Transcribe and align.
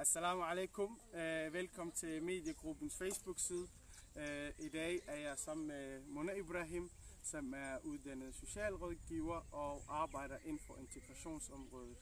Assalamu 0.00 0.42
alaikum. 0.42 1.00
Uh, 1.12 1.52
velkommen 1.52 1.92
til 1.92 2.22
mediegruppens 2.22 2.96
Facebook-side. 2.96 3.68
Uh, 4.16 4.66
I 4.66 4.68
dag 4.68 5.00
er 5.06 5.16
jeg 5.16 5.38
sammen 5.38 5.66
med 5.66 6.00
Mona 6.00 6.32
Ibrahim, 6.32 6.90
som 7.22 7.54
er 7.54 7.78
uddannet 7.84 8.34
socialrådgiver 8.34 9.54
og 9.54 9.82
arbejder 9.88 10.36
inden 10.44 10.58
for 10.58 10.76
integrationsområdet. 10.76 11.96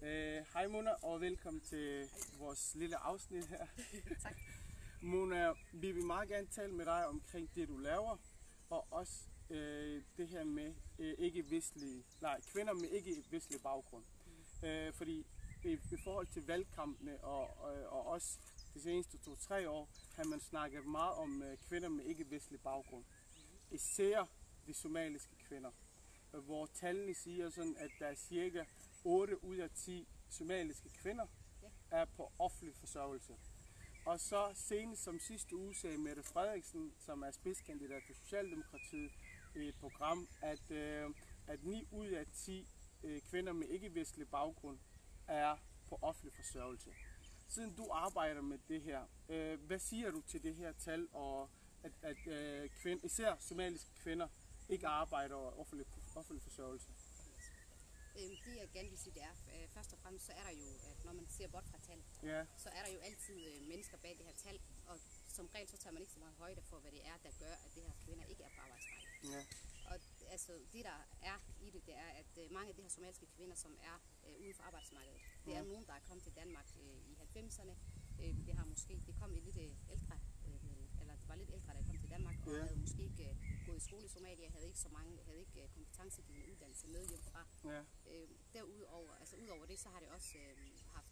Uh, 0.00 0.06
hej 0.52 0.66
Mona, 0.66 0.90
og 1.02 1.20
velkommen 1.20 1.60
til 1.60 2.08
vores 2.38 2.74
lille 2.74 2.96
afsnit 2.96 3.46
her. 3.46 3.66
Tak. 4.22 4.36
Mona, 5.02 5.52
vi 5.72 5.92
vil 5.92 6.04
meget 6.04 6.28
gerne 6.28 6.46
tale 6.46 6.72
med 6.72 6.84
dig 6.84 7.06
omkring 7.06 7.54
det, 7.54 7.68
du 7.68 7.76
laver, 7.76 8.16
og 8.70 8.86
også 8.90 9.20
uh, 9.50 9.56
det 10.16 10.28
her 10.28 10.44
med 10.44 10.74
uh, 10.98 11.06
ikke-vestlige, 11.18 12.04
nej, 12.20 12.40
kvinder 12.52 12.72
med 12.72 12.88
ikke-vestlig 12.88 13.60
baggrund. 13.62 14.04
Uh, 14.62 14.94
fordi 14.94 15.26
i, 15.64 15.72
i 15.72 15.96
forhold 16.04 16.26
til 16.26 16.46
valgkampene 16.46 17.20
og, 17.24 17.58
og, 17.58 17.72
og 17.88 18.06
også 18.06 18.38
de 18.74 18.80
seneste 18.80 19.18
to-tre 19.18 19.70
år, 19.70 19.88
har 20.16 20.24
man 20.24 20.40
snakket 20.40 20.86
meget 20.86 21.14
om 21.14 21.42
uh, 21.42 21.68
kvinder 21.68 21.88
med 21.88 22.04
ikke-vestlig 22.04 22.60
baggrund. 22.60 23.04
Især 23.70 24.28
de 24.66 24.74
somaliske 24.74 25.36
kvinder, 25.48 25.70
øh, 26.34 26.40
hvor 26.40 26.66
tallene 26.66 27.14
siger 27.14 27.50
sådan, 27.50 27.76
at 27.78 27.90
der 27.98 28.06
er 28.06 28.14
cirka 28.14 28.64
8 29.04 29.44
ud 29.44 29.56
af 29.56 29.70
10 29.70 30.08
somaliske 30.30 30.88
kvinder 30.88 31.26
er 31.90 32.04
på 32.04 32.32
offentlig 32.38 32.74
forsørgelse. 32.74 33.36
Og 34.06 34.20
så 34.20 34.52
senest 34.54 35.02
som 35.02 35.18
sidste 35.18 35.56
uge 35.56 35.74
sagde 35.74 35.98
Mette 35.98 36.22
Frederiksen, 36.22 36.92
som 36.98 37.22
er 37.22 37.30
spidskandidat 37.30 38.02
for 38.06 38.14
Socialdemokratiet, 38.14 39.10
i 39.56 39.68
et 39.68 39.74
program, 39.80 40.28
at, 40.42 40.70
øh, 40.70 41.10
at 41.46 41.64
9 41.64 41.88
ud 41.90 42.06
af 42.06 42.26
10 42.34 42.68
øh, 43.02 43.20
kvinder 43.20 43.52
med 43.52 43.68
ikke-vestlig 43.68 44.28
baggrund 44.28 44.78
er 45.30 45.56
på 45.88 45.98
offentlig 46.02 46.32
forsørgelse. 46.34 46.90
Siden 47.48 47.74
du 47.76 47.88
arbejder 47.92 48.40
med 48.40 48.58
det 48.68 48.82
her, 48.82 49.00
øh, 49.28 49.60
hvad 49.60 49.78
siger 49.78 50.10
du 50.10 50.20
til 50.20 50.42
det 50.42 50.54
her 50.54 50.72
tal, 50.72 51.08
og 51.12 51.50
at, 51.82 51.92
at 52.02 52.26
øh, 52.26 52.70
kvind, 52.82 53.04
især 53.04 53.36
somaliske 53.38 53.90
kvinder 54.02 54.28
ikke 54.68 54.86
arbejder 54.86 55.34
over 55.34 55.52
offentlig, 55.60 55.86
offentlig 56.16 56.42
forsørgelse? 56.42 56.88
Det 58.14 58.56
jeg 58.56 58.68
gerne 58.72 58.88
vil 58.88 58.98
sige, 58.98 59.14
det 59.14 59.22
er, 59.22 59.34
øh, 59.54 59.68
først 59.68 59.92
og 59.92 59.98
fremmest, 59.98 60.26
så 60.26 60.32
er 60.32 60.42
der 60.42 60.50
jo, 60.50 60.68
at 60.90 61.04
når 61.04 61.12
man 61.12 61.26
ser 61.28 61.48
bort 61.48 61.64
fra 61.70 61.78
tal, 61.88 62.00
Ja, 62.22 62.46
så 62.56 62.68
er 62.68 62.82
der 62.84 62.92
jo 62.92 62.98
altid 62.98 63.38
øh, 63.50 63.68
mennesker 63.68 63.96
bag 63.96 64.14
det 64.18 64.24
her 64.26 64.36
tal, 64.46 64.60
og 64.86 64.96
som 65.28 65.46
regel 65.54 65.68
så 65.68 65.76
tager 65.76 65.92
man 65.92 66.02
ikke 66.02 66.12
så 66.12 66.18
meget 66.18 66.34
højde 66.38 66.62
for, 66.62 66.78
hvad 66.78 66.92
det 66.92 67.06
er, 67.06 67.16
der 67.24 67.30
gør, 67.38 67.52
at 67.64 67.70
det 67.74 67.82
her 67.82 67.92
kvinder 68.04 68.24
ikke 68.24 68.42
er 68.42 68.48
på 68.56 68.60
arbejdsmarkedet. 68.60 69.32
ja, 69.34 69.40
Og 69.40 69.69
altså, 70.30 70.52
det 70.72 70.84
der 70.84 70.98
er 71.22 71.36
i 71.60 71.70
det, 71.70 71.86
det 71.86 71.94
er, 71.94 72.08
at 72.22 72.38
øh, 72.38 72.52
mange 72.52 72.68
af 72.68 72.74
de 72.76 72.82
her 72.82 72.88
somaliske 72.88 73.26
kvinder, 73.26 73.56
som 73.56 73.76
er 73.90 73.96
øh, 74.28 74.40
uden 74.40 74.54
for 74.54 74.62
arbejdsmarkedet, 74.62 75.20
det 75.44 75.52
er 75.54 75.58
Ja. 75.58 75.64
nogen, 75.64 75.86
der 75.86 75.92
er 75.92 76.00
kommet 76.08 76.22
til 76.24 76.34
Danmark 76.34 76.68
øh, 76.80 77.10
i 77.10 77.14
90'erne. 77.14 77.74
Øh, 78.22 78.46
det 78.46 78.54
har 78.54 78.64
måske, 78.64 79.02
det 79.06 79.14
kom 79.20 79.34
et 79.34 79.42
lidt 79.42 79.56
øh, 79.56 79.74
ældre, 79.90 80.18
øh, 80.48 81.00
eller 81.00 81.14
det 81.16 81.28
var 81.28 81.34
lidt 81.34 81.50
ældre, 81.52 81.74
der 81.74 81.82
kom 81.86 81.98
til 81.98 82.10
Danmark, 82.10 82.36
og 82.46 82.52
Ja. 82.52 82.62
havde 82.62 82.76
måske 82.80 83.02
ikke 83.02 83.30
øh, 83.30 83.36
gået 83.66 83.76
i 83.76 83.80
skole 83.80 84.04
i 84.04 84.08
Somalia, 84.08 84.48
havde 84.48 84.66
ikke 84.66 84.78
så 84.78 84.88
mange, 84.88 85.18
havde 85.24 85.40
ikke 85.40 85.62
øh, 85.62 85.68
kompetencegivende 85.68 86.50
uddannelse 86.52 86.86
med 86.88 87.08
hjemmefra. 87.08 87.46
ja, 87.64 87.82
Øh, 88.10 88.28
derudover, 88.52 89.12
altså 89.14 89.36
udover 89.36 89.66
det, 89.66 89.78
så 89.78 89.88
har 89.88 90.00
det 90.00 90.08
også 90.08 90.38
øh, 90.38 90.56
haft, 90.94 91.09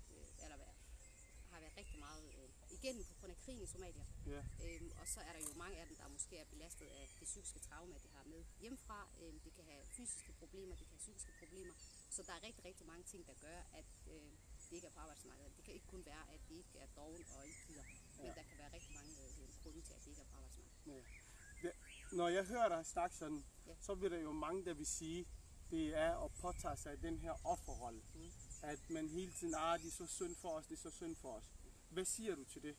har 1.59 1.65
været 1.67 1.77
rigtig 1.83 1.99
meget 2.09 2.25
øh, 2.39 2.49
igennem 2.77 3.05
på 3.11 3.15
grund 3.19 3.33
af 3.35 3.39
krigen 3.45 3.63
i 3.63 3.67
Somalia. 3.75 4.05
ja, 4.35 4.41
Øhm, 4.67 4.91
og 5.01 5.07
så 5.15 5.19
er 5.29 5.33
der 5.37 5.41
jo 5.49 5.53
mange 5.63 5.77
af 5.81 5.87
dem, 5.89 5.97
der 6.01 6.09
måske 6.17 6.35
er 6.43 6.45
belastet 6.55 6.87
af 6.87 7.05
det 7.21 7.25
psykiske 7.33 7.59
traume, 7.69 7.95
de 8.05 8.09
har 8.17 8.25
med 8.33 8.43
hjemmefra. 8.63 8.99
Øhm, 9.23 9.39
de 9.45 9.51
kan 9.57 9.65
have 9.65 9.83
fysiske 9.97 10.33
problemer, 10.41 10.75
de 10.81 10.85
kan 10.85 10.93
have 10.97 11.05
psykiske 11.07 11.33
problemer. 11.41 11.75
Så 12.11 12.21
der 12.27 12.33
er 12.39 12.43
rigtig, 12.49 12.65
rigtig 12.65 12.87
mange 12.87 13.05
ting, 13.13 13.27
der 13.27 13.35
gør, 13.47 13.59
at 13.81 13.85
øh, 14.13 14.31
de 14.71 14.75
ikke 14.77 14.87
er 14.87 14.91
på 14.91 15.01
arbejdsmarkedet. 15.01 15.53
Det 15.57 15.65
kan 15.65 15.75
ikke 15.75 15.87
kun 15.87 16.05
være, 16.07 16.25
at 16.35 16.41
de 16.49 16.55
ikke 16.55 16.79
er 16.79 16.87
doven 16.97 17.23
og 17.37 17.47
ikke 17.47 17.59
gider. 17.69 17.85
Men 18.17 18.27
Ja. 18.27 18.35
der 18.39 18.43
kan 18.49 18.59
være 18.59 18.73
rigtig 18.73 18.95
mange 18.99 19.13
øh, 19.23 19.63
grunde 19.63 19.81
til, 19.83 19.95
at 19.95 20.05
de 20.05 20.11
ikke 20.11 20.23
er 20.23 20.27
på 20.33 20.37
arbejdsmarkedet. 20.37 20.87
ja. 20.87 21.01
Det, 21.63 21.73
når 22.13 22.29
jeg 22.29 22.45
hører 22.45 22.69
dig 22.69 22.87
snakke 22.87 23.17
sådan, 23.17 23.45
Ja. 23.67 23.75
så 23.81 23.95
vil 23.95 24.11
der 24.11 24.19
jo 24.19 24.33
mange, 24.33 24.65
der 24.65 24.75
vil 24.75 24.87
sige, 24.87 25.27
det 25.71 25.97
er 25.99 26.25
at 26.25 26.31
påtage 26.33 26.77
sig 26.77 27.03
den 27.03 27.19
her 27.19 27.47
offerrolle. 27.47 28.03
Mm. 28.15 28.31
At 28.63 28.91
man 28.91 29.09
hele 29.09 29.33
tiden, 29.33 29.55
ah, 29.55 29.81
det 29.81 29.89
er 29.89 29.97
så 30.03 30.07
synd 30.07 30.35
for 30.37 30.49
os, 30.49 30.67
det 30.67 30.75
er 30.79 30.83
så 30.89 30.91
synd 30.91 31.17
for 31.17 31.33
os. 31.39 31.45
Hvad 31.91 32.05
siger 32.05 32.35
du 32.35 32.45
til 32.45 32.63
det? 32.63 32.77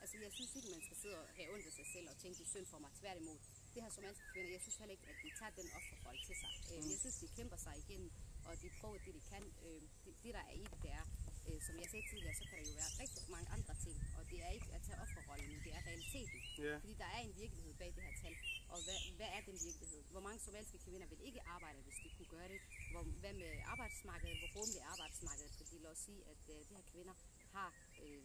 Altså, 0.00 0.16
jeg 0.22 0.32
synes 0.32 0.56
ikke, 0.56 0.68
man 0.70 0.82
skal 0.86 0.96
sidde 1.02 1.16
og 1.22 1.26
have 1.36 1.48
ondt 1.54 1.66
af 1.66 1.72
sig 1.72 1.86
selv 1.94 2.06
og 2.12 2.16
tænke, 2.22 2.38
det 2.38 2.44
er 2.44 2.52
synd 2.56 2.66
for 2.66 2.78
mig. 2.78 2.90
Tværtimod. 3.00 3.38
Det 3.74 3.82
her 3.82 3.90
somaliske 3.90 4.24
kvinder, 4.32 4.50
jeg 4.50 4.60
synes 4.60 4.76
heller 4.76 4.92
ikke, 4.96 5.06
at 5.12 5.16
de 5.24 5.30
tager 5.38 5.52
den 5.60 5.68
offerrolle 5.78 6.20
til 6.26 6.36
sig. 6.42 6.50
Mm. 6.70 6.90
Jeg 6.92 6.98
synes, 7.04 7.16
de 7.24 7.28
kæmper 7.38 7.56
sig 7.56 7.74
igennem, 7.82 8.10
og 8.46 8.52
de 8.62 8.68
prøver 8.80 8.98
det, 9.04 9.14
de 9.18 9.22
kan. 9.32 9.42
Øh, 9.66 9.82
Det, 10.04 10.12
det 10.22 10.34
der 10.36 10.42
er 10.50 10.54
i 10.62 10.64
det, 10.72 10.78
det 10.84 10.90
er, 11.00 11.04
øh, 11.48 11.58
som 11.66 11.74
jeg 11.80 11.88
sagde 11.92 12.06
tidligere, 12.10 12.34
så 12.40 12.44
kan 12.48 12.56
der 12.58 12.64
jo 12.70 12.74
være 12.82 12.92
rigtig 13.02 13.22
mange 13.34 13.48
andre 13.56 13.74
ting. 13.84 13.96
Og 14.18 14.22
det 14.30 14.38
er 14.46 14.50
ikke 14.56 14.70
at 14.76 14.82
tage 14.86 14.98
offerrollen, 15.04 15.48
men 15.54 15.60
det 15.66 15.72
er 15.78 15.82
realiteten. 15.90 16.38
Ja. 16.64 16.74
Fordi 16.82 16.94
der 17.02 17.08
er 17.16 17.20
en 17.28 17.34
virkelighed 17.42 17.72
bag 17.80 17.90
det 17.96 18.02
her 18.06 18.14
tal. 18.22 18.34
Og 18.74 18.78
hvad, 18.86 18.98
hvad 19.18 19.30
er 19.36 19.40
den 19.48 19.56
virkelighed? 19.68 20.00
Hvor 20.14 20.22
mange 20.26 20.38
somaliske 20.46 20.78
kvinder 20.86 21.06
vil 21.12 21.20
ikke 21.28 21.40
arbejde, 21.56 21.78
hvis 21.86 21.98
de 22.04 22.08
kunne 22.16 22.32
gøre 22.36 22.48
det? 22.54 22.60
Hvor, 22.92 23.02
hvad 23.22 23.34
med 23.42 23.52
arbejdsmarkedet? 23.72 24.36
Hvor 24.40 24.50
rummeligt 24.56 24.82
er 24.84 24.88
arbejdsmarkedet? 24.94 25.52
Fordi 25.60 25.74
lad 25.84 25.90
os 25.96 26.02
sige, 26.08 26.20
at 26.32 26.42
øh, 26.54 26.58
de 26.68 26.74
her 26.78 26.84
kvinder 26.92 27.14
har 27.56 27.68
øh, 28.02 28.22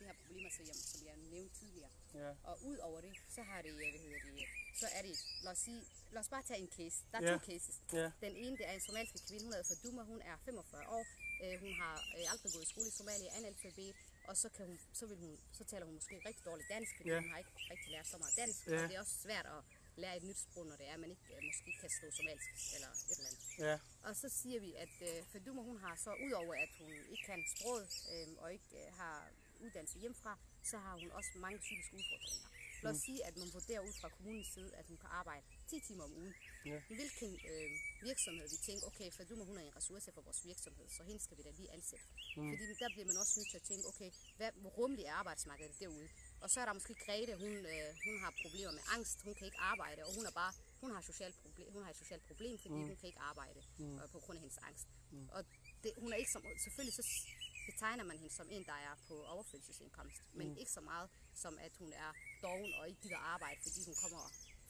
det, 0.00 0.06
her 0.10 0.16
problemer, 0.22 0.50
som 0.56 0.64
jeg, 0.70 0.76
som 0.92 1.00
jeg 1.10 1.16
nævnte 1.34 1.54
tidligere. 1.60 1.90
Ja, 2.14 2.30
Og 2.50 2.54
ud 2.70 2.76
over 2.88 3.00
det, 3.06 3.12
så 3.36 3.40
har 3.42 3.58
det, 3.62 3.70
hvad 3.72 3.84
hedder 4.04 4.20
det, 4.28 4.46
så 4.80 4.86
er 4.96 5.02
det, 5.08 5.14
lad 5.44 5.52
os 5.52 5.58
sige, 5.58 5.82
lad 6.14 6.20
os 6.24 6.28
bare 6.34 6.42
tage 6.42 6.60
en 6.64 6.70
case. 6.78 6.96
Der 7.12 7.18
er 7.18 7.24
Ja. 7.24 7.32
to 7.38 7.38
cases. 7.50 7.76
ja, 7.92 8.06
Den 8.26 8.34
ene, 8.44 8.54
det 8.60 8.66
er 8.70 8.72
en 8.72 8.80
somalisk 8.88 9.14
kvinde, 9.28 9.44
hun 9.44 9.52
hedder 9.52 9.68
Faduma, 9.74 10.02
hun 10.12 10.20
er 10.30 10.36
45 10.44 10.88
år. 10.96 11.04
Øh, 11.44 11.54
hun 11.64 11.72
har 11.82 11.94
øh, 12.18 12.32
aldrig 12.32 12.52
gået 12.54 12.62
i 12.66 12.70
skole 12.72 12.88
i 12.88 12.94
Somalia, 13.00 13.30
analfabet, 13.40 13.94
og 14.28 14.36
så, 14.36 14.48
kan 14.56 14.66
hun, 14.66 14.78
så, 14.92 15.06
vil 15.06 15.16
hun, 15.16 15.38
så 15.52 15.64
taler 15.64 15.84
hun 15.86 15.94
måske 15.94 16.14
rigtig 16.28 16.44
dårligt 16.44 16.68
dansk, 16.68 16.92
fordi 16.96 17.08
Ja. 17.10 17.20
hun 17.20 17.30
har 17.30 17.38
ikke 17.38 17.50
rigtig 17.72 17.88
lært 17.94 18.06
så 18.06 18.18
meget 18.18 18.36
dansk. 18.36 18.66
Ja. 18.66 18.82
Og 18.82 18.88
det 18.88 18.96
er 18.96 19.00
også 19.00 19.16
svært 19.26 19.46
at 19.46 19.60
lære 19.96 20.16
et 20.16 20.22
nyt 20.22 20.38
sprog, 20.38 20.66
når 20.66 20.76
det 20.76 20.86
er, 20.88 20.94
at 20.94 21.00
man 21.00 21.10
ikke 21.10 21.26
øh, 21.36 21.42
måske 21.50 21.70
kan 21.80 21.90
stå 21.98 22.06
somalisk 22.18 22.48
eller 22.76 22.88
et 23.10 23.16
eller 23.18 23.28
andet. 23.30 23.42
ja, 23.68 23.74
Og 24.08 24.16
så 24.16 24.28
siger 24.28 24.60
vi, 24.60 24.70
at 24.84 24.94
øh, 25.08 25.24
Faduma, 25.32 25.62
hun 25.62 25.78
har 25.84 25.94
så, 26.04 26.10
udover 26.26 26.54
at 26.54 26.68
hun 26.80 26.92
ikke 27.12 27.24
kan 27.26 27.40
sproget 27.56 27.88
øh, 28.12 28.28
og 28.42 28.52
ikke 28.52 28.70
øh, 28.86 28.92
har 29.00 29.28
uddannelse 29.64 29.98
hjemmefra, 29.98 30.32
så 30.70 30.76
har 30.78 30.94
hun 31.02 31.10
også 31.18 31.30
mange 31.44 31.58
psykiske 31.58 31.94
udfordringer. 31.96 32.48
Lad 32.84 32.90
os 32.92 32.96
Mm. 32.96 33.06
sige, 33.08 33.20
at 33.28 33.34
man 33.36 33.48
vurderer 33.58 33.80
ud 33.88 33.94
fra 34.00 34.08
kommunens 34.16 34.48
side, 34.54 34.70
at 34.80 34.86
hun 34.90 34.96
kan 35.02 35.10
arbejde 35.20 35.44
10 35.70 35.80
timer 35.88 36.04
om 36.04 36.12
ugen. 36.20 36.34
Ja. 36.70 36.78
Hvilken 36.98 37.30
øh, 37.50 37.70
virksomhed 38.08 38.46
vi 38.54 38.58
tænker, 38.68 38.84
okay, 38.90 39.08
Faduma, 39.16 39.44
hun 39.50 39.56
er 39.58 39.64
en 39.70 39.76
ressource 39.76 40.12
for 40.16 40.22
vores 40.28 40.40
virksomhed, 40.50 40.86
så 40.96 41.02
hende 41.08 41.20
skal 41.26 41.36
vi 41.38 41.42
da 41.42 41.50
lige 41.60 41.70
ansætte. 41.76 42.04
Mm. 42.36 42.50
Fordi 42.50 42.64
der 42.82 42.88
bliver 42.94 43.06
man 43.10 43.16
også 43.22 43.32
nødt 43.38 43.50
til 43.52 43.58
at 43.62 43.66
tænke, 43.70 43.84
okay, 43.92 44.10
hvad, 44.38 44.50
hvor 44.62 44.70
rummeligt 44.78 45.08
er 45.08 45.12
arbejdsmarkedet 45.22 45.74
derude? 45.80 46.08
Og 46.42 46.50
så 46.50 46.56
er 46.60 46.64
der 46.68 46.72
måske 46.78 46.94
Grete, 47.06 47.32
hun, 47.44 47.52
øh, 47.72 47.88
hun 48.06 48.14
har 48.24 48.30
problemer 48.42 48.72
med 48.78 48.84
angst, 48.96 49.16
hun 49.26 49.34
kan 49.38 49.44
ikke 49.50 49.60
arbejde, 49.72 50.00
og 50.06 50.14
hun 50.16 50.24
er 50.30 50.34
bare 50.42 50.52
hun 50.82 50.90
har, 50.94 51.00
social 51.10 51.32
problem, 51.44 51.72
hun 51.72 51.82
har 51.84 51.90
et 51.90 51.96
socialt 51.96 52.24
problem, 52.30 52.58
fordi 52.58 52.74
mm. 52.74 52.80
hun 52.88 52.96
kan 53.00 53.06
ikke 53.12 53.22
arbejde 53.32 53.60
mm. 53.78 53.98
øh, 53.98 54.08
på 54.14 54.18
grund 54.24 54.36
af 54.38 54.42
hendes 54.44 54.58
angst. 54.68 54.86
Mm. 55.12 55.28
Og 55.36 55.40
det, 55.82 55.90
hun 56.02 56.12
er 56.12 56.16
ikke 56.16 56.32
som, 56.32 56.42
selvfølgelig 56.64 56.94
så 56.94 57.04
betegner 57.66 58.04
man 58.04 58.16
hende 58.18 58.34
som 58.34 58.48
en, 58.50 58.64
der 58.64 58.72
er 58.88 58.94
på 59.08 59.14
overførselsindkomst, 59.24 60.22
men 60.32 60.48
mm. 60.48 60.56
ikke 60.56 60.70
så 60.70 60.80
meget 60.80 61.08
som 61.34 61.58
at 61.58 61.72
hun 61.78 61.92
er 61.92 62.12
doven 62.42 62.72
og 62.78 62.88
ikke 62.88 63.00
gider 63.00 63.16
arbejde, 63.34 63.60
fordi 63.62 63.80
hun 63.86 63.94
kommer 64.02 64.22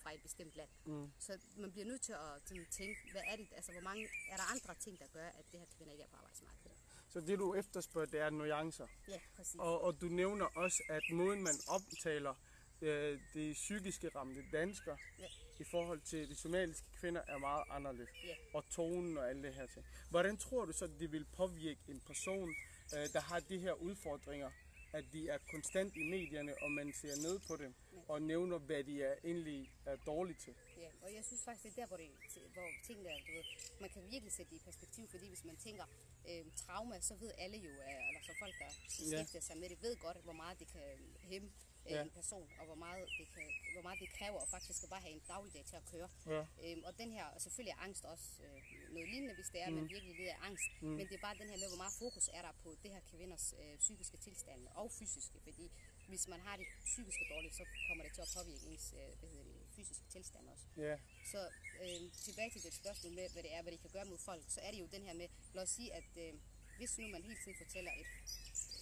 fra 0.03 0.15
et 0.15 0.23
bestemt 0.23 0.55
land. 0.57 0.71
Mm. 0.85 1.13
Så 1.19 1.39
man 1.57 1.73
bliver 1.73 1.87
nødt 1.87 2.03
til 2.03 2.13
at 2.13 2.43
sådan, 2.45 2.67
tænke, 2.71 3.01
hvad 3.13 3.23
er 3.27 3.37
det, 3.37 3.49
altså 3.53 3.73
hvor 3.73 3.81
mange, 3.81 4.09
er 4.33 4.37
der 4.37 4.47
andre 4.55 4.75
ting, 4.75 4.99
der 4.99 5.07
gør, 5.13 5.27
at 5.27 5.45
det 5.53 5.61
her 5.61 5.67
kvinder 5.77 5.93
ikke 5.93 6.05
er 6.05 6.09
på 6.09 6.17
arbejdsmarkedet? 6.17 6.77
så 7.13 7.21
det 7.21 7.39
du 7.39 7.55
efterspørger, 7.55 8.07
det 8.07 8.21
er 8.21 8.31
nuancer. 8.31 8.87
Ja, 9.09 9.21
præcis. 9.37 9.57
Og, 9.59 9.81
og 9.85 10.01
du 10.01 10.07
nævner 10.07 10.45
også, 10.45 10.83
at 10.89 11.03
måden 11.13 11.43
man 11.43 11.55
omtaler 11.69 12.35
øh, 12.83 13.21
de 13.35 13.53
psykiske 13.53 14.09
ramte 14.09 14.45
danskere 14.53 14.99
Ja. 15.19 15.27
i 15.59 15.65
forhold 15.65 16.01
til 16.01 16.29
de 16.29 16.35
somaliske 16.35 16.87
kvinder 17.01 17.23
er 17.29 17.39
meget 17.39 17.65
anderledes. 17.71 18.11
Ja. 18.25 18.35
Og 18.55 18.65
tonen 18.71 19.19
og 19.19 19.31
alle 19.31 19.43
det 19.43 19.55
her 19.55 19.67
ting. 19.67 19.87
Hvordan 20.11 20.37
tror 20.37 20.65
du 20.65 20.73
så, 20.73 20.87
det 20.87 21.13
vil 21.13 21.27
påvirke 21.37 21.81
en 21.89 22.01
person, 22.01 22.55
øh, 22.97 23.13
der 23.13 23.21
har 23.21 23.41
de 23.41 23.59
her 23.59 23.73
udfordringer, 23.73 24.51
at 24.93 25.05
de 25.13 25.29
er 25.29 25.39
konstant 25.51 25.97
i 25.97 26.03
medierne, 26.11 26.53
og 26.63 26.71
man 26.71 26.93
ser 26.93 27.17
ned 27.17 27.39
på 27.49 27.57
dem, 27.57 27.75
og 28.09 28.23
nævner, 28.23 28.59
hvad 28.59 28.85
de 28.85 29.03
er 29.03 29.15
egentlig 29.25 29.73
er 29.87 29.97
dårlige 29.97 30.37
til? 30.45 30.55
Ja, 30.77 30.91
og 31.03 31.15
jeg 31.15 31.25
synes 31.25 31.43
faktisk, 31.45 31.65
det 31.65 31.71
er 31.73 31.77
der, 31.83 31.87
hvor, 31.87 31.97
det, 31.97 32.09
hvor 32.53 32.69
tingene 32.87 33.09
er, 33.09 33.19
du 33.27 33.33
ved, 33.33 33.45
man 33.81 33.91
kan 33.91 34.03
virkelig 34.11 34.33
sætte 34.33 34.51
det 34.51 34.57
i 34.61 34.65
perspektiv, 34.65 35.09
fordi 35.09 35.29
hvis 35.29 35.45
man 35.45 35.57
tænker 35.57 35.85
øh, 36.29 36.45
trauma, 36.57 37.01
så 37.01 37.15
ved 37.15 37.33
alle 37.39 37.57
jo, 37.57 37.71
øh, 37.71 38.09
eller 38.09 38.23
så 38.23 38.33
folk, 38.39 38.55
der 38.59 38.71
beskæftiger 38.87 39.43
sig 39.49 39.57
med 39.59 39.69
det, 39.69 39.83
ved 39.83 39.97
godt, 39.97 40.17
hvor 40.25 40.33
meget 40.33 40.59
det 40.59 40.69
kan 40.69 40.83
hæmme 41.21 41.51
øh, 41.87 41.93
Ja. 41.93 42.03
en 42.03 42.11
person, 42.21 42.47
og 42.61 42.65
hvor 42.67 42.75
meget, 42.85 43.05
det 43.19 43.27
kan, 43.35 43.47
hvor 43.75 43.83
meget 43.87 43.99
det 44.05 44.11
kræver 44.19 44.39
at 44.45 44.49
faktisk 44.57 44.79
at 44.85 44.91
bare 44.95 45.01
have 45.07 45.15
en 45.19 45.23
dagligdag 45.29 45.65
til 45.71 45.77
at 45.77 45.85
køre. 45.93 46.09
Ja. 46.35 46.43
Øhm, 46.65 46.83
og 46.89 46.93
den 46.99 47.11
her, 47.17 47.25
og 47.35 47.41
selvfølgelig 47.45 47.73
er 47.79 47.83
angst 47.87 48.05
også 48.05 48.27
øh, 48.45 48.59
noget 48.95 49.09
lignende, 49.13 49.35
hvis 49.35 49.49
det 49.53 49.59
er, 49.63 49.67
at 49.67 49.73
man 49.73 49.89
virkelig 49.95 50.15
lider 50.21 50.35
af 50.35 50.47
angst. 50.49 50.69
Mm. 50.83 50.89
Men 50.99 51.05
det 51.09 51.15
er 51.15 51.23
bare 51.29 51.37
den 51.43 51.49
her 51.53 51.59
med, 51.63 51.69
hvor 51.73 51.77
meget 51.85 51.95
fokus 52.05 52.27
er 52.39 52.43
der 52.47 52.53
på 52.65 52.69
det 52.83 52.91
her 52.95 53.01
kvinders 53.11 53.55
øh, 53.61 53.79
psykiske 53.85 54.17
tilstand 54.17 54.61
og 54.81 54.87
fysiske. 54.99 55.39
Fordi 55.47 55.67
hvis 56.09 56.29
man 56.29 56.41
har 56.41 56.57
det 56.57 56.67
psykiske 56.85 57.25
dårligt, 57.33 57.55
så 57.55 57.65
kommer 57.89 58.05
det 58.05 58.13
til 58.17 58.23
at 58.27 58.31
påvirke 58.37 58.65
ens 58.73 58.87
øh, 59.01 59.19
hvad 59.19 59.29
hedder 59.33 59.45
det, 59.45 59.57
fysiske 59.77 60.05
tilstand 60.15 60.45
også. 60.49 60.65
Ja, 60.77 60.97
Så 61.33 61.41
øh, 61.83 62.01
tilbage 62.27 62.51
til 62.51 62.63
det 62.63 62.75
spørgsmål 62.75 63.13
med, 63.13 63.27
hvad 63.33 63.43
det 63.43 63.53
er, 63.55 63.63
hvad 63.63 63.73
det 63.73 63.81
kan 63.81 63.91
gøre 63.91 64.05
mod 64.05 64.19
folk, 64.19 64.45
så 64.49 64.61
er 64.61 64.71
det 64.71 64.81
jo 64.81 64.87
den 64.87 65.03
her 65.07 65.15
med, 65.15 65.29
lad 65.55 65.63
os 65.63 65.71
sige, 65.71 65.95
at 65.95 66.11
øh, 66.17 66.33
hvis 66.79 66.99
nu 66.99 67.09
man 67.09 67.23
hele 67.23 67.39
tiden 67.45 67.57
fortæller 67.65 67.93
et, 68.01 68.07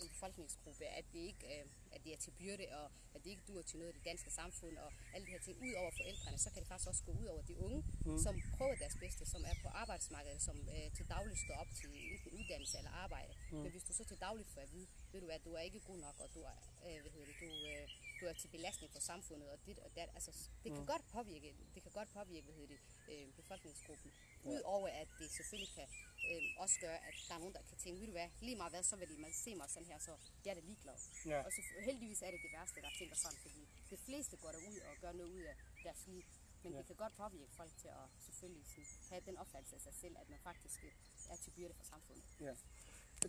en 0.04 0.08
befolkningsgruppe, 0.08 0.84
at 0.84 1.04
det 1.12 1.18
ikke 1.18 1.46
øh, 1.54 1.66
at 1.94 2.04
det 2.04 2.12
er 2.12 2.20
til 2.26 2.32
byrde, 2.40 2.66
og 2.80 2.86
at 3.14 3.20
det 3.24 3.30
ikke 3.30 3.46
dur 3.48 3.62
til 3.62 3.78
noget 3.78 3.92
i 3.92 3.96
det 3.98 4.04
danske 4.04 4.30
samfund, 4.30 4.76
og 4.84 4.92
alle 5.14 5.26
de 5.26 5.30
her 5.30 5.42
ting. 5.46 5.56
Ud 5.66 5.74
over 5.82 5.90
forældrene, 6.00 6.38
så 6.38 6.48
kan 6.50 6.60
det 6.62 6.68
faktisk 6.68 6.88
også 6.88 7.04
gå 7.08 7.12
ud 7.20 7.26
over 7.32 7.42
de 7.42 7.56
unge, 7.66 7.80
mm. 8.06 8.18
som 8.18 8.34
prøver 8.56 8.76
deres 8.82 8.96
bedste, 9.04 9.26
som 9.26 9.42
er 9.50 9.56
på 9.62 9.68
arbejdsmarkedet, 9.82 10.42
som 10.42 10.56
øh, 10.74 10.92
til 10.96 11.06
dagligt 11.08 11.38
står 11.46 11.54
op 11.62 11.70
til 11.80 11.88
enten 12.12 12.30
uddannelse 12.38 12.78
eller 12.78 12.90
arbejde. 12.90 13.32
Mm. 13.52 13.58
Men 13.62 13.70
hvis 13.70 13.84
du 13.88 13.92
så 13.92 14.04
til 14.04 14.18
dagligt 14.26 14.48
får 14.54 14.60
at 14.60 14.72
vide, 14.72 14.86
ved 15.12 15.20
du 15.20 15.26
hvad, 15.26 15.38
du 15.38 15.52
er 15.58 15.60
ikke 15.68 15.80
god 15.80 15.98
nok, 16.06 16.16
og 16.24 16.28
du 16.34 16.40
er, 16.40 16.56
øh, 16.86 16.98
hvad 17.02 17.10
hedder 17.14 17.26
det, 17.26 17.36
du, 17.40 17.50
øh, 17.72 17.88
du 18.20 18.26
er 18.26 18.32
til 18.32 18.48
belastning 18.48 18.92
for 18.92 19.00
samfundet, 19.00 19.48
og 19.50 19.58
dit 19.66 19.78
og 19.78 19.90
dat, 19.96 20.08
altså, 20.14 20.30
det 20.64 20.72
kan 20.72 20.80
mm. 20.80 20.86
godt 20.86 21.04
påvirke, 21.16 21.54
det 21.74 21.82
kan 21.82 21.92
godt 21.92 22.10
påvirke, 22.18 22.44
hvad 22.44 22.54
hedder 22.54 22.68
det, 22.74 22.80
øh, 23.12 23.32
befolkningsgruppen. 23.40 24.10
Ja. 24.44 24.50
Udover 24.50 24.88
at 24.88 25.08
det 25.18 25.30
selvfølgelig 25.30 25.74
kan 25.74 25.88
øh, 26.30 26.42
også 26.62 26.76
gøre, 26.80 26.98
at 27.08 27.14
der 27.28 27.34
er 27.34 27.38
nogen, 27.38 27.54
der 27.54 27.62
kan 27.68 27.76
tænke, 27.78 28.00
ved 28.00 28.06
du 28.06 28.12
hvad, 28.12 28.28
lige 28.40 28.56
meget 28.56 28.72
hvad, 28.72 28.82
så 28.82 28.96
vil 28.96 29.20
man 29.20 29.32
se 29.32 29.54
mig 29.54 29.70
sådan 29.70 29.88
her, 29.88 29.98
så 29.98 30.12
jeg 30.44 30.50
er 30.50 30.54
da 30.54 30.60
ligeglad. 30.60 30.98
Ja. 31.26 31.40
Og 31.46 31.52
så 31.52 31.60
heldigvis 31.84 32.22
er 32.22 32.30
det 32.30 32.40
det 32.42 32.52
værste, 32.52 32.80
der 32.82 32.90
tænker 32.98 33.16
sådan, 33.16 33.38
fordi 33.46 33.62
de 33.90 33.96
fleste 33.96 34.36
går 34.36 34.50
derud 34.52 34.78
og 34.88 34.96
gør 35.00 35.12
noget 35.12 35.30
ud 35.30 35.42
af 35.42 35.56
deres 35.84 36.06
liv. 36.06 36.22
Men 36.62 36.72
Ja. 36.72 36.78
det 36.78 36.86
kan 36.86 36.96
godt 36.96 37.16
påvirke 37.16 37.52
folk 37.56 37.70
til 37.82 37.88
at 37.88 38.06
selvfølgelig 38.26 38.66
sådan, 38.66 38.86
have 39.10 39.22
den 39.26 39.36
opfattelse 39.36 39.74
af 39.76 39.80
sig 39.80 39.94
selv, 39.94 40.16
at 40.20 40.28
man 40.30 40.38
faktisk 40.38 40.84
er 41.30 41.36
til 41.36 41.50
byrde 41.50 41.74
for 41.74 41.84
samfundet. 41.84 42.24
Ja. 42.40 42.54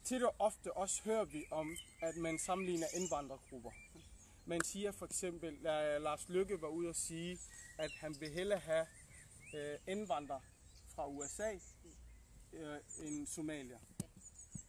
Tit 0.03 0.23
og 0.23 0.35
ofte 0.39 0.73
også 0.73 1.03
hører 1.03 1.25
vi 1.25 1.45
om, 1.51 1.77
at 2.01 2.15
man 2.15 2.39
sammenligner 2.39 2.87
indvandrergrupper. 2.93 3.71
Man 4.49 4.63
siger 4.63 4.91
for 4.91 5.05
eksempel, 5.05 5.67
at 5.67 6.01
Lars 6.01 6.29
Lykke 6.29 6.61
var 6.61 6.67
ude 6.67 6.89
og 6.89 6.95
sige, 6.95 7.39
at 7.77 7.91
han 7.91 8.15
vil 8.19 8.29
hellere 8.29 8.59
have 8.59 8.87
øh, 9.55 9.77
indvandrere 9.87 10.41
fra 10.95 11.07
USA 11.07 11.51
øh, 12.53 12.79
end 12.99 13.27
somalier. 13.27 13.79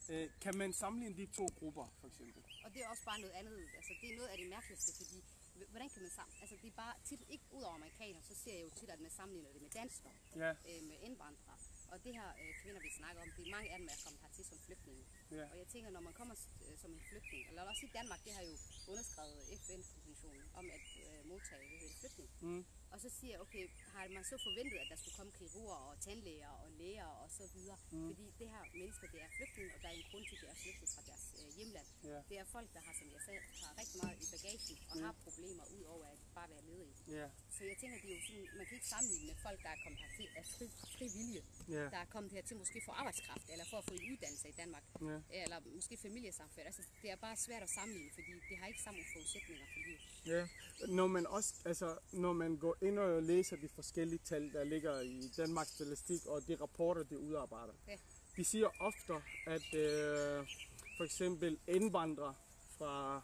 Øh, 0.09 0.31
kan 0.41 0.57
man 0.57 0.73
sammenligne 0.73 1.17
de 1.17 1.27
to 1.27 1.47
grupper, 1.59 1.87
for 2.01 2.07
eksempel? 2.07 2.43
Og 2.65 2.75
det 2.75 2.85
er 2.85 2.89
også 2.89 3.05
bare 3.05 3.21
noget 3.21 3.35
andet. 3.35 3.69
Altså, 3.77 3.93
det 4.01 4.13
er 4.13 4.17
noget 4.17 4.29
af 4.29 4.39
det 4.39 4.49
mærkeligste, 4.49 4.93
fordi 5.01 5.25
hvordan 5.71 5.89
kan 5.89 6.03
man 6.03 6.11
sammen... 6.11 6.35
Altså, 6.41 6.57
det 6.63 6.69
er 6.69 6.77
bare 6.77 6.95
tit, 7.05 7.21
ikke 7.29 7.45
ud 7.51 7.63
over 7.63 7.75
amerikanere, 7.75 8.23
så 8.23 8.35
ser 8.35 8.55
jeg 8.55 8.63
jo 8.63 8.71
tit, 8.81 8.91
at 8.91 9.01
man 9.01 9.11
sammenligner 9.11 9.51
det 9.53 9.63
med 9.63 9.71
danskere, 9.71 10.13
Ja, 10.37 10.51
øh, 10.51 10.83
med 10.91 10.97
indvandrere. 11.03 11.59
Og 11.93 11.99
det 12.05 12.13
her 12.19 12.29
øh, 12.41 12.53
kvinder, 12.63 12.81
vi 12.89 12.91
snakker 13.01 13.23
om, 13.23 13.29
det 13.37 13.43
er 13.47 13.51
mange 13.57 13.69
af 13.73 13.79
dem, 13.79 13.87
der 13.89 13.95
er 13.99 14.03
kommet 14.05 14.21
hertil 14.25 14.45
som 14.51 14.59
flygtninge. 14.67 15.05
ja, 15.31 15.45
Og 15.53 15.57
jeg 15.59 15.67
tænker, 15.73 15.91
når 15.97 16.01
man 16.09 16.15
kommer 16.21 16.35
øh, 16.67 16.79
som 16.83 16.91
en 16.97 17.03
flygtning, 17.11 17.43
eller 17.49 17.63
os 17.71 17.77
sige 17.81 17.91
Danmark, 17.99 18.21
det 18.27 18.33
har 18.37 18.43
jo 18.51 18.55
underskrevet 18.91 19.41
FN-konventionen 19.67 20.45
om 20.61 20.67
at 20.77 20.87
øh, 21.07 21.21
modtage 21.33 21.67
det, 21.83 21.91
flygtning. 22.01 22.29
mm, 22.41 22.65
Og 22.95 22.99
så 23.05 23.09
siger 23.19 23.31
jeg, 23.35 23.41
okay, 23.47 23.65
har 23.95 24.03
man 24.17 24.25
så 24.33 24.37
forventet, 24.47 24.77
at 24.85 24.89
der 24.93 24.99
skulle 25.03 25.17
komme 25.21 25.33
kirurger 25.39 25.79
og 25.91 25.95
tandlæger 26.07 26.53
og 26.65 26.69
læger 26.81 27.09
og 27.23 27.29
så 27.39 27.45
videre? 27.55 27.79
Mm. 27.93 28.07
Fordi 28.11 28.25
det 28.41 28.49
her 28.55 28.63
mennesker, 28.81 29.07
det 29.15 29.21
er 29.27 29.31
flygtninge, 29.39 29.71
og 29.75 29.79
der 29.83 29.89
er 29.93 29.97
en 30.01 30.07
grund 30.11 30.25
til, 30.31 30.37
at 30.37 30.41
det 30.43 30.49
er 30.55 30.59
flygtet 30.65 30.89
fra 30.95 31.03
deres 31.11 31.25
øh, 31.41 31.49
hjemland. 31.59 31.87
ja, 32.11 32.19
Det 32.31 32.37
er 32.43 32.47
folk, 32.57 32.69
der 32.77 32.81
har, 32.87 32.95
som 33.01 33.07
jeg 33.15 33.21
sagde, 33.27 33.41
har 33.65 33.73
rigtig 33.81 33.99
meget 34.03 34.17
i 34.25 34.27
bagagen 34.35 34.77
og 34.91 34.97
mm. 34.97 35.03
har 35.05 35.13
problemer 35.27 35.65
ud 35.77 35.83
over 35.95 36.05
at 36.15 36.19
bare 36.39 36.49
være 36.55 36.65
ledige. 36.71 36.95
ja, 37.19 37.27
Så 37.57 37.61
jeg 37.71 37.77
tænker, 37.81 37.97
det 38.03 38.09
er 38.13 38.17
jo 38.19 38.23
sådan, 38.29 38.47
man 38.59 38.65
kan 38.69 38.75
ikke 38.79 38.91
sammenligne 38.95 39.27
med 39.31 39.37
folk, 39.47 39.59
der 39.65 39.71
er 39.75 39.79
kommet 39.85 39.99
hertil 40.05 40.29
af 40.41 40.45
fri, 40.55 40.67
fri 40.97 41.07
vilje. 41.19 41.43
ja, 41.77 41.85
Der 41.95 42.01
er 42.05 42.09
kommet 42.15 42.31
hertil 42.37 42.57
måske 42.63 42.79
for 42.87 42.93
arbejdskraft, 43.01 43.47
eller 43.53 43.67
for 43.71 43.77
at 43.83 43.85
få 43.89 43.95
en 44.01 44.05
uddannelse 44.13 44.47
i 44.53 44.57
Danmark, 44.63 44.85
ja. 45.11 45.19
eller 45.43 45.59
måske 45.79 45.95
familiesamfærd. 46.07 46.67
Altså, 46.71 46.83
det 47.03 47.09
er 47.15 47.17
bare 47.27 47.37
svært 47.47 47.63
at 47.67 47.71
sammenligne, 47.79 48.11
fordi 48.17 48.31
det 48.51 48.57
har 48.61 48.67
ikke 48.73 48.83
samme 48.87 49.01
forudsætninger 49.15 49.67
for 49.73 49.81
livet. 49.87 50.03
Ja, 50.33 50.43
når 50.99 51.07
man 51.07 51.27
også, 51.27 51.55
altså, 51.65 51.99
når 52.13 52.33
man 52.33 52.57
går 52.57 52.77
ind 52.83 52.99
og 52.99 53.23
læser 53.23 53.57
de 53.57 53.69
forskellige 53.69 54.21
tal, 54.25 54.53
der 54.53 54.65
ligger 54.65 55.01
i 55.01 55.31
Danmarks 55.37 55.71
Statistik, 55.71 56.27
og 56.27 56.47
de 56.49 56.55
rapporter, 56.61 57.03
de 57.03 57.19
udarbejder, 57.19 57.73
Ja. 57.89 57.97
de 58.37 58.45
siger 58.45 58.69
ofte, 58.81 59.15
at 59.47 59.75
øh, 59.75 60.47
for 60.97 61.05
eksempel 61.05 61.59
indvandrere 61.69 62.35
fra 62.79 63.23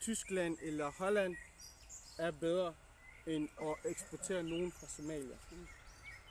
Tyskland 0.00 0.58
eller 0.62 0.90
Holland 0.90 1.36
er 2.18 2.30
bedre 2.30 2.74
end 3.26 3.48
at 3.62 3.90
eksportere 3.90 4.42
nogen 4.42 4.72
fra 4.72 4.86
Somalia. 4.88 5.36
Mm. 5.52 5.66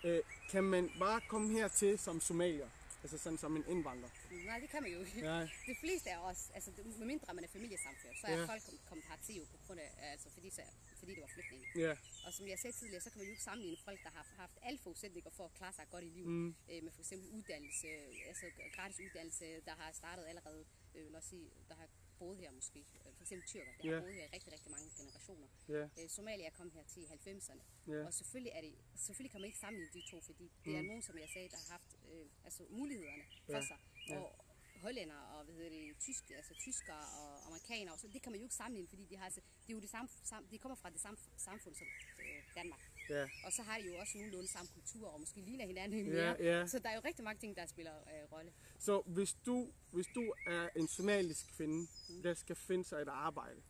Øh, 0.10 0.20
kan 0.50 0.64
man 0.64 0.92
bare 1.00 1.22
komme 1.30 1.50
hertil 1.60 2.00
som 2.00 2.22
somalier, 2.22 2.70
altså 3.04 3.18
sådan 3.18 3.38
som 3.38 3.56
en 3.56 3.64
indvandrer? 3.68 4.10
Nej, 4.46 4.60
det 4.60 4.70
kan 4.70 4.84
man 4.84 4.92
jo 4.92 5.00
ikke. 5.00 5.20
Ja, 5.20 5.40
De 5.42 5.76
fleste 5.80 6.10
er 6.10 6.18
også, 6.18 6.42
altså 6.54 6.72
medmindre 6.98 7.34
man 7.34 7.44
er 7.44 7.48
familiesamført, 7.48 8.16
så 8.22 8.28
er 8.28 8.38
Ja. 8.38 8.46
folk 8.46 8.62
kom- 8.66 8.80
kommet 8.90 9.06
hertil 9.10 9.36
jo 9.36 9.44
på 9.52 9.58
grund 9.68 9.80
af, 9.80 9.92
altså 10.12 10.30
fordi, 10.34 10.50
så, 10.50 10.62
fordi 11.02 11.12
det 11.18 11.22
var 11.26 11.32
flygtninge. 11.36 11.66
ja, 11.86 11.94
Og 12.26 12.32
som 12.38 12.44
jeg 12.52 12.60
sagde 12.64 12.76
tidligere, 12.82 13.02
så 13.06 13.10
kan 13.12 13.18
man 13.20 13.26
jo 13.28 13.32
ikke 13.36 13.44
sammenligne 13.50 13.78
folk, 13.88 14.00
der 14.04 14.12
har 14.18 14.26
haft 14.44 14.56
alle 14.68 14.80
forudsætninger 14.86 15.32
for 15.38 15.46
at 15.50 15.54
klare 15.60 15.74
sig 15.74 15.86
godt 15.94 16.04
i 16.04 16.12
livet. 16.18 16.30
Mm. 16.30 16.56
Øh, 16.72 16.80
med 16.86 16.92
for 16.92 17.02
eksempel 17.06 17.28
uddannelse, 17.38 17.88
altså 18.32 18.46
gratis 18.76 19.00
uddannelse, 19.06 19.46
der 19.70 19.76
har 19.82 19.90
startet 20.02 20.24
allerede, 20.32 20.62
øh, 20.96 21.12
lad 21.12 21.20
os 21.24 21.26
sige, 21.26 21.46
der 21.70 21.76
har 21.76 21.88
boet 22.20 22.38
her 22.38 22.52
måske. 22.52 22.80
Øh, 22.80 23.14
For 23.18 23.24
eksempel 23.24 23.48
tyrker, 23.48 23.72
der 23.82 23.90
Ja. 23.90 23.94
har 23.96 24.02
boet 24.02 24.14
her 24.14 24.24
i 24.24 24.30
rigtig, 24.36 24.52
rigtig 24.54 24.72
mange 24.72 24.90
generationer. 25.00 25.48
ja, 25.70 25.84
Øh, 26.04 26.10
Somalia 26.10 26.46
er 26.46 26.50
kommet 26.60 26.74
her 26.74 26.84
til 26.84 27.02
i 27.04 27.06
90'erne. 27.06 27.64
ja, 27.88 28.06
Og 28.08 28.14
selvfølgelig, 28.14 28.52
er 28.58 28.62
det, 28.62 28.74
selvfølgelig 28.96 29.32
kan 29.32 29.42
man 29.42 29.48
ikke 29.48 29.60
sammenligne 29.60 29.94
de 29.94 30.02
to, 30.12 30.22
fordi 30.22 30.52
det 30.66 30.76
er 30.78 30.82
Mm. 30.82 30.88
nogen, 30.88 31.02
som 31.02 31.18
jeg 31.18 31.30
sagde, 31.34 31.50
der 31.50 31.58
har 31.58 31.70
haft 31.72 31.92
øh, 32.12 32.26
altså 32.44 32.64
mulighederne 32.70 33.24
for 33.46 33.54
Ja, 33.54 33.62
sig. 33.62 33.78
Og 34.18 34.36
hollænder 34.82 35.16
og 35.34 35.44
hvad 35.46 35.56
hedder 35.56 35.70
det, 35.70 36.00
tysk, 36.00 36.24
altså 36.40 36.54
tyskere 36.54 37.04
og 37.20 37.48
amerikanere, 37.48 37.98
så 37.98 38.08
det 38.14 38.22
kan 38.22 38.32
man 38.32 38.40
jo 38.40 38.46
ikke 38.46 38.56
sammenligne, 38.56 38.88
fordi 38.88 39.04
de, 39.10 39.16
har, 39.18 39.26
altså, 39.26 39.42
det 39.64 39.70
er 39.74 39.76
jo 39.78 39.80
det 39.86 39.90
samme, 39.90 40.10
sam, 40.24 40.48
de 40.52 40.58
kommer 40.58 40.76
fra 40.76 40.90
det 40.90 41.02
samme 41.02 41.18
samfund 41.38 41.76
som 41.76 41.88
øh, 42.20 42.56
Danmark. 42.56 42.82
ja, 43.10 43.24
Og 43.46 43.54
så 43.54 43.62
har 43.64 43.78
de 43.80 43.86
jo 43.86 43.96
også 44.02 44.18
nogenlunde 44.18 44.48
samme 44.48 44.70
kultur, 44.74 45.08
og 45.08 45.20
måske 45.20 45.40
ligner 45.42 45.66
hinanden 45.66 46.06
ja, 46.08 46.14
mere. 46.14 46.36
ja. 46.40 46.68
Så 46.68 46.80
der 46.80 46.90
er 46.90 46.96
jo 46.96 47.02
rigtig 47.06 47.24
mange 47.24 47.40
ting, 47.40 47.56
der 47.56 47.66
spiller 47.66 47.96
øh, 47.98 48.32
rolle. 48.32 48.52
Så 48.80 49.02
hvis 49.06 49.34
du, 49.46 49.68
hvis 49.92 50.08
du 50.16 50.34
er 50.48 50.70
en 50.76 50.88
somalisk 50.88 51.46
kvinde, 51.56 51.88
der 52.24 52.34
skal 52.34 52.56
finde 52.56 52.86
sig 52.86 53.02
et 53.02 53.08
arbejde, 53.08 53.62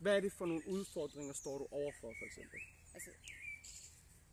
hvad 0.00 0.16
er 0.16 0.20
det 0.20 0.32
for 0.32 0.46
nogle 0.46 0.68
udfordringer, 0.68 1.32
står 1.32 1.58
du 1.58 1.66
overfor 1.70 2.12
for 2.18 2.26
eksempel? 2.26 2.60
Altså, 2.94 3.10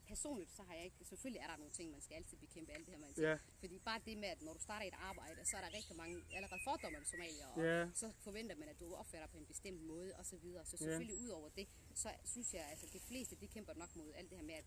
personligt, 0.05 0.51
så 0.51 0.61
har 0.67 0.73
jeg 0.75 0.83
ikke... 0.85 0.97
Selvfølgelig 1.11 1.39
er 1.39 1.47
der 1.47 1.57
nogle 1.57 1.71
ting, 1.71 1.91
man 1.91 2.01
skal 2.01 2.15
altid 2.15 2.37
bekæmpe 2.37 2.71
alt 2.71 2.85
det 2.85 2.93
her, 2.93 2.99
man 3.01 3.13
Ja, 3.29 3.37
Fordi 3.59 3.79
bare 3.79 3.99
det 4.05 4.17
med, 4.17 4.27
at 4.35 4.41
når 4.41 4.53
du 4.53 4.59
starter 4.59 4.85
et 4.87 4.93
arbejde, 5.09 5.45
så 5.45 5.57
er 5.57 5.61
der 5.61 5.73
rigtig 5.77 5.95
mange 5.95 6.15
allerede 6.37 6.61
fordomme 6.63 6.97
om 6.97 7.05
somalier, 7.05 7.47
og 7.47 7.61
Ja. 7.63 7.89
så 7.93 8.11
forventer 8.19 8.55
man, 8.55 8.67
at 8.69 8.79
du 8.79 8.85
dig 9.21 9.29
på 9.29 9.37
en 9.37 9.45
bestemt 9.45 9.81
måde, 9.81 10.15
og 10.15 10.25
så 10.25 10.37
videre. 10.37 10.65
Så 10.65 10.77
selvfølgelig 10.77 11.15
ud 11.17 11.29
over 11.29 11.49
det, 11.49 11.67
så 11.93 12.09
synes 12.23 12.53
jeg, 12.53 12.61
at 12.63 12.69
altså, 12.71 12.85
de 12.93 12.99
fleste, 12.99 13.35
de 13.35 13.47
kæmper 13.47 13.73
nok 13.73 13.95
mod 13.95 14.13
alt 14.13 14.29
det 14.29 14.37
her 14.37 14.45
med, 14.45 14.53
at 14.55 14.65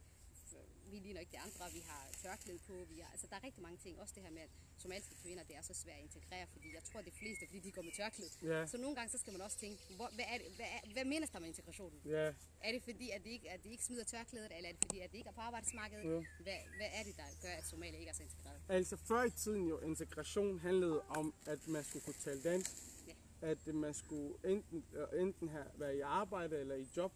vi 0.91 0.97
ligner 0.99 1.21
ikke 1.21 1.33
de 1.33 1.39
andre, 1.39 1.73
vi 1.73 1.81
har 1.91 2.03
tørklæde 2.23 2.59
på, 2.59 2.85
vi 2.91 2.99
har, 2.99 3.11
altså 3.11 3.27
der 3.31 3.37
er 3.37 3.45
rigtig 3.45 3.63
mange 3.63 3.79
ting. 3.79 4.01
Også 4.01 4.15
det 4.15 4.23
her 4.23 4.31
med, 4.31 4.43
at 4.43 4.51
somaliske 4.79 5.15
kvinder, 5.23 5.43
det 5.45 5.57
er 5.57 5.63
så 5.63 5.75
svært 5.75 5.97
at 5.99 6.03
integrere, 6.03 6.47
fordi 6.47 6.75
jeg 6.75 6.83
tror, 6.85 7.01
det 7.01 7.13
er 7.13 7.17
fleste, 7.17 7.47
fordi 7.47 7.61
de 7.61 7.73
går 7.73 7.83
med 7.83 7.93
tørklæde. 7.97 8.31
ja, 8.43 8.67
Så 8.67 8.79
nogle 8.79 8.97
gange, 8.97 9.11
så 9.11 9.19
skal 9.19 9.33
man 9.33 9.43
også 9.43 9.59
tænke, 9.59 9.83
hvor, 9.97 10.09
hvad, 10.15 10.25
er 10.29 10.39
det, 10.39 10.47
hvad, 10.57 10.67
er, 10.67 10.93
hvad 10.93 11.05
menes 11.05 11.31
der 11.31 11.39
med 11.39 11.49
integrationen? 11.49 12.01
ja, 12.07 12.33
Er 12.61 12.73
det 12.73 12.83
fordi, 12.83 13.11
at 13.11 13.25
de 13.25 13.31
ikke, 13.31 13.51
at 13.51 13.65
de 13.65 13.71
ikke 13.71 13.85
smider 13.85 14.05
tørklædet, 14.05 14.53
eller 14.57 14.69
er 14.69 14.73
det 14.73 14.81
fordi, 14.85 14.99
at 15.01 15.13
de 15.13 15.17
ikke 15.17 15.29
er 15.29 15.33
på 15.33 15.41
arbejdsmarkedet? 15.41 16.05
Ja. 16.05 16.25
Hvad, 16.43 16.59
hvad 16.77 16.89
er 16.93 17.03
det, 17.03 17.17
der 17.17 17.23
gør, 17.43 17.49
at 17.61 17.67
Somalia 17.67 17.99
ikke 17.99 18.11
er 18.11 18.15
så 18.15 18.23
integreret? 18.23 18.61
Altså 18.69 18.97
før 18.97 19.23
i 19.25 19.31
tiden 19.31 19.67
jo, 19.67 19.79
integration 19.81 20.59
handlede 20.59 21.03
om, 21.03 21.35
at 21.47 21.69
man 21.69 21.85
skulle 21.85 22.05
kunne 22.05 22.21
tale 22.25 22.43
dansk, 22.43 22.71
Ja. 23.07 23.15
at 23.51 23.67
man 23.67 23.95
skulle 23.95 24.35
enten, 24.45 24.85
enten 25.19 25.49
have, 25.49 25.67
være 25.75 25.97
i 25.97 26.01
arbejde 26.01 26.59
eller 26.61 26.75
i 26.75 26.87
job, 26.97 27.13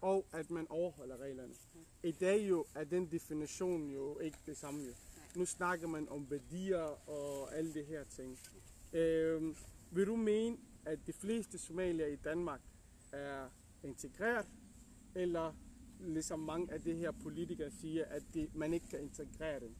og 0.00 0.26
at 0.32 0.50
man 0.50 0.66
overholder 0.68 1.16
reglerne. 1.16 1.54
I 2.02 2.12
dag 2.12 2.48
jo 2.48 2.64
er 2.74 2.84
den 2.84 3.06
definition 3.10 3.90
jo 3.90 4.18
ikke 4.18 4.38
det 4.46 4.56
samme 4.56 4.84
jo. 4.84 4.92
Nu 5.36 5.44
snakker 5.44 5.88
man 5.88 6.08
om 6.08 6.30
værdier 6.30 7.08
og 7.10 7.56
alle 7.56 7.74
det 7.74 7.86
her 7.86 8.04
ting. 8.04 8.38
Øhm, 8.92 9.56
vil 9.90 10.06
du 10.06 10.16
mene, 10.16 10.58
at 10.86 10.98
de 11.06 11.12
fleste 11.12 11.58
somalier 11.58 12.06
i 12.06 12.16
Danmark 12.16 12.60
er 13.12 13.48
integreret, 13.82 14.46
eller 15.14 15.52
ligesom 16.00 16.40
mange 16.40 16.72
af 16.72 16.80
de 16.80 16.94
her 16.94 17.10
politikere 17.10 17.70
siger, 17.70 18.04
at 18.04 18.22
de, 18.34 18.50
man 18.54 18.74
ikke 18.74 18.88
kan 18.88 19.00
integrere 19.00 19.60
dem? 19.60 19.74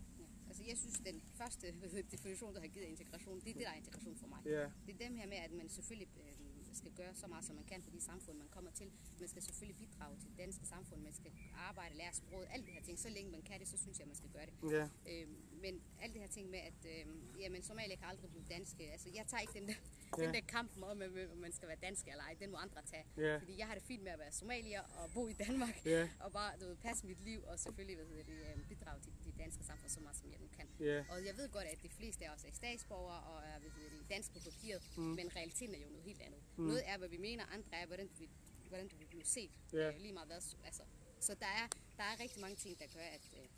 Altså 0.48 0.64
jeg 0.68 0.76
synes, 0.78 0.98
den 0.98 1.22
første 1.34 1.66
det, 1.66 2.10
definition, 2.14 2.54
der 2.54 2.60
har 2.60 2.68
givet 2.68 2.86
integration, 2.86 3.40
det 3.40 3.48
er 3.48 3.52
det, 3.52 3.62
der 3.62 3.70
er 3.70 3.74
integration 3.74 4.16
for 4.16 4.26
mig. 4.26 4.38
Ja, 4.44 4.70
Det 4.86 4.94
er 4.94 5.08
dem 5.08 5.16
her 5.16 5.26
med, 5.26 5.36
at 5.36 5.52
man 5.52 5.68
selvfølgelig 5.68 6.08
øh, 6.16 6.55
skal 6.76 6.92
gøre 7.00 7.14
så 7.14 7.26
meget, 7.26 7.44
som 7.44 7.54
man 7.56 7.64
kan 7.64 7.82
for 7.82 7.90
de 7.90 8.00
samfund, 8.00 8.36
man 8.38 8.48
kommer 8.48 8.70
til. 8.70 8.88
Man 9.20 9.28
skal 9.28 9.42
selvfølgelig 9.42 9.76
bidrage 9.76 10.16
til 10.20 10.28
det 10.30 10.38
danske 10.38 10.66
samfund, 10.66 11.00
man 11.02 11.12
skal 11.12 11.32
arbejde, 11.54 11.96
lære 11.96 12.12
sproget, 12.12 12.46
alle 12.52 12.66
de 12.66 12.70
her 12.70 12.82
ting. 12.82 12.98
Så 12.98 13.08
længe 13.08 13.30
man 13.30 13.42
kan 13.42 13.60
det, 13.60 13.68
så 13.68 13.76
synes 13.76 13.98
jeg, 13.98 14.06
man 14.06 14.16
skal 14.16 14.30
gøre 14.30 14.46
det. 14.46 14.54
ja, 14.76 14.88
Øh, 15.10 15.28
men 15.62 15.82
alt 16.00 16.12
det 16.14 16.20
her 16.20 16.28
ting 16.28 16.50
med, 16.50 16.58
at 16.58 16.80
øh, 16.84 17.06
jamen, 17.40 17.62
Somalia 17.62 17.96
kan 17.96 18.08
aldrig 18.08 18.30
blive 18.30 18.44
danske. 18.50 18.92
Altså, 18.92 19.08
jeg 19.14 19.24
tager 19.26 19.40
ikke 19.40 19.52
den 19.60 19.68
der, 19.68 19.74
Ja. 20.18 20.24
den 20.24 20.34
der 20.34 20.40
kamp 20.40 20.70
om, 20.82 21.02
om 21.32 21.38
man 21.38 21.52
skal 21.52 21.68
være 21.68 21.76
dansk 21.82 22.08
eller 22.08 22.22
ej. 22.24 22.36
Den 22.40 22.50
må 22.50 22.56
andre 22.56 22.82
tage. 22.82 23.04
ja, 23.16 23.36
Fordi 23.38 23.58
jeg 23.58 23.66
har 23.66 23.74
det 23.74 23.82
fint 23.82 24.02
med 24.02 24.12
at 24.12 24.18
være 24.18 24.32
somalier 24.32 24.82
og 24.82 25.10
bo 25.14 25.28
i 25.28 25.32
Danmark. 25.32 25.76
ja, 25.86 26.08
Og 26.20 26.32
bare 26.32 26.52
du 26.60 26.66
ved, 26.66 26.76
passe 26.76 27.06
mit 27.06 27.20
liv 27.20 27.40
og 27.46 27.58
selvfølgelig 27.58 27.96
hvad 27.96 28.06
hedder 28.06 28.24
det, 28.24 28.68
bidrage 28.68 29.00
til 29.00 29.12
det 29.24 29.34
danske 29.38 29.64
samfund 29.64 29.90
så 29.90 30.00
meget, 30.00 30.16
som 30.16 30.30
jeg 30.32 30.38
nu 30.40 30.48
kan. 30.58 30.66
ja, 30.80 31.04
Og 31.10 31.24
jeg 31.26 31.36
ved 31.36 31.48
godt, 31.48 31.64
at 31.64 31.82
de 31.82 31.88
fleste 31.88 32.26
af 32.26 32.34
os 32.34 32.44
er 32.44 32.52
statsborgere 32.52 33.20
og 33.20 33.38
er 33.42 33.58
hvad 33.58 33.70
hedder 33.70 33.90
det, 33.90 34.10
dansk 34.10 34.32
på 34.32 34.38
papiret, 34.40 34.82
Mm. 34.96 35.02
mm. 35.02 35.08
men 35.14 35.36
realiteten 35.36 35.74
er 35.74 35.78
jo 35.78 35.88
noget 35.88 36.04
helt 36.04 36.22
andet. 36.22 36.40
Mm. 36.56 36.62
Mm. 36.62 36.68
Noget 36.68 36.82
er, 36.86 36.98
hvad 36.98 37.08
vi 37.08 37.16
mener, 37.16 37.44
andre 37.54 37.76
er, 37.76 37.86
hvordan 37.86 38.06
du 38.06 38.14
vil, 38.18 38.28
hvordan 38.68 38.88
du 38.88 38.96
vil 38.96 39.06
blive 39.06 39.24
set. 39.24 39.50
Ja. 39.72 39.88
Øh, 39.88 40.00
lige 40.00 40.12
meget 40.12 40.26
hvad. 40.28 40.40
Altså, 40.64 40.82
så 41.20 41.34
der 41.34 41.46
er, 41.46 41.66
der 41.96 42.02
er 42.02 42.20
rigtig 42.20 42.40
mange 42.40 42.56
ting, 42.56 42.78
der 42.78 42.84
gør, 42.94 43.00
at... 43.00 43.20
Øh, 43.42 43.48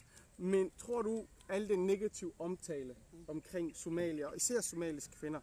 Men 0.45 0.71
tror 0.78 1.02
du, 1.02 1.26
al 1.49 1.69
den 1.69 1.87
negative 1.87 2.33
omtale 2.38 2.97
omkring 3.28 3.76
somalier, 3.76 4.26
og 4.26 4.37
især 4.37 4.61
somaliske 4.61 5.12
kvinder, 5.17 5.40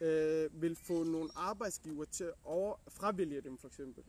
øh, 0.00 0.62
vil 0.62 0.76
få 0.76 1.04
nogle 1.04 1.30
arbejdsgiver 1.36 2.04
til 2.04 2.24
at 2.24 2.34
over, 2.44 2.76
fravælge 2.88 3.40
dem 3.40 3.58
for 3.58 3.68
eksempel, 3.68 4.04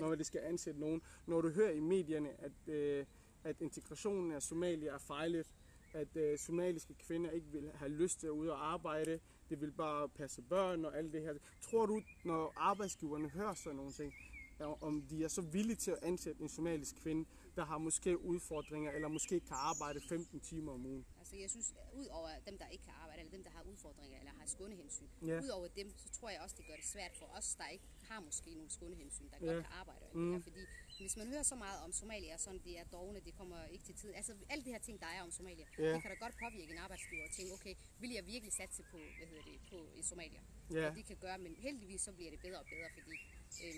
når 0.00 0.14
det 0.14 0.26
skal 0.26 0.40
ansætte 0.44 0.80
nogen. 0.80 1.02
Når 1.26 1.40
du 1.40 1.48
hører 1.48 1.70
i 1.70 1.80
medierne, 1.80 2.28
at, 2.40 2.74
øh, 2.74 3.06
at 3.44 3.60
integrationen 3.60 4.32
af 4.32 4.42
somalier 4.42 4.92
er 4.92 4.98
fejlet, 4.98 5.46
at 5.92 6.16
øh, 6.16 6.38
somaliske 6.38 6.94
kvinder 6.94 7.30
ikke 7.30 7.46
vil 7.52 7.70
have 7.74 7.90
lyst 7.90 8.20
til 8.20 8.26
at 8.26 8.30
ud 8.30 8.46
og 8.46 8.72
arbejde, 8.72 9.20
det 9.50 9.60
vil 9.60 9.70
bare 9.70 10.08
passe 10.08 10.42
børn 10.42 10.84
og 10.84 10.98
alt 10.98 11.12
det 11.12 11.22
her. 11.22 11.34
Tror 11.60 11.86
du, 11.86 12.02
når 12.24 12.52
arbejdsgiverne 12.56 13.28
hører 13.28 13.54
sådan 13.54 13.76
nogle 13.76 13.92
ting, 13.92 14.14
om 14.80 15.02
de 15.02 15.24
er 15.24 15.28
så 15.28 15.40
villige 15.42 15.76
til 15.76 15.90
at 15.90 15.98
ansætte 16.02 16.42
en 16.42 16.48
somalisk 16.48 16.96
kvinde, 16.96 17.24
der 17.56 17.64
har 17.64 17.78
måske 17.78 18.18
udfordringer, 18.32 18.90
eller 18.92 19.08
måske 19.08 19.40
kan 19.40 19.56
arbejde 19.72 20.00
15 20.08 20.40
timer 20.40 20.72
om 20.72 20.86
ugen? 20.86 21.04
Altså 21.18 21.36
jeg 21.36 21.50
synes, 21.50 21.74
ud 21.94 22.06
over 22.06 22.28
dem, 22.48 22.58
der 22.58 22.68
ikke 22.68 22.84
kan 22.84 22.92
arbejde, 23.02 23.20
eller 23.20 23.30
dem, 23.36 23.44
der 23.44 23.50
har 23.50 23.62
udfordringer, 23.62 24.18
eller 24.18 24.32
har 24.40 24.46
skånehensyn, 24.46 25.08
Ja. 25.26 25.40
ud 25.44 25.48
over 25.48 25.68
dem, 25.68 25.88
så 25.96 26.08
tror 26.10 26.28
jeg 26.30 26.40
også, 26.40 26.54
det 26.58 26.66
gør 26.66 26.76
det 26.76 26.84
svært 26.84 27.14
for 27.20 27.26
os, 27.38 27.54
der 27.54 27.68
ikke 27.68 27.84
har 28.10 28.20
måske 28.20 28.54
nogle 28.54 28.70
skånehensyn, 28.70 29.28
der 29.30 29.36
Ja. 29.40 29.46
godt 29.52 29.64
kan 29.64 29.72
arbejde. 29.72 30.04
Det 30.14 30.32
her, 30.32 30.40
fordi 30.40 30.60
hvis 31.00 31.16
man 31.16 31.26
hører 31.28 31.42
så 31.42 31.54
meget 31.54 31.78
om 31.84 31.92
Somalia, 31.92 32.36
sådan 32.36 32.60
det 32.64 32.78
er 32.78 32.84
dogne, 32.84 33.20
det 33.20 33.34
kommer 33.34 33.64
ikke 33.64 33.84
til 33.84 33.94
tid. 33.94 34.14
Altså 34.14 34.32
alle 34.48 34.64
de 34.64 34.70
her 34.70 34.78
ting, 34.78 35.00
der 35.00 35.06
er 35.06 35.22
om 35.22 35.30
Somalia, 35.30 35.66
Ja. 35.78 35.92
det 35.94 36.02
kan 36.02 36.10
da 36.10 36.16
godt 36.24 36.34
påvirke 36.44 36.72
en 36.72 36.78
arbejdsgiver 36.78 37.24
og 37.24 37.30
tænke, 37.30 37.52
okay, 37.52 37.74
vil 38.00 38.10
jeg 38.10 38.26
virkelig 38.26 38.52
satse 38.52 38.82
på, 38.90 38.96
hvad 39.18 39.26
hedder 39.26 39.42
det, 39.42 39.60
på 39.70 39.88
i 39.96 40.02
Somalia? 40.02 40.40
Ja. 40.70 40.88
Og 40.90 40.96
det 40.96 41.04
kan 41.06 41.16
gøre, 41.16 41.38
men 41.38 41.54
heldigvis 41.56 42.00
så 42.00 42.12
bliver 42.12 42.30
det 42.30 42.40
bedre 42.40 42.58
og 42.58 42.66
bedre, 42.66 42.88
fordi 42.98 43.12
øh, 43.64 43.74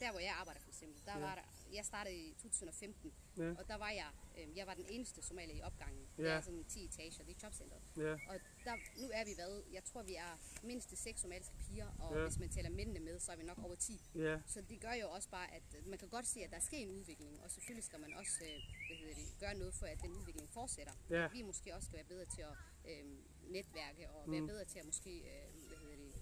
der 0.00 0.10
hvor 0.10 0.20
jeg 0.20 0.34
arbejder 0.40 0.60
for 0.60 0.68
eksempel, 0.68 1.02
der 1.06 1.12
Ja. 1.18 1.18
var 1.26 1.34
der, 1.34 1.42
jeg 1.72 1.84
startede 1.84 2.16
i 2.16 2.34
2015, 2.42 3.12
Ja. 3.36 3.50
og 3.58 3.68
der 3.68 3.74
var 3.76 3.90
jeg, 3.90 4.10
øh, 4.38 4.56
jeg 4.56 4.66
var 4.66 4.74
den 4.74 4.86
eneste 4.88 5.22
somalier 5.22 5.54
i 5.56 5.62
opgangen. 5.62 6.06
Ja. 6.18 6.22
Det 6.22 6.30
er 6.32 6.40
sådan 6.40 6.64
10 6.64 6.84
etager, 6.84 7.24
det 7.24 7.36
er 7.36 7.40
jobcentret. 7.42 7.82
Ja, 7.96 8.12
Og 8.12 8.40
der, 8.64 8.74
nu 9.02 9.08
er 9.12 9.24
vi 9.24 9.30
hvad? 9.34 9.62
Jeg 9.72 9.84
tror, 9.84 10.02
vi 10.02 10.14
er 10.14 10.38
mindst 10.62 10.96
seks 10.96 11.20
somaliske 11.20 11.54
piger, 11.58 11.88
og 11.98 12.16
Ja. 12.16 12.22
hvis 12.22 12.38
man 12.38 12.48
tæller 12.48 12.70
mændene 12.70 13.00
med, 13.00 13.18
så 13.20 13.32
er 13.32 13.36
vi 13.36 13.42
nok 13.42 13.58
over 13.64 13.74
10. 13.74 14.00
ja, 14.14 14.40
Så 14.46 14.60
det 14.60 14.80
gør 14.80 14.92
jo 14.92 15.10
også 15.10 15.28
bare, 15.28 15.54
at 15.54 15.62
øh, 15.78 15.86
man 15.86 15.98
kan 15.98 16.08
godt 16.08 16.26
se, 16.26 16.40
at 16.44 16.50
der 16.50 16.58
sker 16.60 16.78
en 16.78 16.90
udvikling, 16.90 17.40
og 17.44 17.50
selvfølgelig 17.50 17.84
skal 17.84 18.00
man 18.00 18.12
også 18.14 18.44
øh, 18.44 18.50
hvad 18.88 18.96
hedder 18.96 19.14
det, 19.14 19.38
gøre 19.40 19.54
noget 19.54 19.74
for, 19.74 19.86
at 19.86 20.02
den 20.02 20.10
udvikling 20.16 20.48
fortsætter. 20.50 20.92
Ja. 21.10 21.28
Vi 21.28 21.42
måske 21.42 21.74
også 21.74 21.86
skal 21.86 21.96
være 21.96 22.06
bedre 22.06 22.24
til 22.24 22.42
at 22.42 22.54
øh, 22.84 23.04
netværke, 23.50 24.10
og 24.10 24.30
være 24.32 24.46
bedre 24.46 24.64
til 24.64 24.78
at 24.78 24.84
måske 24.84 25.10
øh, 25.18 25.49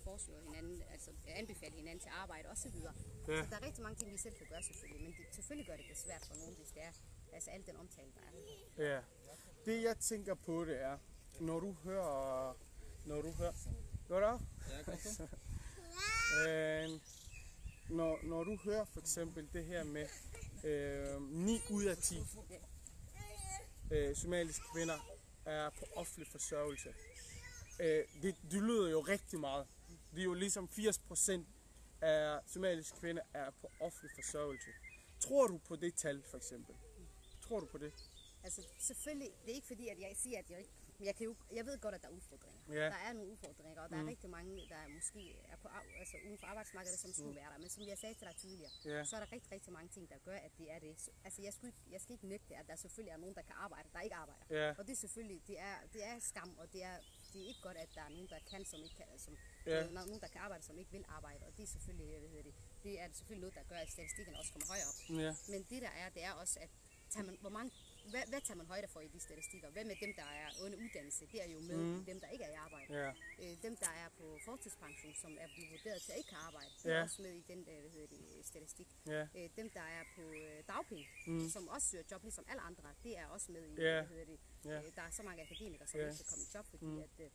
foreslå 0.09 0.35
hinanden, 0.47 0.83
altså 0.93 1.11
anbefale 1.27 1.75
hinanden 1.75 2.01
til 2.01 2.11
arbejde 2.23 2.49
osv. 2.49 2.77
Ja. 2.77 2.93
Så 3.43 3.47
der 3.51 3.57
er 3.61 3.67
rigtig 3.69 3.83
mange 3.83 3.97
ting, 3.97 4.13
vi 4.13 4.19
selv 4.19 4.35
kan 4.35 4.47
gøre 4.53 4.63
selvfølgelig, 4.63 5.03
men 5.03 5.13
det, 5.19 5.35
selvfølgelig 5.35 5.67
gør 5.67 5.77
det 5.77 5.87
det 5.89 5.99
svært 5.99 6.23
for 6.29 6.35
nogen, 6.35 6.55
hvis 6.57 6.69
det 6.69 6.83
er 6.83 6.93
altså 7.33 7.51
al 7.51 7.67
den 7.67 7.77
omtale, 7.77 8.11
der 8.17 8.21
er. 8.29 8.33
ja. 8.91 9.01
Det 9.67 9.83
jeg 9.83 9.97
tænker 9.99 10.35
på, 10.35 10.65
det 10.65 10.83
er, 10.83 10.99
når 11.41 11.61
du 11.61 11.73
hører, 11.73 12.57
når 13.07 13.23
du 13.23 13.31
hører, 13.33 13.53
går 14.09 14.17
det 14.17 14.25
op? 14.25 14.41
Ja, 14.71 14.83
godt. 14.91 15.21
Øh, 16.49 16.91
når, 17.91 18.19
når 18.23 18.45
du 18.45 18.57
hører 18.65 18.85
for 18.85 19.01
eksempel 19.01 19.49
det 19.53 19.65
her 19.65 19.85
med 19.85 20.07
øh, 20.65 21.23
9 21.23 21.61
ud 21.71 21.85
af 21.85 21.97
10 21.97 22.15
øh, 23.91 24.17
somaliske 24.17 24.65
kvinder 24.75 24.99
er 25.45 25.71
på 25.71 25.85
offentlig 25.97 26.29
forsørgelse. 26.29 26.89
Øh, 27.81 28.05
det, 28.23 28.37
det 28.51 28.63
lyder 28.63 28.91
jo 28.91 29.01
rigtig 29.01 29.41
meget. 29.41 29.67
Det 30.13 30.21
er 30.21 30.25
jo 30.25 30.35
ligesom 30.35 30.69
80 30.69 30.99
procent 30.99 31.49
af 32.01 32.41
somaliske 32.47 32.99
kvinder 32.99 33.23
er 33.35 33.51
på 33.51 33.71
offentlig 33.81 34.11
forsørgelse. 34.15 34.71
Tror 35.21 35.47
du 35.47 35.59
på 35.59 35.77
det 35.77 35.95
tal 35.95 36.23
for 36.31 36.37
eksempel? 36.37 36.75
Tror 37.41 37.61
du 37.61 37.67
på 37.67 37.79
det? 37.79 37.93
Altså 38.45 38.63
selvfølgelig, 38.79 39.29
det 39.45 39.51
er 39.51 39.55
ikke 39.55 39.67
fordi, 39.67 39.89
at 39.89 39.99
jeg 40.01 40.13
siger, 40.17 40.39
at 40.39 40.51
jeg 40.51 40.59
ikke... 40.59 40.71
Jeg, 41.01 41.15
kan 41.17 41.25
jo, 41.25 41.35
jeg 41.53 41.67
ved 41.67 41.79
godt, 41.81 41.95
at 41.95 42.03
der 42.03 42.09
er 42.09 42.13
udfordringer. 42.13 42.61
Ja. 42.69 42.85
Der 42.85 43.01
er 43.09 43.13
nogle 43.13 43.31
udfordringer, 43.33 43.83
og 43.83 43.91
der 43.91 43.97
er 43.97 44.07
rigtig 44.07 44.31
mange, 44.31 44.69
der 44.69 44.89
måske 44.89 45.37
er 45.49 45.57
på, 45.57 45.69
altså 45.99 46.17
uden 46.27 46.39
for 46.39 46.47
arbejdsmarkedet, 46.47 46.99
som 46.99 47.13
skulle 47.13 47.35
være 47.37 47.51
der. 47.53 47.59
Men 47.59 47.69
som 47.69 47.83
jeg 47.87 47.99
sagde 47.99 48.15
til 48.15 48.27
dig 48.27 48.37
tidligere, 48.37 48.71
Ja. 48.85 49.05
så 49.05 49.17
er 49.17 49.21
der 49.21 49.33
rigtig, 49.33 49.53
rigtig 49.53 49.73
mange 49.73 49.89
ting, 49.89 50.09
der 50.11 50.19
gør, 50.25 50.37
at 50.37 50.51
det 50.59 50.73
er 50.73 50.79
det. 50.79 51.01
Så, 51.01 51.11
altså 51.25 51.43
jeg, 51.43 51.53
skulle, 51.53 51.73
jeg 51.91 52.01
skal 52.01 52.13
ikke 52.13 52.27
nægte, 52.27 52.57
at 52.57 52.67
der 52.67 52.77
selvfølgelig 52.77 53.13
er 53.13 53.17
nogen, 53.17 53.35
der 53.35 53.43
kan 53.43 53.55
arbejde, 53.57 53.89
der 53.93 54.01
ikke 54.01 54.17
arbejder. 54.17 54.45
Ja. 54.51 54.75
Og 54.79 54.87
det 54.87 54.93
er 54.93 54.97
selvfølgelig, 54.97 55.43
det 55.47 55.61
er, 55.61 55.75
det 55.93 56.05
er 56.07 56.19
skam, 56.19 56.57
og 56.59 56.73
det 56.73 56.83
er, 56.83 56.97
det 57.39 57.45
er 57.45 57.49
ikke 57.49 57.61
godt, 57.69 57.77
at 57.77 57.89
der 57.95 58.03
er 58.03 58.09
nogen, 58.09 58.29
der 58.35 58.39
kan, 58.51 58.65
som 58.73 58.81
ikke 58.87 58.97
kan, 58.97 59.07
som, 59.19 59.35
Ja. 59.67 59.77
ja. 59.79 59.87
nogen, 59.91 60.21
der 60.21 60.29
kan 60.29 60.41
arbejde, 60.41 60.65
som 60.65 60.79
ikke 60.79 60.93
vil 60.93 61.05
arbejde. 61.09 61.47
Og 61.47 61.53
det 61.57 61.63
er 61.63 61.67
selvfølgelig, 61.77 62.19
hvad 62.19 62.29
hedder 62.29 62.43
det, 62.43 62.55
det 62.83 63.01
er 63.01 63.07
selvfølgelig 63.13 63.41
noget, 63.41 63.55
der 63.55 63.63
gør, 63.63 63.77
at 63.77 63.91
statistikken 63.97 64.35
også 64.41 64.53
kommer 64.53 64.67
højere 64.75 64.89
op. 64.91 64.99
Ja. 65.25 65.33
Men 65.53 65.61
det 65.71 65.83
der 65.83 65.93
er, 66.03 66.09
det 66.09 66.23
er 66.25 66.33
også, 66.33 66.59
at 66.61 66.71
tager 67.11 67.27
man, 67.27 67.37
hvor 67.41 67.51
mange, 67.51 67.71
hvad, 68.13 68.25
hvad 68.33 68.41
tager 68.47 68.59
man 68.63 68.67
højde 68.67 68.89
for 68.95 69.01
i 69.01 69.09
de 69.15 69.21
statistikker? 69.21 69.69
Hvem 69.77 69.91
er 69.91 69.95
dem, 70.05 70.13
der 70.21 70.29
er 70.43 70.49
under 70.65 70.77
uddannelse? 70.85 71.27
Det 71.33 71.39
er 71.45 71.49
jo 71.55 71.61
med 71.61 71.77
mm. 71.77 72.05
dem, 72.11 72.21
der 72.21 72.29
ikke 72.35 72.45
er 72.45 72.53
i 72.57 72.59
arbejde. 72.67 72.91
Ja. 73.03 73.09
Øh, 73.43 73.63
dem, 73.67 73.75
der 73.77 73.91
er 74.03 74.09
på 74.19 74.39
fortidspension, 74.45 75.15
som 75.23 75.33
er 75.41 75.49
blevet 75.55 75.71
vurderet 75.71 76.03
til 76.03 76.13
at 76.13 76.19
ikke 76.19 76.33
have 76.35 76.45
arbejde, 76.49 76.71
det 76.83 76.93
er 76.93 76.97
Ja. 76.97 77.03
også 77.03 77.23
med 77.23 77.33
i 77.33 77.45
den 77.49 77.61
hvad 77.65 77.75
hedder 77.95 78.07
det, 78.07 78.47
statistik. 78.53 78.89
Ja. 79.07 79.23
Øh, 79.37 79.49
dem, 79.57 79.71
der 79.71 79.81
er 79.99 80.03
på 80.17 80.23
øh, 80.23 80.59
dagpenge, 80.73 81.07
mm. 81.27 81.49
som 81.49 81.69
også 81.69 81.89
søger 81.91 82.05
job, 82.11 82.23
ligesom 82.23 82.45
alle 82.51 82.61
andre, 82.63 82.95
det 83.05 83.19
er 83.19 83.27
også 83.27 83.53
med 83.53 83.65
i, 83.69 83.75
Ja. 83.75 84.03
hvad 84.03 84.07
hedder 84.09 84.25
det. 84.25 84.39
Ja. 84.65 84.79
Øh, 84.79 84.95
der 84.97 85.03
er 85.03 85.11
så 85.11 85.23
mange 85.23 85.43
akademikere, 85.43 85.87
som 85.89 86.01
Ja. 86.01 86.07
ikke 86.07 86.17
kan 86.17 86.27
komme 86.33 86.45
i 86.45 86.51
job, 86.55 86.67
fordi 86.67 86.87
mm. 86.87 86.99
at, 86.99 87.17
øh, 87.25 87.31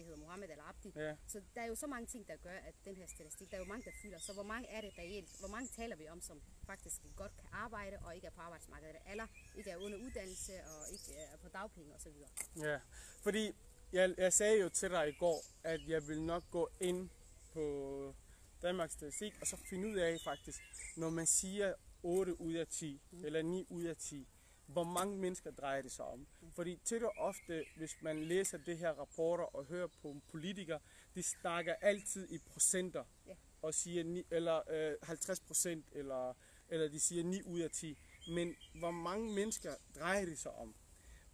det 0.00 0.06
hedder 0.08 0.20
Mohammed 0.24 0.48
eller 0.50 0.64
Abdi. 0.64 0.92
Ja. 0.96 1.16
Så 1.26 1.42
der 1.54 1.60
er 1.60 1.66
jo 1.66 1.74
så 1.74 1.86
mange 1.86 2.06
ting, 2.06 2.28
der 2.28 2.36
gør, 2.36 2.58
at 2.68 2.74
den 2.84 2.96
her 2.96 3.06
statistik, 3.06 3.50
der 3.50 3.56
er 3.56 3.60
jo 3.60 3.68
mange, 3.72 3.84
der 3.84 3.90
fylder. 4.02 4.18
Så 4.18 4.32
hvor 4.32 4.42
mange 4.42 4.68
er 4.68 4.80
det 4.80 4.98
reelt? 4.98 5.38
Hvor 5.38 5.48
mange 5.48 5.68
taler 5.68 5.96
vi 5.96 6.08
om, 6.08 6.20
som 6.20 6.42
faktisk 6.66 6.96
godt 7.16 7.36
kan 7.36 7.48
arbejde 7.52 7.98
og 8.04 8.14
ikke 8.14 8.26
er 8.26 8.30
på 8.30 8.40
arbejdsmarkedet? 8.40 8.96
Eller 9.10 9.26
ikke 9.56 9.70
er 9.70 9.76
under 9.76 9.98
uddannelse 9.98 10.52
og 10.52 10.92
ikke 10.92 11.14
er 11.14 11.36
på 11.36 11.48
dagpenge 11.48 11.94
osv. 11.94 12.12
Ja, 12.56 12.78
fordi 13.22 13.54
jeg, 13.92 14.14
jeg 14.18 14.32
sagde 14.32 14.60
jo 14.60 14.68
til 14.68 14.90
dig 14.90 15.08
i 15.08 15.12
går, 15.12 15.44
at 15.64 15.88
jeg 15.88 16.08
vil 16.08 16.22
nok 16.22 16.50
gå 16.50 16.70
ind 16.80 17.10
på 17.52 18.14
Danmarks 18.62 18.92
Statistik, 18.92 19.34
og 19.40 19.46
så 19.46 19.56
finde 19.56 19.88
ud 19.88 19.96
af 19.96 20.20
faktisk, 20.24 20.60
når 20.96 21.10
man 21.10 21.26
siger 21.26 21.74
8 22.02 22.40
ud 22.40 22.52
af 22.52 22.66
10, 22.66 23.00
mm. 23.10 23.24
eller 23.24 23.42
9 23.42 23.66
ud 23.70 23.84
af 23.84 23.96
10, 23.96 24.28
hvor 24.72 24.84
mange 24.84 25.16
mennesker 25.18 25.50
drejer 25.50 25.82
det 25.82 25.92
sig 25.92 26.04
om. 26.04 26.26
Fordi 26.54 26.76
til 26.84 27.04
og 27.04 27.12
ofte, 27.16 27.64
hvis 27.76 27.96
man 28.02 28.24
læser 28.24 28.58
det 28.58 28.78
her 28.78 28.90
rapporter 28.90 29.44
og 29.44 29.64
hører 29.64 29.86
på 30.02 30.20
politikere, 30.28 30.80
de 31.14 31.22
snakker 31.22 31.74
altid 31.80 32.28
i 32.30 32.38
procenter, 32.38 33.04
Ja. 33.26 33.32
og 33.62 33.74
siger 33.74 34.04
ni, 34.04 34.26
eller 34.30 34.62
øh, 34.70 34.94
50 35.02 35.40
procent, 35.40 35.86
eller, 35.92 36.34
eller 36.68 36.88
de 36.88 37.00
siger 37.00 37.24
9 37.24 37.42
ud 37.42 37.60
af 37.60 37.70
10. 37.70 37.98
Men 38.28 38.56
hvor 38.74 38.90
mange 38.90 39.32
mennesker 39.34 39.74
drejer 39.94 40.24
det 40.24 40.38
sig 40.38 40.52
om? 40.52 40.74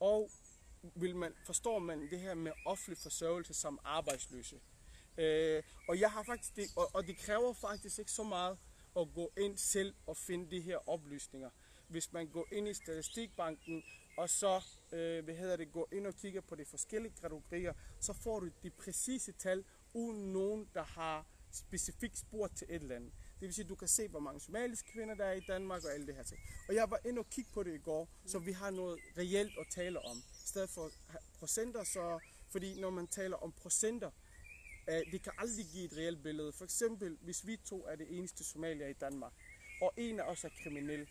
Og 0.01 0.31
vil 0.95 1.17
man, 1.17 1.33
forstår 1.47 1.79
man 1.79 2.11
det 2.11 2.21
her 2.21 2.35
med 2.35 2.53
offentlig 2.67 2.99
forsørgelse 2.99 3.55
som 3.55 3.79
arbejdsløse? 3.85 4.61
Øh, 5.19 5.63
og 5.89 6.01
jeg 6.01 6.11
har 6.13 6.23
faktisk 6.23 6.57
det, 6.57 6.65
og, 6.77 6.95
og 6.95 7.07
det 7.07 7.17
kræver 7.19 7.53
faktisk 7.53 7.99
ikke 7.99 8.13
så 8.13 8.23
meget 8.23 8.59
at 8.97 9.09
gå 9.15 9.33
ind 9.39 9.57
selv 9.59 9.95
og 10.07 10.17
finde 10.17 10.51
de 10.51 10.61
her 10.61 10.89
oplysninger. 10.89 11.51
Hvis 11.89 12.13
man 12.13 12.27
går 12.27 12.47
ind 12.53 12.69
i 12.69 12.75
statistikbanken, 12.75 13.83
og 14.17 14.31
så 14.31 14.65
øh, 14.93 15.25
hvad 15.25 15.35
hedder 15.35 15.57
det, 15.57 15.73
går 15.73 15.89
ind 15.93 16.07
og 16.07 16.15
kigger 16.15 16.41
på 16.41 16.55
de 16.55 16.65
forskellige 16.65 17.13
kategorier, 17.21 17.73
så 18.01 18.13
får 18.13 18.41
du 18.41 18.51
de 18.63 18.71
præcise 18.71 19.33
tal, 19.33 19.65
uden 19.95 20.33
nogen, 20.33 20.69
der 20.75 20.83
har 20.83 21.27
specifikt 21.53 22.19
spurgt 22.19 22.57
til 22.57 22.67
et 22.71 22.83
eller 22.83 22.97
andet. 22.97 23.13
Det 23.41 23.47
vil 23.47 23.55
sige, 23.55 23.65
at 23.65 23.69
du 23.69 23.75
kan 23.75 23.89
se, 23.89 24.09
hvor 24.09 24.21
mange 24.21 24.41
somaliske 24.41 24.93
kvinder 24.93 25.15
der 25.15 25.25
er 25.25 25.33
i 25.33 25.41
Danmark 25.41 25.85
og 25.85 25.95
alle 25.95 26.07
det 26.07 26.15
her 26.15 26.23
ting. 26.23 26.41
Og 26.69 26.75
jeg 26.75 26.91
var 26.91 27.01
inde 27.05 27.19
og 27.19 27.31
kigge 27.31 27.51
på 27.55 27.63
det 27.63 27.75
i 27.75 27.79
går, 27.79 28.09
så 28.27 28.39
vi 28.39 28.53
har 28.53 28.71
noget 28.71 28.99
reelt 29.19 29.59
at 29.59 29.67
tale 29.71 29.99
om. 29.99 30.17
I 30.17 30.47
stedet 30.47 30.71
for 30.71 30.91
procenter, 31.39 31.85
så, 31.85 32.21
fordi 32.51 32.81
når 32.81 32.91
man 32.91 33.07
taler 33.07 33.37
om 33.37 33.53
procenter, 33.53 34.11
øh, 34.89 35.13
det 35.13 35.23
kan 35.23 35.33
aldrig 35.39 35.67
give 35.67 35.85
et 35.85 35.97
reelt 35.97 36.23
billede. 36.23 36.53
For 36.53 36.65
eksempel, 36.65 37.19
hvis 37.21 37.47
vi 37.47 37.57
to 37.57 37.87
er 37.87 37.97
det 37.97 38.07
eneste 38.19 38.45
somalier 38.45 38.87
i 38.87 38.93
Danmark, 38.93 39.33
og 39.81 39.93
en 39.97 40.21
af 40.21 40.25
os 40.25 40.45
er 40.45 40.49
kriminel, 40.63 41.01
øh, 41.01 41.07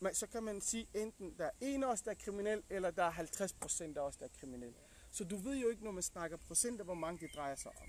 man- 0.00 0.14
så 0.14 0.26
kan 0.26 0.42
man 0.42 0.60
sige 0.60 0.86
enten, 0.94 1.34
der 1.38 1.44
er 1.44 1.50
en 1.60 1.84
af 1.84 1.88
os, 1.88 2.02
der 2.02 2.10
er 2.10 2.14
kriminel, 2.14 2.62
eller 2.70 2.90
der 2.90 3.02
er 3.04 3.10
50 3.10 3.52
procent 3.52 3.98
af 3.98 4.02
os, 4.02 4.16
der 4.16 4.24
er 4.24 4.28
kriminel. 4.40 4.74
Så 5.10 5.24
du 5.24 5.36
ved 5.36 5.56
jo 5.58 5.68
ikke, 5.68 5.84
når 5.84 5.90
man 5.90 6.02
snakker 6.02 6.36
procenter, 6.36 6.84
hvor 6.84 6.94
mange 6.94 7.20
det 7.26 7.34
drejer 7.36 7.54
sig 7.54 7.70
om. 7.80 7.88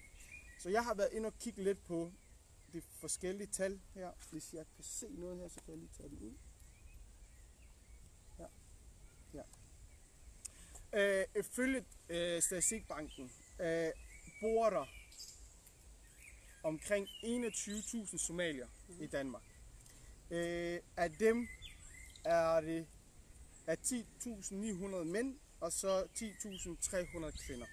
Så 0.60 0.70
jeg 0.70 0.84
har 0.84 0.94
været 0.94 1.10
inde 1.14 1.28
og 1.28 1.38
kigge 1.40 1.64
lidt 1.64 1.84
på 1.84 2.12
de 2.74 2.82
forskellige 2.82 3.48
tal 3.48 3.82
her. 3.94 4.12
Hvis 4.32 4.54
jeg 4.54 4.66
kan 4.76 4.84
se 4.84 5.08
noget 5.10 5.38
her, 5.38 5.48
så 5.48 5.56
kan 5.66 5.70
jeg 5.72 5.78
lige 5.78 5.90
tage 5.98 6.10
den 6.10 6.20
ud. 6.20 6.34
Ja. 8.40 8.46
ja. 9.34 9.44
Øh, 11.22 11.26
ifølge 11.40 11.86
øh, 12.10 12.42
Statistikbanken 12.42 13.32
øh, 13.60 13.92
bor 14.42 14.70
der 14.70 14.86
omkring 16.64 17.08
21.000 17.08 18.18
somalier 18.18 18.68
i 19.00 19.08
Danmark. 19.08 19.44
Øh, 20.32 20.80
af 20.98 21.12
dem 21.12 21.48
er 22.26 22.62
det 22.62 22.88
er 23.68 23.76
10.900 23.76 25.04
mænd, 25.04 25.40
og 25.60 25.72
så 25.72 26.04
10.300 26.04 27.46
kvinder. 27.46 27.66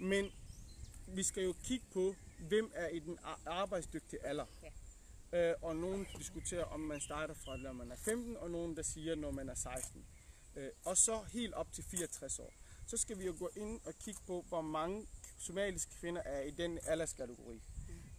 Men 0.00 0.30
vi 1.08 1.22
skal 1.22 1.42
jo 1.44 1.54
kigge 1.64 1.86
på, 1.92 2.14
hvem 2.48 2.72
er 2.74 2.88
i 2.88 2.98
den 2.98 3.18
ar- 3.22 3.40
arbejdsdygtige 3.46 4.26
alder. 4.26 4.46
Ja. 4.62 5.50
Øh, 5.50 5.56
og 5.62 5.76
nogen 5.76 6.06
diskuterer, 6.18 6.64
om 6.64 6.80
man 6.80 7.00
starter 7.00 7.34
fra, 7.34 7.56
når 7.56 7.72
man 7.72 7.90
er 7.92 7.96
15, 7.96 8.36
og 8.36 8.50
nogen, 8.50 8.76
der 8.76 8.82
siger, 8.82 9.14
når 9.14 9.30
man 9.30 9.48
er 9.48 9.54
16. 9.54 10.04
Øh, 10.56 10.70
og 10.84 10.96
så 10.96 11.22
helt 11.32 11.54
op 11.54 11.72
til 11.72 11.84
64 11.84 12.38
år. 12.38 12.52
Så 12.86 12.96
skal 12.96 13.18
vi 13.18 13.26
jo 13.26 13.34
gå 13.38 13.50
ind 13.56 13.80
og 13.84 13.94
kigge 14.04 14.20
på, 14.26 14.44
hvor 14.48 14.60
mange 14.62 15.06
somaliske 15.38 15.94
kvinder 16.00 16.22
er 16.22 16.40
i 16.42 16.50
den 16.50 16.78
alderskategori. 16.86 17.62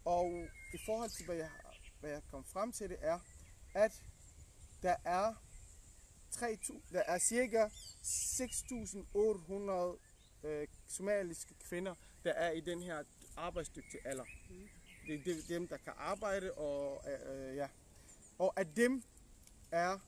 Og 0.05 0.47
i 0.73 0.77
forhold 0.85 1.09
til, 1.09 1.25
hvad 1.25 1.35
jeg, 1.35 1.49
hvad 1.99 2.09
jeg 2.09 2.21
kom 2.31 2.45
frem 2.45 2.71
til, 2.71 2.89
det 2.89 2.97
er, 3.01 3.19
at 3.73 3.91
der 4.83 4.95
er, 5.05 5.33
3, 6.33 6.57
der 6.91 7.03
er 7.07 7.19
cirka 7.19 7.67
6.800 7.67 10.47
øh, 10.47 10.67
somaliske 10.87 11.53
kvinder, 11.69 11.95
der 12.23 12.31
er 12.31 12.51
i 12.51 12.59
den 12.61 12.81
her 12.83 13.03
arbejdsdygtige 13.37 14.07
alder. 14.07 14.25
Det 15.07 15.19
er 15.19 15.23
dem- 15.23 15.41
dem, 15.47 15.67
der 15.67 15.77
kan 15.77 15.93
arbejde, 15.97 16.51
og, 16.53 17.03
øh, 17.11 17.55
ja. 17.55 17.67
og 18.37 18.59
af 18.59 18.65
dem 18.67 19.03
er 19.71 19.99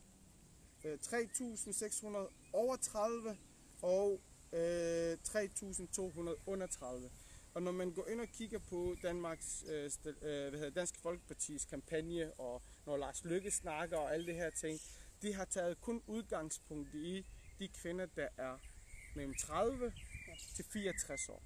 øh, 0.84 0.98
3.600 1.02 2.06
over 2.52 2.76
30 2.76 3.36
og 3.82 4.20
øh, 4.52 5.18
3.200 5.28 6.34
under 6.46 6.66
30. 6.66 7.10
Og 7.54 7.62
når 7.62 7.72
man 7.72 7.92
går 7.92 8.06
ind 8.06 8.20
og 8.20 8.28
kigger 8.28 8.58
på 8.58 8.96
Danmarks, 9.02 9.64
øh, 9.68 9.90
øh, 10.06 10.14
hvad 10.22 10.50
hedder, 10.50 10.70
Dansk 10.70 10.94
Folkepartis 11.02 11.64
kampagne, 11.64 12.32
og 12.40 12.62
når 12.86 12.96
Lars 12.96 13.24
Lykke 13.24 13.50
snakker 13.50 13.96
og 13.96 14.14
alle 14.14 14.26
det 14.26 14.34
her 14.34 14.50
ting, 14.50 14.80
de 15.22 15.34
har 15.34 15.44
taget 15.44 15.80
kun 15.80 16.02
udgangspunkt 16.06 16.94
i 16.94 17.26
de 17.58 17.68
kvinder, 17.68 18.06
der 18.06 18.28
er 18.36 18.58
mellem 19.14 19.34
30 19.34 19.92
til 20.54 20.64
64 20.64 21.28
år. 21.28 21.42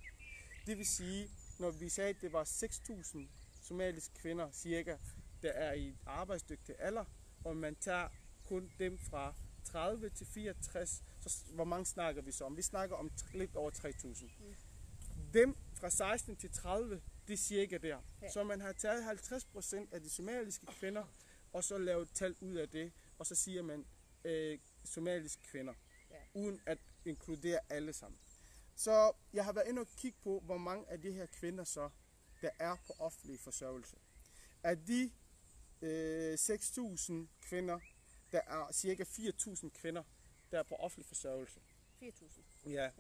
Det 0.67 0.79
vil 0.79 0.87
sige, 0.87 1.31
når 1.59 1.71
vi 1.71 1.89
sagde, 1.89 2.11
at 2.11 2.21
det 2.21 2.33
var 2.33 2.45
6.000 2.45 3.19
somaliske 3.63 4.15
kvinder 4.15 4.51
cirka, 4.53 4.97
der 5.43 5.51
er 5.51 5.73
i 5.73 5.97
arbejdsdygtig 6.07 6.75
alder, 6.79 7.05
og 7.45 7.57
man 7.57 7.77
tager 7.77 8.09
kun 8.49 8.71
dem 8.79 8.99
fra 8.99 9.35
30 9.65 10.09
til 10.09 10.27
64, 10.27 11.03
så 11.21 11.45
hvor 11.55 11.65
mange 11.65 11.87
snakker 11.87 12.23
vi 12.23 12.33
så 12.33 12.45
om? 12.45 12.57
Vi 12.57 12.63
snakker 12.63 12.97
om 12.97 13.11
lidt 13.35 13.57
over 13.57 13.71
3.000. 13.71 14.31
Dem 15.33 15.57
fra 15.75 15.91
16 15.91 16.37
til 16.37 16.51
30, 16.51 17.01
det 17.29 17.33
er 17.33 17.39
cirka 17.39 17.79
der. 17.79 17.99
Ja. 18.23 18.31
Så 18.31 18.45
man 18.45 18.61
har 18.61 18.73
taget 18.73 19.05
50 19.05 19.45
procent 19.45 19.93
af 19.93 20.01
de 20.01 20.11
somaliske 20.11 20.67
kvinder, 20.67 21.05
og 21.53 21.65
så 21.65 21.79
lavet 21.79 22.11
tal 22.11 22.37
ud 22.41 22.55
af 22.55 22.69
det, 22.69 22.93
og 23.21 23.27
så 23.27 23.35
siger 23.35 23.63
man 23.63 23.87
øh, 24.25 24.59
somaliske 24.85 25.43
kvinder, 25.43 25.75
Ja. 26.11 26.17
uden 26.35 26.61
at 26.67 26.79
inkludere 27.05 27.61
alle 27.69 27.93
sammen. 27.93 28.21
Så 28.77 29.13
jeg 29.33 29.45
har 29.45 29.53
været 29.53 29.69
inde 29.69 29.81
og 29.81 29.87
kigge 29.97 30.19
på, 30.23 30.41
hvor 30.41 30.59
mange 30.59 30.89
af 30.89 31.03
de 31.03 31.13
her 31.13 31.27
kvinder 31.27 31.65
så, 31.65 31.91
der 32.43 32.51
er 32.59 32.77
på 32.87 32.93
offentlig 32.99 33.41
forsørgelse. 33.41 33.97
Af 34.63 34.79
de 34.87 35.11
øh, 35.83 36.35
6.000 36.35 37.13
kvinder, 37.41 37.81
der 38.33 38.41
er 38.47 38.73
cirka 38.73 39.05
4.000 39.05 39.69
kvinder, 39.69 40.03
der 40.51 40.59
er 40.59 40.63
på 40.63 40.75
offentlig 40.75 41.07
forsørgelse. 41.07 41.61
4.000. 42.03 42.71
Ja. 42.71 42.83
Ja. 42.85 42.91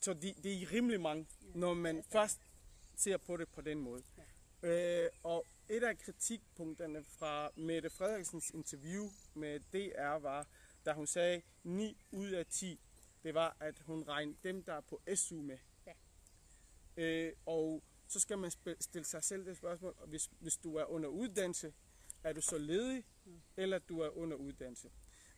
Så 0.00 0.14
de, 0.14 0.34
det 0.42 0.62
er 0.62 0.72
rimelig 0.72 1.00
mange, 1.00 1.26
når 1.54 1.74
man 1.74 2.04
først 2.04 2.40
ser 2.96 3.16
på 3.16 3.36
det 3.36 3.48
på 3.48 3.60
den 3.60 3.78
måde. 3.80 4.02
Øh, 4.62 5.08
og 5.22 5.44
et 5.68 5.84
af 5.84 5.98
kritikpunkterne 5.98 7.04
fra 7.04 7.50
Mette 7.56 7.90
Frederiksens 7.90 8.50
interview 8.50 9.10
med 9.34 9.60
DR 9.60 10.18
var, 10.18 10.46
da 10.84 10.92
hun 10.92 11.06
sagde 11.06 11.42
9 11.64 12.06
ud 12.10 12.30
af 12.30 12.46
10, 12.46 12.80
det 13.22 13.34
var, 13.34 13.56
at 13.60 13.78
hun 13.78 14.08
regnede 14.08 14.36
dem, 14.44 14.62
der 14.62 14.74
er 14.74 14.80
på 14.80 15.02
SU 15.14 15.42
med. 15.42 15.58
Ja. 15.86 15.92
Øh, 16.96 17.32
og 17.46 17.82
så 18.08 18.20
skal 18.20 18.38
man 18.38 18.50
stille 18.80 19.04
sig 19.04 19.24
selv 19.24 19.46
det 19.46 19.56
spørgsmål, 19.56 19.96
hvis, 20.06 20.30
hvis 20.40 20.56
du 20.56 20.76
er 20.76 20.84
under 20.84 21.08
uddannelse, 21.08 21.74
er 22.24 22.32
du 22.32 22.40
så 22.40 22.58
ledig, 22.58 23.04
mm. 23.24 23.40
eller 23.56 23.78
du 23.78 24.00
er 24.00 24.16
under 24.16 24.36
uddannelse. 24.36 24.90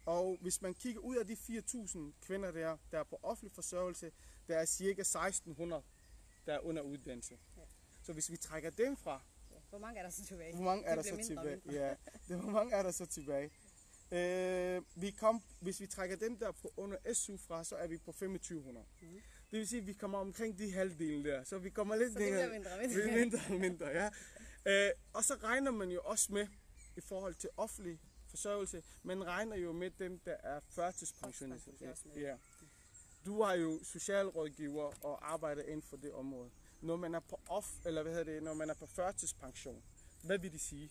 Og 0.04 0.38
hvis 0.40 0.62
man 0.62 0.74
kigger 0.74 1.00
ud 1.00 1.16
af 1.16 1.26
de 1.26 1.32
4.000 1.32 1.98
kvinder, 2.20 2.50
der, 2.50 2.76
der 2.90 2.98
er 2.98 3.04
på 3.04 3.18
offentlig 3.22 3.52
forsørgelse, 3.52 4.12
der 4.48 4.58
er 4.58 4.64
cirka 4.64 5.02
1.600, 5.02 5.82
der 6.46 6.54
er 6.54 6.58
under 6.58 6.82
uddannelse. 6.82 7.38
Ja. 7.56 7.62
Så 8.02 8.12
hvis 8.12 8.30
vi 8.30 8.36
trækker 8.36 8.70
dem 8.70 8.96
fra, 8.96 9.22
Ja. 9.72 9.78
Hvor 9.78 9.78
mange 9.78 9.98
er 9.98 10.02
der 10.02 10.10
så 10.10 10.24
tilbage? 10.24 10.54
hvor 10.54 10.64
mange 10.64 10.84
er 10.84 10.94
Det 10.94 11.04
der 11.04 11.10
så 11.10 11.14
bliver 11.16 11.28
mindre 11.28 11.42
og 11.42 11.60
tilbage? 11.60 11.60
mindre. 11.72 11.86
Ja, 11.88 11.94
det, 12.28 12.42
hvor 12.42 12.50
mange 12.50 12.74
er 12.74 12.82
der 12.82 12.90
så 12.90 13.06
tilbage? 13.06 13.50
Øh, 14.12 14.82
vi 14.94 15.10
kom, 15.10 15.42
hvis 15.60 15.80
vi 15.80 15.86
trækker 15.86 16.16
dem 16.16 16.36
der 16.38 16.52
på 16.52 16.72
under 16.76 16.96
SU 17.12 17.36
fra, 17.36 17.64
så 17.64 17.76
er 17.76 17.86
vi 17.86 17.98
på 17.98 18.12
2500. 18.12 18.86
Mm. 19.02 19.08
Det 19.50 19.58
vil 19.58 19.68
sige, 19.68 19.80
at 19.80 19.86
vi 19.86 19.92
kommer 19.92 20.18
omkring 20.18 20.58
de 20.58 20.72
halvdelen 20.72 21.24
der, 21.24 21.44
så 21.44 21.58
vi 21.58 21.70
kommer 21.70 21.96
lidt 21.96 22.12
Så 22.12 22.18
mindre 22.18 22.44
og 22.44 22.50
mindre. 22.50 22.70
Mindre 23.14 23.38
og 23.48 23.60
mindre, 23.60 23.86
ja. 23.86 24.10
Øh, 24.66 24.90
og 25.12 25.24
så 25.24 25.34
regner 25.34 25.70
man 25.70 25.90
jo 25.90 26.00
også 26.04 26.32
med, 26.32 26.46
i 26.96 27.00
forhold 27.00 27.34
til 27.34 27.50
offentlig 27.56 28.00
forsørgelse, 28.30 28.82
man 29.02 29.26
regner 29.26 29.56
jo 29.56 29.72
med 29.72 29.90
dem, 29.98 30.18
der 30.18 30.36
er 30.42 30.60
førtidspensionister. 30.60 31.72
Er. 31.80 32.20
Ja. 32.20 32.36
Du 33.26 33.40
er 33.40 33.54
jo 33.54 33.80
socialrådgiver 33.84 35.04
og 35.04 35.32
arbejder 35.32 35.62
inden 35.62 35.82
for 35.82 35.96
det 35.96 36.12
område. 36.12 36.50
Når 36.80 36.96
man 36.96 37.14
er 37.14 37.20
på 37.20 37.40
off, 37.48 37.86
eller 37.86 38.02
hvad 38.02 38.12
hedder 38.12 38.32
det, 38.32 38.42
når 38.42 38.54
man 38.54 38.70
er 38.70 38.74
på 38.74 38.86
førtidspension, 38.86 39.82
hvad 40.22 40.38
vil 40.38 40.52
det 40.52 40.60
sige? 40.60 40.90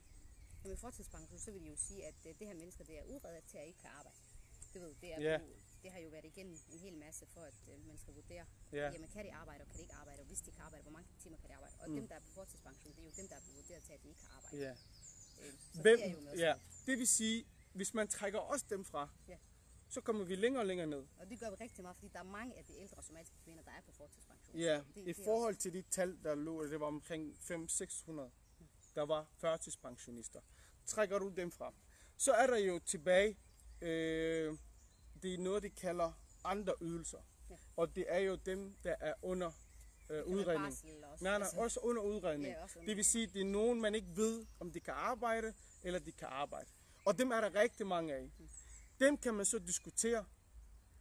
Når 0.63 0.69
med 0.69 0.77
fortidspension, 0.77 1.39
så 1.39 1.51
vil 1.51 1.61
de 1.61 1.67
jo 1.69 1.75
sige, 1.75 2.05
at 2.05 2.15
øh, 2.25 2.35
det 2.39 2.47
her 2.47 2.53
mennesker, 2.53 2.83
det 2.83 2.99
er 2.99 3.03
udredet 3.03 3.43
til 3.43 3.57
at 3.57 3.67
ikke 3.67 3.79
kan 3.79 3.89
arbejde. 3.89 4.17
Det, 4.73 4.81
ved, 4.81 4.95
det, 5.01 5.13
er 5.13 5.21
Ja. 5.21 5.37
jo, 5.39 5.47
det 5.83 5.91
har 5.91 5.99
jo 5.99 6.09
været 6.09 6.25
igennem 6.25 6.57
en 6.69 6.79
hel 6.79 6.97
masse 6.97 7.25
for, 7.25 7.41
at 7.41 7.53
øh, 7.73 7.87
man 7.87 7.97
skal 7.97 8.13
vurdere, 8.13 8.45
Ja. 8.71 8.91
jamen 8.91 9.09
kan 9.09 9.25
de 9.25 9.33
arbejde, 9.33 9.61
og 9.61 9.67
kan 9.67 9.75
de 9.77 9.81
ikke 9.81 9.93
arbejde, 9.93 10.19
og 10.21 10.25
hvis 10.25 10.41
de 10.41 10.51
kan 10.51 10.61
arbejde, 10.61 10.83
hvor 10.83 10.91
mange 10.91 11.07
timer 11.23 11.37
kan 11.37 11.49
de 11.49 11.55
arbejde. 11.55 11.75
Og 11.79 11.89
mm. 11.89 11.95
dem, 11.95 12.07
der 12.07 12.15
er 12.15 12.19
på 12.19 12.31
fortidspension, 12.33 12.93
det 12.95 12.99
er 13.01 13.05
jo 13.05 13.11
dem, 13.17 13.27
der 13.27 13.35
er 13.35 13.39
blevet 13.39 13.55
vurderet 13.57 13.83
til, 13.83 13.93
at 13.93 14.03
de 14.03 14.07
ikke 14.07 14.19
kan 14.21 14.29
arbejde. 14.37 14.57
Ja. 14.57 14.71
Øh, 15.41 15.53
så 15.73 15.81
Hvem, 15.81 15.97
det 15.99 16.07
er 16.07 16.11
jo 16.11 16.19
med 16.19 16.33
ja. 16.37 16.53
sådan. 16.53 16.61
Det 16.85 16.97
vil 16.99 17.07
sige, 17.07 17.45
hvis 17.73 17.93
man 17.93 18.07
trækker 18.07 18.39
også 18.39 18.65
dem 18.69 18.85
fra, 18.85 19.09
Ja. 19.27 19.37
Så 19.89 20.01
kommer 20.01 20.23
vi 20.25 20.35
længere 20.35 20.61
og 20.61 20.65
længere 20.67 20.87
ned. 20.87 21.05
Og 21.19 21.29
det 21.29 21.39
gør 21.39 21.49
vi 21.49 21.55
rigtig 21.61 21.81
meget, 21.83 21.95
fordi 21.97 22.07
der 22.13 22.19
er 22.19 22.23
mange 22.23 22.57
af 22.57 22.63
de 22.65 22.73
ældre 22.79 23.03
somaliske 23.03 23.35
kvinder, 23.43 23.63
der 23.63 23.71
er 23.71 23.81
på 23.85 23.91
fortidspension. 23.91 24.57
Ja, 24.59 24.75
det, 24.95 25.01
i 25.01 25.03
det 25.05 25.19
er 25.19 25.23
forhold 25.23 25.55
til 25.55 25.73
de 25.73 25.81
tal, 25.81 26.17
der 26.23 26.35
lå, 26.35 26.65
det 26.65 26.79
var 26.79 26.85
omkring 26.85 27.35
500-600, 27.41 28.11
der 28.95 29.01
var 29.05 29.25
førtidspensionister. 29.37 30.39
Trækker 30.85 31.19
du 31.19 31.29
dem 31.29 31.51
fra, 31.51 31.73
så 32.17 32.31
er 32.31 32.47
der 32.47 32.57
jo 32.57 32.79
tilbage, 32.79 33.37
øh, 33.81 34.57
det 35.23 35.33
er 35.33 35.37
noget, 35.37 35.63
de 35.63 35.69
kalder 35.69 36.11
andre 36.43 36.73
ydelser. 36.81 37.19
Ja. 37.49 37.55
Og 37.77 37.95
det 37.95 38.05
er 38.07 38.19
jo 38.19 38.35
dem, 38.35 38.75
der 38.83 38.95
er 38.99 39.13
under 39.21 39.51
øh, 40.09 40.17
Også, 40.19 40.29
udredning. 40.29 40.65
også. 40.65 41.23
Nej, 41.23 41.37
nej, 41.39 41.47
også 41.57 41.79
under 41.79 42.01
udredning. 42.01 42.53
Ja, 42.53 42.63
også 42.63 42.79
under- 42.79 42.89
Det 42.89 42.97
vil 42.97 43.05
sige, 43.05 43.23
at 43.27 43.33
det 43.33 43.41
er 43.41 43.45
nogen, 43.45 43.81
man 43.81 43.95
ikke 43.95 44.07
ved, 44.15 44.45
om 44.59 44.71
de 44.71 44.79
kan 44.79 44.93
arbejde, 44.93 45.53
eller 45.83 45.99
de 45.99 46.11
kan 46.11 46.27
arbejde. 46.31 46.69
Og 47.05 47.17
dem 47.17 47.31
er 47.31 47.41
der 47.41 47.55
rigtig 47.55 47.87
mange 47.87 48.13
af. 48.13 48.31
Dem 48.99 49.17
kan 49.17 49.33
man 49.33 49.45
så 49.45 49.59
diskutere. 49.59 50.25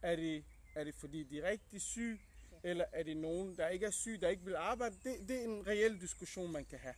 Er 0.01 0.15
det, 0.15 0.45
er 0.75 0.83
det 0.83 0.95
fordi, 0.95 1.23
de 1.23 1.39
er 1.39 1.49
rigtig 1.49 1.81
syge, 1.81 2.21
eller 2.63 2.85
er 2.93 3.03
det 3.03 3.17
nogen, 3.17 3.57
der 3.57 3.67
ikke 3.67 3.85
er 3.85 3.91
syge, 3.91 4.17
der 4.17 4.27
ikke 4.29 4.43
vil 4.45 4.55
arbejde? 4.55 4.95
Det, 5.03 5.27
det 5.29 5.39
er 5.39 5.43
en 5.43 5.67
reel 5.67 6.01
diskussion, 6.01 6.51
man 6.51 6.65
kan 6.65 6.79
have. 6.79 6.95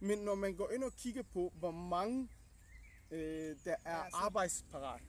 Men 0.00 0.18
når 0.18 0.34
man 0.34 0.56
går 0.56 0.70
ind 0.70 0.84
og 0.84 0.92
kigger 0.96 1.22
på, 1.22 1.52
hvor 1.56 1.70
mange 1.70 2.28
øh, 3.10 3.56
der 3.64 3.76
er 3.84 3.96
Ja, 4.04 4.10
så- 4.10 4.16
arbejdsparat, 4.16 5.00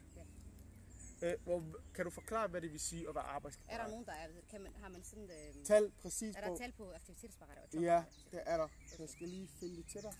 øh, 1.22 1.32
hvor, 1.44 1.64
kan 1.94 2.04
du 2.04 2.10
forklare, 2.10 2.48
hvad 2.48 2.60
det 2.60 2.72
vil 2.72 2.80
sige 2.80 3.08
at 3.08 3.14
være 3.14 3.24
er 3.24 3.28
arbejdsparat? 3.28 3.80
der 3.80 3.88
nogen, 3.88 4.06
der 4.06 4.12
er, 4.12 4.28
kan 4.50 4.60
man, 4.60 4.72
har 4.80 4.88
man 4.88 5.04
sådan, 5.04 5.30
øh, 5.30 5.64
Tal 5.64 5.92
præcis 6.02 6.36
er 6.36 6.40
der 6.40 6.48
på. 6.48 6.56
tal 6.58 6.72
på 6.72 6.92
aktivitetsparate 6.92 7.58
og 7.58 7.68
Ja, 7.82 7.94
jobparate? 7.94 8.10
det 8.30 8.42
er 8.46 8.56
der. 8.56 8.68
Jeg 8.98 9.08
skal 9.08 9.28
lige 9.28 9.48
finde 9.48 9.76
det 9.76 9.86
til 9.86 10.02
dig. 10.02 10.14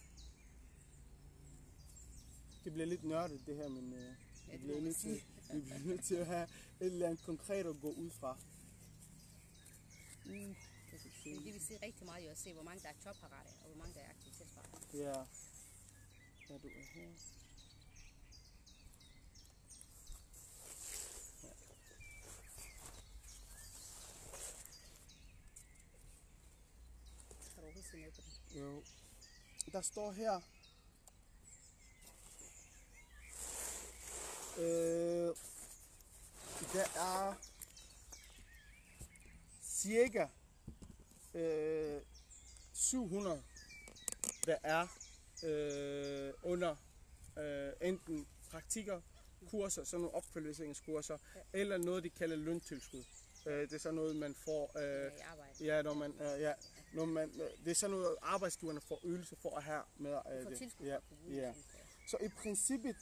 Det 2.64 2.72
bliver 2.72 2.86
lidt 2.86 3.04
nørdet 3.04 3.42
det 3.46 3.56
her, 3.56 3.68
men 3.68 3.92
øh, 3.92 4.14
Ja, 4.50 4.56
vi, 4.56 4.62
det 4.62 4.66
bliver 4.66 4.74
må 4.74 4.74
man 4.74 4.82
nødt 4.84 4.96
til, 4.96 5.02
sige. 5.02 5.24
vi 5.52 5.60
bliver 5.60 5.78
nødt 5.78 6.04
til 6.04 6.14
at 6.14 6.26
have 6.26 6.42
et 6.80 6.86
eller 6.86 7.06
andet 7.08 7.24
konkret 7.24 7.66
at 7.66 7.80
gå 7.80 7.90
ud 7.92 8.10
fra. 8.10 8.38
Uh, 10.26 10.32
jeg 10.92 11.00
kan 11.02 11.10
se. 11.22 11.34
Men 11.34 11.44
det 11.44 11.52
vil 11.54 11.60
sige 11.66 11.78
rigtig 11.82 12.06
meget 12.06 12.28
at 12.28 12.38
se, 12.38 12.52
hvor 12.54 12.62
mange 12.62 12.82
der 12.82 12.88
er 12.88 12.94
jobparate, 13.06 13.48
og 13.62 13.66
hvor 13.66 13.76
mange 13.76 13.94
der 13.94 14.00
er 14.00 14.10
aktivitetsparate. 14.10 14.98
Ja. 14.98 15.18
Ja, 16.50 16.58
du 16.58 16.68
er 16.68 16.82
her. 16.94 17.10
Kan 27.54 27.74
du 27.74 27.82
se 27.90 27.96
ned 27.96 28.10
på 28.12 28.20
den? 28.20 28.60
Jo. 28.60 28.82
Der 29.72 29.80
står 29.80 30.12
her. 30.12 30.40
Øh, 34.60 35.34
der 36.72 36.84
er 36.96 37.34
cirka 39.62 40.26
øh, 41.34 42.00
700, 42.72 43.42
der 44.46 44.56
er 44.62 44.86
øh, 45.44 46.32
under 46.42 46.76
øh, 47.38 47.72
enten 47.88 48.26
praktikker, 48.50 49.00
kurser, 49.50 49.84
sådan 49.84 50.00
nogle 50.00 50.14
opfølgelseskurser, 50.14 51.18
eller 51.52 51.78
noget, 51.78 52.04
de 52.04 52.10
kalder 52.10 52.36
løntilskud. 52.36 53.04
Øh, 53.46 53.60
det 53.60 53.72
er 53.72 53.78
sådan 53.78 53.94
noget, 53.94 54.16
man 54.16 54.34
får 54.34 54.78
øh. 54.78 55.12
Ja, 55.60 55.82
når 55.82 55.94
man, 55.94 56.12
øh, 56.20 56.40
ja, 56.40 56.52
når 56.94 57.04
man, 57.04 57.30
øh, 57.30 57.64
det 57.64 57.70
er 57.70 57.74
sådan 57.74 57.96
noget, 57.96 58.16
arbejdsgiverne 58.22 58.80
får 58.80 59.00
ydelse 59.04 59.36
for 59.36 59.56
at 59.56 59.62
have 59.62 59.82
med 59.96 60.18
øh, 60.32 60.50
det. 60.50 60.74
Ja, 60.80 60.98
ja. 61.28 61.54
Så 62.08 62.16
i 62.20 62.28
princippet, 62.28 62.96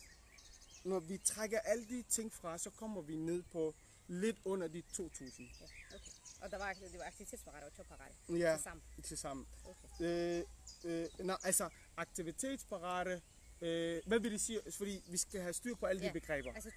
når 0.84 1.00
vi 1.00 1.18
trækker 1.18 1.60
alle 1.60 1.88
de 1.88 2.02
ting 2.02 2.32
fra, 2.32 2.58
så 2.58 2.70
kommer 2.70 3.02
vi 3.02 3.16
ned 3.16 3.42
på 3.42 3.74
lidt 4.06 4.36
under 4.44 4.68
de 4.68 4.82
2.000. 4.92 5.42
Ja, 5.60 5.66
okay. 5.96 6.10
Og 6.40 6.50
der 6.50 6.58
var, 6.58 6.72
det 6.72 6.98
var 6.98 7.04
aktivitetsparate 7.04 7.64
og 7.64 7.72
jobparate 7.78 8.14
Ja. 8.28 8.54
til 8.54 8.62
sammen. 8.62 8.82
til 9.02 9.18
sammen. 9.18 9.46
Okay. 9.64 9.88
Øh, 10.00 10.44
øh, 10.84 11.06
nej, 11.26 11.36
altså 11.42 11.70
aktivitetsparate, 11.96 13.22
øh, 13.60 14.02
hvad 14.06 14.18
vil 14.20 14.32
det 14.32 14.40
sige? 14.40 14.60
Fordi 14.72 15.02
vi 15.08 15.16
skal 15.16 15.40
have 15.40 15.52
styr 15.52 15.74
på 15.74 15.86
alle 15.86 16.02
Ja, 16.02 16.08
de 16.08 16.12
begreber. 16.12 16.52
Altså 16.52 16.70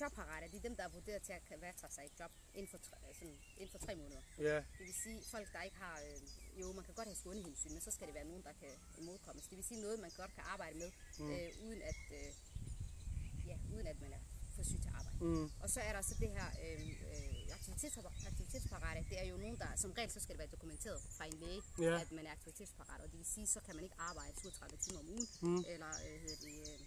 jobparate, 0.00 0.48
det 0.48 0.56
er 0.56 0.60
dem, 0.68 0.76
der 0.76 0.84
er 0.84 0.88
vurderet 0.88 1.22
til 1.22 1.32
at 1.32 1.44
kan 1.44 1.60
varetage 1.60 1.92
sig 1.92 2.04
et 2.04 2.20
job 2.20 2.30
inden 2.54 2.68
for, 2.70 2.78
tre, 2.78 2.96
sådan, 3.14 3.38
inden 3.56 3.70
for 3.70 3.78
tre 3.86 3.94
måneder. 3.96 4.22
Ja, 4.38 4.56
Det 4.56 4.64
vil 4.86 4.94
sige, 4.94 5.22
folk, 5.30 5.52
der 5.52 5.62
ikke 5.62 5.76
har... 5.76 6.00
Øh, 6.00 6.60
jo, 6.60 6.72
man 6.72 6.84
kan 6.84 6.94
godt 6.94 7.08
have 7.08 7.16
skånehensyn, 7.16 7.72
men 7.72 7.80
så 7.80 7.90
skal 7.90 8.06
det 8.06 8.14
være 8.14 8.24
nogen, 8.24 8.42
der 8.42 8.52
kan 8.52 8.68
imodkommes. 8.98 9.46
Det 9.48 9.56
vil 9.56 9.64
sige 9.64 9.80
noget, 9.80 9.98
man 10.00 10.10
godt 10.16 10.34
kan 10.34 10.44
arbejde 10.46 10.78
med, 10.78 10.90
mm. 11.18 11.30
øh, 11.30 11.50
uden, 11.66 11.82
at, 11.82 11.96
øh, 12.12 12.32
ja, 13.52 13.56
uden 13.74 13.86
at 13.92 13.98
man 14.04 14.12
er 14.12 14.22
for 14.56 14.62
syg 14.70 14.80
til 14.84 14.90
arbejde. 14.98 15.16
Mm. 15.24 15.50
Og 15.62 15.68
så 15.74 15.80
er 15.88 15.92
der 15.96 16.02
så 16.02 16.14
det 16.22 16.30
her 16.36 16.46
øh, 16.64 16.88
aktivitetsparate. 18.28 19.00
Det 19.10 19.16
er 19.22 19.26
jo 19.32 19.36
nogen, 19.36 19.56
der 19.58 19.70
som 19.76 19.90
regel 19.98 20.10
så 20.10 20.20
skal 20.20 20.32
det 20.34 20.38
være 20.38 20.48
dokumenteret 20.56 21.00
fra 21.16 21.24
en 21.26 21.32
læge, 21.42 21.62
Ja. 21.86 22.00
at 22.00 22.12
man 22.12 22.26
er 22.26 22.32
aktivitetsparat. 22.32 23.00
Og 23.00 23.08
det 23.10 23.18
vil 23.18 23.26
sige, 23.26 23.46
så 23.46 23.60
kan 23.66 23.74
man 23.76 23.84
ikke 23.84 23.96
arbejde 23.98 24.32
37 24.40 24.76
timer 24.84 25.00
om 25.00 25.08
ugen, 25.14 25.26
Mm. 25.42 25.64
eller, 25.74 25.90
øh, 26.06 26.20
hedder 26.22 26.36
det, 26.48 26.56
øh, 26.72 26.80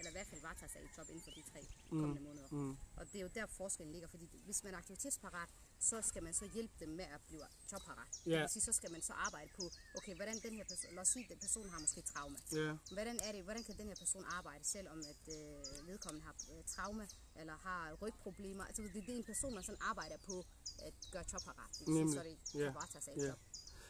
eller 0.00 0.10
i 0.14 0.16
hvert 0.18 0.26
fald 0.32 0.40
varetage 0.48 0.70
sig 0.72 0.80
et 0.86 0.90
job 0.98 1.06
inden 1.12 1.22
for 1.26 1.30
de 1.38 1.42
tre 1.52 1.60
kommende 1.90 2.22
måneder. 2.28 2.48
Mm. 2.50 2.76
Og 2.98 3.02
det 3.12 3.16
er 3.20 3.22
jo 3.26 3.30
der 3.34 3.46
forskellen 3.46 3.92
ligger, 3.92 4.08
fordi 4.08 4.26
hvis 4.44 4.64
man 4.64 4.74
er 4.74 4.78
aktivitetsparat, 4.78 5.48
så 5.88 5.96
skal 6.02 6.22
man 6.22 6.34
så 6.34 6.46
hjælpe 6.54 6.74
dem 6.80 6.88
med 6.88 7.04
at 7.16 7.20
blive 7.28 7.42
jobparat. 7.72 8.08
Det 8.24 8.30
Ja. 8.32 8.40
vil 8.40 8.48
sige, 8.48 8.62
så 8.62 8.72
skal 8.72 8.90
man 8.92 9.02
så 9.02 9.12
arbejde 9.12 9.50
på, 9.58 9.62
okay, 9.98 10.14
hvordan 10.16 10.36
den 10.46 10.52
her 10.58 10.64
person, 10.64 10.90
lad 10.94 11.02
os 11.02 11.08
sige, 11.08 11.26
den 11.28 11.38
person 11.38 11.68
har 11.68 11.78
måske 11.80 12.00
trauma. 12.02 12.38
ja, 12.52 12.76
Hvordan 12.92 13.16
er 13.26 13.32
det, 13.32 13.42
hvordan 13.44 13.64
kan 13.64 13.74
den 13.78 13.86
her 13.88 13.94
person 14.04 14.24
arbejde, 14.38 14.64
selvom 14.64 14.98
at 15.12 15.22
øh, 15.34 15.86
vedkommende 15.88 16.24
har 16.26 16.34
øh, 16.52 16.64
trauma, 16.66 17.06
eller 17.40 17.56
har 17.56 17.92
rygproblemer. 18.02 18.64
Altså 18.64 18.82
det, 18.82 18.94
det 19.06 19.14
er 19.14 19.18
en 19.18 19.24
person, 19.24 19.54
man 19.54 19.62
sådan 19.64 19.80
arbejder 19.80 20.16
på 20.26 20.44
at 20.82 20.94
gøre 21.12 21.24
jobparat. 21.32 21.70
Det 21.78 21.86
vil 21.86 21.94
sige, 21.96 22.12
så 22.12 22.22
det 22.22 22.54
Ja. 22.60 22.64
kan 22.64 22.74
varetage 22.74 23.04
sig 23.04 23.12
et 23.16 23.22
Ja. 23.22 23.28
job. 23.28 23.38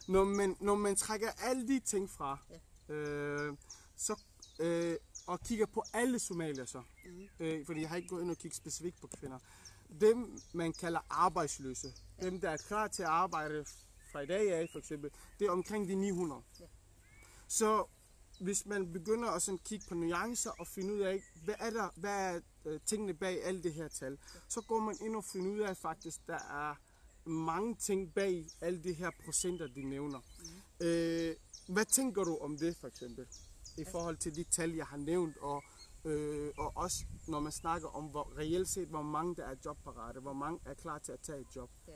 når 0.09 0.25
man, 0.25 0.57
når 0.61 0.75
man 0.75 0.97
trækker 0.97 1.31
alle 1.31 1.69
de 1.69 1.81
ting 1.81 2.11
fra, 2.11 2.39
Ja. 2.51 2.95
øh, 2.95 3.57
så, 3.97 4.21
øh, 4.59 4.97
og 5.27 5.41
kigger 5.41 5.67
på 5.67 5.83
alle 5.93 6.19
somalier 6.19 6.65
så, 6.65 6.83
Mhm. 7.05 7.29
øh, 7.41 7.67
fordi 7.67 7.81
jeg 7.81 7.89
har 7.89 7.97
ikke 7.97 8.09
gået 8.09 8.23
ind 8.23 8.31
og 8.31 8.37
kigget 8.37 8.57
specifikt 8.57 9.01
på 9.01 9.07
kvinder, 9.07 9.39
dem 10.01 10.39
man 10.53 10.73
kalder 10.73 11.01
arbejdsløse, 11.11 11.93
dem 12.23 12.41
der 12.41 12.51
er 12.51 12.57
klar 12.57 12.89
til 12.89 13.03
at 13.03 13.09
arbejde 13.09 13.65
fra 14.13 14.21
i 14.21 14.27
dag 14.27 14.53
af 14.55 14.69
for 14.73 14.79
eksempel, 14.79 15.11
det 15.39 15.47
er 15.47 15.51
omkring 15.51 15.89
de 15.89 15.95
900. 15.95 16.43
Ja. 16.61 16.65
Så 17.49 17.87
hvis 18.41 18.67
man 18.67 18.93
begynder 18.93 19.29
at 19.31 19.43
sådan 19.43 19.59
kigge 19.59 19.87
på 19.89 19.95
nuancer 19.95 20.51
og 20.51 20.67
finde 20.67 20.95
ud 20.95 21.01
af, 21.01 21.23
hvad 21.45 21.55
er 21.59 21.71
der, 21.71 21.89
hvad 21.97 22.35
er 22.35 22.41
øh, 22.65 22.81
tingene 22.87 23.15
bag 23.15 23.45
alle 23.45 23.63
det 23.63 23.75
her 23.75 23.89
tal, 23.89 24.19
så 24.49 24.61
går 24.61 24.81
man 24.81 24.97
ind 25.01 25.17
og 25.17 25.25
finder 25.25 25.51
ud 25.53 25.59
af 25.59 25.77
faktisk, 25.77 26.27
der 26.27 26.35
er 26.39 26.75
mange 27.29 27.75
ting 27.75 28.15
bag 28.15 28.47
alle 28.61 28.83
de 28.85 28.93
her 28.93 29.11
procenter, 29.25 29.67
de 29.67 29.83
nævner. 29.83 30.19
Mm. 30.81 30.87
Øh, 30.87 31.37
hvad 31.69 31.85
tænker 31.85 32.25
du 32.25 32.37
om 32.37 32.59
det 32.59 32.77
for 32.77 32.89
eksempel? 32.89 33.27
I 33.81 33.85
forhold 33.85 34.17
til 34.17 34.35
de 34.37 34.45
tal, 34.45 34.71
jeg 34.75 34.87
har 34.87 34.97
nævnt, 34.97 35.37
og, 35.37 35.63
øh, 36.05 36.53
og 36.59 36.77
også 36.77 37.05
når 37.29 37.41
man 37.41 37.53
snakker 37.53 37.89
om, 37.89 38.05
hvor 38.05 38.37
reelt 38.39 38.69
set, 38.69 38.89
hvor 38.89 39.03
mange 39.03 39.37
der 39.37 39.45
er 39.45 39.55
jobparate, 39.65 40.21
hvor 40.21 40.33
mange 40.33 40.61
er 40.65 40.75
klar 40.75 40.99
til 40.99 41.13
at 41.13 41.21
tage 41.21 41.41
et 41.41 41.47
job. 41.57 41.71
Ja. 41.89 41.93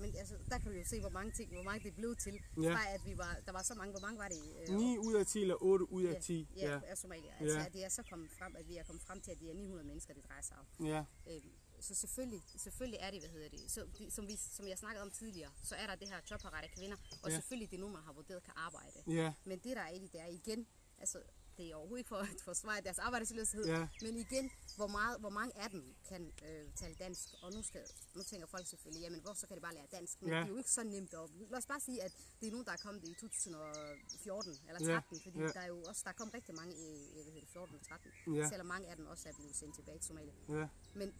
Men 0.00 0.14
altså, 0.16 0.34
der 0.50 0.58
kan 0.58 0.72
vi 0.72 0.78
jo 0.78 0.84
se, 0.84 1.00
hvor 1.00 1.08
mange 1.10 1.32
ting, 1.32 1.52
hvor 1.54 1.62
mange 1.62 1.84
det 1.88 1.94
blev 1.94 2.16
til. 2.16 2.34
Ja. 2.62 2.74
Fra 2.74 2.94
at 2.94 3.00
vi 3.06 3.18
var, 3.18 3.36
der 3.46 3.52
var 3.52 3.62
så 3.62 3.74
mange, 3.74 3.90
hvor 3.92 4.00
mange 4.00 4.18
var 4.18 4.28
det? 4.28 4.40
Øh, 4.68 4.76
9 4.76 4.98
ud 4.98 5.14
af 5.14 5.26
10 5.26 5.40
eller 5.42 5.62
8 5.62 5.92
ud 5.92 6.02
af 6.02 6.22
10. 6.22 6.48
Ja, 6.56 6.66
Ja, 6.66 6.72
ja. 6.72 6.80
af 6.86 6.98
somalier. 6.98 7.32
Altså, 7.40 7.58
Ja. 7.58 7.64
at 7.66 7.72
det 7.72 7.84
er 7.84 7.88
så 7.88 8.02
kommet 8.10 8.30
frem, 8.38 8.56
at 8.56 8.68
vi 8.68 8.76
er 8.76 8.82
kommet 8.84 9.02
frem 9.02 9.20
til, 9.20 9.30
at 9.30 9.38
det 9.40 9.50
er 9.50 9.54
900 9.54 9.86
mennesker, 9.86 10.14
det 10.14 10.24
drejer 10.28 10.42
sig 10.42 10.56
om. 10.58 10.86
ja, 10.86 11.04
Øhm, 11.30 11.50
så 11.80 11.94
selvfølgelig, 11.94 12.42
selvfølgelig 12.56 12.98
er 13.02 13.10
det, 13.10 13.20
hvad 13.20 13.30
hedder 13.30 13.48
det, 13.48 13.60
så, 13.70 13.86
de, 13.98 14.10
som, 14.10 14.26
vi, 14.28 14.36
som 14.36 14.68
jeg 14.68 14.78
snakkede 14.78 15.02
om 15.02 15.10
tidligere, 15.10 15.50
så 15.62 15.74
er 15.74 15.86
der 15.86 15.94
det 15.94 16.08
her 16.08 16.20
jobparate 16.30 16.68
kvinder, 16.76 16.96
og 17.22 17.30
Ja. 17.30 17.34
selvfølgelig 17.34 17.70
det 17.70 17.76
er 17.76 17.80
nogen, 17.80 17.94
man 17.94 18.02
har 18.02 18.12
vurderet 18.12 18.42
kan 18.42 18.52
arbejde. 18.56 18.98
ja, 19.06 19.32
Men 19.44 19.58
det 19.58 19.76
der 19.76 19.82
er 19.82 19.90
i 19.90 19.98
det, 19.98 20.12
det 20.12 20.20
er 20.20 20.26
igen, 20.26 20.66
altså 21.04 21.18
det 21.56 21.64
er 21.70 21.74
overhovedet 21.80 22.00
ikke 22.00 22.08
for 22.08 22.16
at 22.16 22.28
forsvare 22.50 22.80
deres 22.88 22.98
arbejdsløshed, 22.98 23.64
Ja. 23.66 23.88
men 24.04 24.16
igen, 24.24 24.50
hvor, 24.76 24.86
meget, 24.86 25.20
hvor 25.20 25.30
mange 25.38 25.52
af 25.64 25.70
dem 25.70 25.82
kan 26.08 26.22
øh, 26.48 26.64
tale 26.80 26.94
dansk, 27.04 27.28
og 27.42 27.52
nu, 27.56 27.62
skal, 27.62 27.82
nu 28.16 28.22
tænker 28.22 28.46
folk 28.46 28.66
selvfølgelig, 28.66 29.02
jamen 29.04 29.20
hvor 29.20 29.32
så 29.40 29.46
kan 29.48 29.56
de 29.56 29.60
bare 29.60 29.74
lære 29.74 29.86
dansk, 29.92 30.22
men 30.22 30.30
Ja. 30.32 30.36
det 30.38 30.44
er 30.44 30.48
jo 30.48 30.56
ikke 30.56 30.70
så 30.70 30.84
nemt. 30.84 31.14
Og 31.14 31.30
lad 31.50 31.58
os 31.58 31.66
bare 31.66 31.80
sige, 31.80 32.02
at 32.02 32.12
det 32.40 32.46
er 32.46 32.50
nogen, 32.50 32.66
der 32.66 32.72
er 32.72 32.76
kommet 32.86 33.04
i 33.08 33.14
2014 33.20 34.52
eller 34.68 34.80
Ja. 34.88 34.94
13, 35.00 35.20
fordi 35.22 35.38
Ja. 35.38 35.46
der 35.56 35.60
er 35.60 35.66
jo 35.66 35.82
også, 35.90 36.02
der 36.04 36.12
kom 36.12 36.28
rigtig 36.38 36.54
mange 36.54 36.72
i, 36.74 36.86
hvad 37.12 37.24
hedder 37.24 37.40
det, 37.40 37.48
14 37.48 37.74
og 37.74 37.82
13, 37.82 38.10
Ja. 38.34 38.48
selvom 38.48 38.66
mange 38.66 38.88
af 38.90 38.96
dem 38.96 39.06
også 39.06 39.28
er 39.28 39.32
blevet 39.38 39.56
sendt 39.56 39.74
tilbage 39.74 39.98
til 39.98 40.06
Somalia. 40.06 40.32
ja, 40.48 40.68
Men 40.94 41.14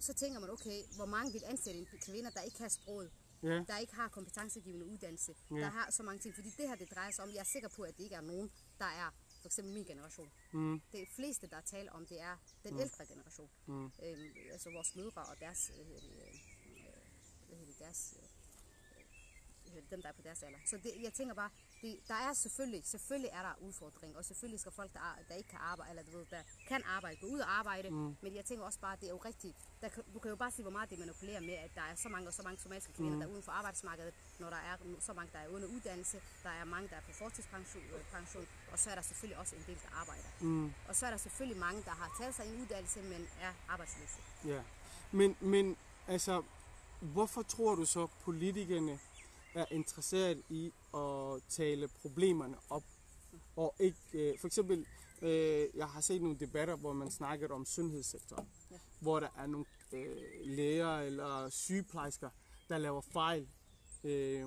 så 0.00 0.12
tænker 0.14 0.40
man, 0.40 0.50
okay, 0.50 0.78
hvor 0.96 1.06
mange 1.06 1.32
vil 1.32 1.42
ansætte 1.46 1.80
en 1.80 1.86
kvinde, 2.06 2.30
der 2.34 2.40
ikke 2.40 2.58
har 2.58 2.68
sproget, 2.68 3.10
ja, 3.42 3.64
der 3.68 3.78
ikke 3.78 3.94
har 3.94 4.08
kompetencegivende 4.08 4.86
uddannelse, 4.86 5.34
Ja. 5.50 5.56
der 5.56 5.68
har 5.68 5.90
så 5.90 6.02
mange 6.02 6.18
ting. 6.20 6.34
Fordi 6.34 6.50
det 6.50 6.68
her, 6.68 6.74
det 6.76 6.90
drejer 6.94 7.10
sig 7.10 7.24
om, 7.24 7.30
jeg 7.30 7.38
er 7.38 7.44
sikker 7.44 7.68
på, 7.68 7.82
at 7.82 7.96
det 7.96 8.02
ikke 8.04 8.14
er 8.14 8.20
nogen, 8.20 8.50
der 8.78 8.84
er 8.84 9.10
for 9.40 9.46
eksempel 9.48 9.74
min 9.74 9.84
generation. 9.84 10.32
mm, 10.52 10.80
Det 10.92 11.08
fleste, 11.08 11.46
der 11.46 11.60
taler 11.60 11.92
om, 11.92 12.06
det 12.06 12.20
er 12.20 12.36
den 12.64 12.78
ældre 12.80 13.06
generation. 13.06 13.50
Mm. 13.66 13.84
Øhm, 14.02 14.34
altså 14.52 14.70
vores 14.70 14.96
mødre 14.96 15.22
og 15.24 15.40
deres, 15.40 15.66
hedder 15.68 16.00
det, 16.00 16.10
øh, 16.10 16.40
hvad 17.46 17.56
hedder 17.58 17.72
det, 17.72 17.78
deres 17.78 18.14
øh, 18.22 18.28
dem, 19.90 20.02
der 20.02 20.08
er 20.08 20.12
på 20.12 20.22
deres 20.22 20.42
alder. 20.42 20.58
Så 20.66 20.76
det, 20.76 20.92
jeg 21.02 21.12
tænker 21.12 21.34
bare, 21.34 21.50
det, 21.82 21.98
der 22.08 22.14
er 22.14 22.32
selvfølgelig, 22.32 22.84
selvfølgelig 22.84 23.30
er 23.32 23.42
der 23.42 23.52
udfordring, 23.60 24.16
og 24.16 24.24
selvfølgelig 24.24 24.60
skal 24.60 24.72
folk, 24.72 24.92
der, 24.92 25.00
er- 25.00 25.22
der 25.28 25.34
ikke 25.34 25.48
kan 25.50 25.58
arbejde, 25.62 25.90
eller 25.90 26.02
du 26.02 26.18
ved, 26.18 26.26
der 26.30 26.42
kan 26.68 26.82
arbejde, 26.96 27.16
gå 27.20 27.26
ud 27.26 27.38
og 27.38 27.58
arbejde, 27.58 27.90
mm. 27.90 28.16
men 28.20 28.34
jeg 28.36 28.44
tænker 28.44 28.64
også 28.64 28.78
bare, 28.80 28.96
det 28.96 29.04
er 29.04 29.10
jo 29.10 29.16
rigtigt, 29.24 29.56
der, 29.80 29.88
du 30.14 30.18
kan 30.18 30.28
jo 30.28 30.36
bare 30.36 30.50
sige, 30.50 30.62
hvor 30.62 30.72
meget 30.72 30.90
det 30.90 30.98
manipulerer 30.98 31.40
med, 31.40 31.54
at 31.54 31.70
der 31.74 31.80
er 31.82 31.94
så 31.94 32.08
mange 32.08 32.28
og 32.28 32.32
så 32.34 32.42
mange 32.42 32.58
somaliske 32.58 32.92
kvinder, 32.92 33.12
mm. 33.12 33.20
der 33.20 33.26
er 33.26 33.30
uden 33.30 33.42
for 33.42 33.52
arbejdsmarkedet, 33.52 34.14
når 34.38 34.50
der 34.50 34.56
er 34.56 34.76
så 35.00 35.12
mange, 35.12 35.32
der 35.32 35.38
er 35.38 35.48
under 35.48 35.68
uddannelse, 35.68 36.20
der 36.42 36.50
er 36.50 36.64
mange, 36.64 36.88
der 36.88 36.96
er 36.96 37.00
på 37.00 37.12
fortidspension, 37.12 37.82
øh, 37.84 38.04
pension, 38.12 38.46
og 38.72 38.78
så 38.78 38.90
er 38.90 38.94
der 38.94 39.02
selvfølgelig 39.02 39.38
også 39.38 39.56
en 39.56 39.64
del, 39.66 39.78
der 39.82 39.90
arbejder. 40.00 40.28
mm, 40.40 40.72
Og 40.88 40.96
så 40.96 41.06
er 41.06 41.10
der 41.10 41.16
selvfølgelig 41.16 41.60
mange, 41.60 41.82
der 41.82 41.90
har 41.90 42.14
taget 42.20 42.34
sig 42.34 42.46
en 42.46 42.60
uddannelse, 42.60 43.02
men 43.02 43.28
er 43.40 43.52
arbejdsløse. 43.68 44.18
ja. 44.44 44.62
Men, 45.12 45.36
men 45.40 45.76
altså, 46.08 46.42
hvorfor 47.00 47.42
tror 47.42 47.74
du 47.74 47.84
så, 47.86 48.06
politikerne 48.24 48.98
er 49.56 49.66
interesseret 49.70 50.42
i 50.50 50.72
at 50.94 51.42
tale 51.48 51.88
problemerne 51.88 52.56
op? 52.70 52.82
Og 53.56 53.74
ikke, 53.80 53.98
øh, 54.12 54.38
for 54.38 54.46
eksempel, 54.46 54.86
øh, 55.22 55.66
jeg 55.74 55.86
har 55.88 56.00
set 56.00 56.22
nogle 56.22 56.38
debatter, 56.38 56.76
hvor 56.76 56.92
man 56.92 57.10
snakker 57.10 57.48
om 57.54 57.64
sundhedssektoren, 57.66 58.48
Ja. 58.70 58.76
hvor 59.00 59.20
der 59.20 59.28
er 59.36 59.46
nogle 59.46 59.66
øh, 59.92 60.16
læger 60.44 60.98
eller 60.98 61.48
sygeplejersker, 61.48 62.30
der 62.68 62.78
laver 62.78 63.00
fejl. 63.00 63.48
Øh, 64.04 64.44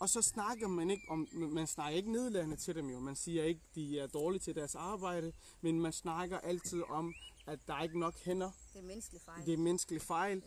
og 0.00 0.08
så 0.08 0.22
snakker 0.22 0.68
man 0.68 0.90
ikke 0.90 1.02
om, 1.08 1.28
man 1.32 1.66
snakker 1.66 1.96
ikke 1.96 2.12
nedladende 2.12 2.56
til 2.56 2.74
dem 2.74 2.88
jo. 2.90 3.00
Man 3.00 3.16
siger 3.16 3.44
ikke, 3.44 3.60
de 3.74 3.98
er 3.98 4.06
dårlige 4.06 4.40
til 4.40 4.54
deres 4.54 4.74
arbejde, 4.74 5.32
men 5.60 5.80
man 5.80 5.92
snakker 5.92 6.38
altid 6.38 6.82
om, 6.82 7.14
at 7.46 7.58
der 7.66 7.74
er 7.74 7.82
ikke 7.82 7.98
nok 7.98 8.14
hænder, 8.24 8.50
Det 8.72 8.78
er 8.78 8.82
menneskelig 8.82 9.20
fejl. 9.22 9.46
det 9.46 9.52
er 9.54 9.58
menneskelig 9.58 10.02
fejl. 10.02 10.42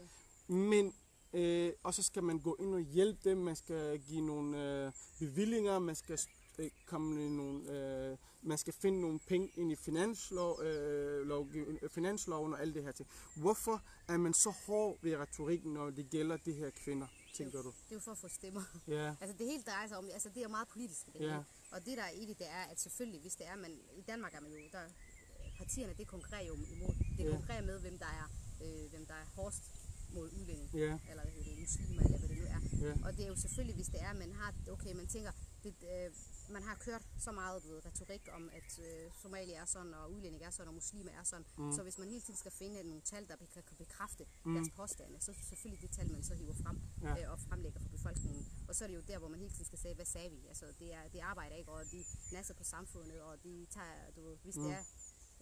Men, 0.47 0.93
øh, 1.35 1.73
og 1.83 1.93
så 1.93 2.03
skal 2.03 2.23
man 2.23 2.39
gå 2.39 2.55
ind 2.59 2.73
og 2.73 2.81
hjælpe 2.81 3.29
dem, 3.29 3.37
man 3.37 3.55
skal 3.55 3.99
give 3.99 4.21
nogle 4.21 4.85
øh, 4.85 4.91
bevillinger, 5.19 5.79
man 5.79 5.95
skal 5.95 6.19
øh, 6.59 6.69
komme 6.85 7.29
nogle, 7.29 7.71
øh, 8.11 8.17
man 8.41 8.57
skal 8.57 8.73
finde 8.73 9.01
nogle 9.01 9.19
penge 9.27 9.51
ind 9.55 9.71
i 9.71 9.75
finanslov, 9.75 10.61
øh, 10.63 11.27
lovgiv, 11.27 11.79
øh, 11.81 11.89
finansloven 11.89 12.53
og 12.53 12.61
alle 12.61 12.73
det 12.73 12.83
her 12.83 12.91
ting. 12.91 13.09
Hvorfor 13.35 13.81
er 14.07 14.17
man 14.17 14.33
så 14.33 14.49
hård 14.67 14.97
ved 15.01 15.17
retorikken, 15.17 15.73
når 15.73 15.89
det 15.89 16.09
gælder 16.09 16.37
de 16.37 16.53
her 16.53 16.69
kvinder, 16.69 17.07
tænker 17.37 17.61
du? 17.61 17.67
Det 17.69 17.91
er 17.91 17.95
jo 17.95 17.99
for 17.99 18.11
at 18.11 18.17
få 18.17 18.27
stemmer. 18.27 18.61
Ja, 18.87 19.15
Altså 19.21 19.35
det 19.37 19.45
hele 19.51 19.63
drejer 19.63 19.87
sig 19.87 19.97
om, 19.97 20.09
altså 20.13 20.29
det 20.35 20.43
er 20.43 20.47
meget 20.47 20.67
politisk. 20.67 21.05
Det 21.05 21.13
Ja. 21.15 21.19
hele. 21.19 21.45
Og 21.71 21.85
det 21.85 21.97
der 21.97 22.03
er 22.03 22.09
i 22.09 22.25
det, 22.25 22.37
det 22.39 22.47
er, 22.49 22.63
at 22.71 22.79
selvfølgelig, 22.79 23.21
hvis 23.21 23.35
det 23.35 23.47
er, 23.47 23.55
man, 23.55 23.71
i 23.97 24.01
Danmark 24.01 24.33
er 24.33 24.41
man 24.41 24.51
jo, 24.51 24.57
der, 24.71 24.79
partierne 25.57 25.93
det 25.97 26.07
konkurrerer 26.07 26.45
jo 26.47 26.53
imod, 26.53 26.93
det 27.17 27.29
konkurrerer 27.31 27.61
med, 27.61 27.79
hvem 27.79 27.97
der 27.97 28.05
er, 28.05 28.29
øh, 28.63 28.89
hvem 28.89 29.05
der 29.05 29.13
er 29.13 29.25
hårdest 29.35 29.63
mod 30.17 30.27
udlænding, 30.37 30.69
ja, 30.73 30.99
eller 31.09 31.23
hvad 31.23 31.33
hedder 31.33 31.49
det, 31.51 31.59
muslimer, 31.65 32.01
eller 32.05 32.19
hvad 32.21 32.29
det 32.29 32.37
nu 32.41 32.45
er. 32.55 32.59
ja, 32.87 32.93
Og 33.05 33.09
det 33.15 33.21
er 33.25 33.29
jo 33.33 33.35
selvfølgelig, 33.45 33.75
hvis 33.75 33.87
det 33.93 34.01
er, 34.07 34.13
man 34.13 34.31
har, 34.39 34.49
okay, 34.75 34.93
man 35.01 35.07
tænker, 35.15 35.31
det, 35.63 35.75
øh, 35.93 36.09
man 36.55 36.63
har 36.63 36.75
kørt 36.75 37.03
så 37.25 37.31
meget 37.31 37.63
ved, 37.63 37.85
retorik 37.85 38.21
om, 38.37 38.49
at 38.59 38.69
øh, 38.87 39.11
Somalia 39.21 39.55
er 39.55 39.65
sådan, 39.65 39.93
og 39.93 40.11
udlænding 40.13 40.43
er 40.43 40.49
sådan, 40.49 40.67
og 40.67 40.73
muslimer 40.73 41.11
er 41.11 41.23
sådan. 41.23 41.45
Mm. 41.57 41.71
Så 41.75 41.83
hvis 41.83 41.97
man 41.97 42.07
hele 42.09 42.21
tiden 42.21 42.39
skal 42.43 42.51
finde 42.51 42.83
nogle 42.83 43.01
tal, 43.01 43.27
der 43.27 43.35
kan, 43.35 43.63
bekræfte 43.77 44.25
mm. 44.45 44.53
deres 44.53 44.69
påstande, 44.75 45.15
så 45.19 45.31
er 45.31 45.35
det 45.35 45.45
selvfølgelig 45.45 45.81
det 45.81 45.91
tal, 45.97 46.11
man 46.11 46.23
så 46.23 46.33
hiver 46.35 46.53
frem 46.53 46.77
Ja. 47.01 47.23
øh, 47.23 47.31
og 47.31 47.39
fremlægger 47.39 47.79
for 47.79 47.89
befolkningen. 47.89 48.45
Og 48.67 48.75
så 48.75 48.83
er 48.83 48.87
det 48.87 48.95
jo 48.95 49.01
der, 49.07 49.17
hvor 49.19 49.27
man 49.27 49.39
hele 49.39 49.51
tiden 49.51 49.65
skal 49.65 49.79
sige, 49.79 49.93
hvad 49.95 50.05
sagde 50.05 50.29
vi? 50.29 50.47
Altså, 50.47 50.65
det, 50.79 50.93
er, 50.93 51.07
det 51.13 51.19
arbejder 51.19 51.55
ikke, 51.55 51.71
og 51.71 51.85
de 51.91 52.03
nasser 52.31 52.53
på 52.53 52.63
samfundet, 52.63 53.21
og 53.21 53.43
de 53.43 53.65
tager, 53.69 54.11
du 54.15 54.35
hvis 54.43 54.55
mm. 54.55 54.63
det 54.63 54.71
er, 54.71 54.83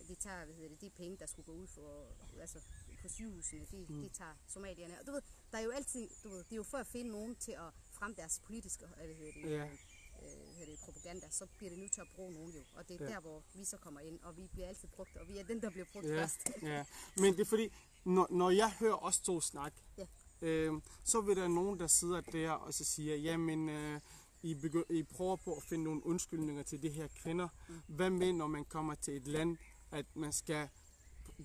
de 0.07 0.15
tager, 0.15 0.45
hvad 0.45 0.55
hedder 0.55 0.69
det, 0.69 0.81
de 0.81 0.89
penge, 0.89 1.17
der 1.17 1.25
skulle 1.25 1.45
gå 1.45 1.51
ud 1.51 1.67
for, 1.67 2.07
altså 2.41 2.59
på 3.03 3.09
sygehusene, 3.09 3.65
de, 3.71 3.85
mm. 3.89 4.01
de 4.01 4.09
tager 4.09 4.35
somalierne. 4.47 4.95
Og 4.99 5.07
du 5.07 5.11
ved, 5.11 5.21
der 5.51 5.57
er 5.57 5.61
jo 5.61 5.71
altid, 5.71 6.03
du 6.23 6.29
ved, 6.29 6.37
det 6.47 6.51
er 6.51 6.61
jo 6.63 6.63
for 6.63 6.77
at 6.77 6.87
finde 6.87 7.11
nogen 7.11 7.35
til 7.35 7.51
at 7.51 7.69
fremme 7.91 8.15
deres 8.15 8.41
politiske, 8.45 8.85
øh, 8.85 9.05
hvad 9.05 9.15
hedder 9.15 9.31
det, 9.43 9.51
Ja. 9.51 9.65
øh, 9.65 10.55
hedder 10.57 10.71
det, 10.71 10.79
propaganda, 10.85 11.27
så 11.29 11.45
bliver 11.57 11.69
det 11.69 11.79
nødt 11.79 11.91
til 11.91 12.01
at 12.01 12.07
bruge 12.15 12.33
nogen 12.33 12.51
jo. 12.57 12.61
Og 12.75 12.87
det 12.89 13.01
er 13.01 13.05
Ja. 13.05 13.11
der, 13.11 13.19
hvor 13.19 13.43
vi 13.55 13.63
så 13.65 13.77
kommer 13.77 13.99
ind, 13.99 14.19
og 14.23 14.37
vi 14.37 14.47
bliver 14.53 14.67
altid 14.67 14.87
brugt, 14.87 15.17
og 15.17 15.27
vi 15.27 15.37
er 15.37 15.43
den, 15.43 15.61
der 15.61 15.69
bliver 15.69 15.85
brugt 15.93 16.05
ja, 16.05 16.21
først. 16.21 16.39
ja. 16.61 16.85
Men 17.17 17.33
det 17.33 17.41
er 17.41 17.45
fordi, 17.45 17.69
når, 18.05 18.27
når 18.31 18.49
jeg 18.49 18.71
hører 18.79 19.03
os 19.05 19.19
to 19.19 19.41
snak, 19.41 19.73
Ja. 19.97 20.07
øh, 20.41 20.73
så 21.03 21.21
vil 21.21 21.35
der 21.35 21.47
nogen, 21.47 21.79
der 21.79 21.87
sidder 21.87 22.21
der 22.21 22.51
og 22.51 22.73
så 22.73 22.83
siger, 22.83 23.15
jamen, 23.15 23.69
øh, 23.69 23.99
I, 24.43 24.53
begy- 24.55 24.93
I 24.93 25.03
prøver 25.03 25.35
på 25.35 25.55
at 25.55 25.63
finde 25.63 25.83
nogle 25.83 26.05
undskyldninger 26.05 26.63
til 26.63 26.81
de 26.81 26.89
her 26.89 27.07
kvinder. 27.07 27.47
Mm. 27.69 27.81
Hvad 27.87 28.09
med, 28.09 28.33
når 28.33 28.47
man 28.47 28.65
kommer 28.65 28.95
til 28.95 29.17
et 29.17 29.27
land, 29.27 29.57
at 29.91 30.05
man 30.15 30.33
skal 30.33 30.69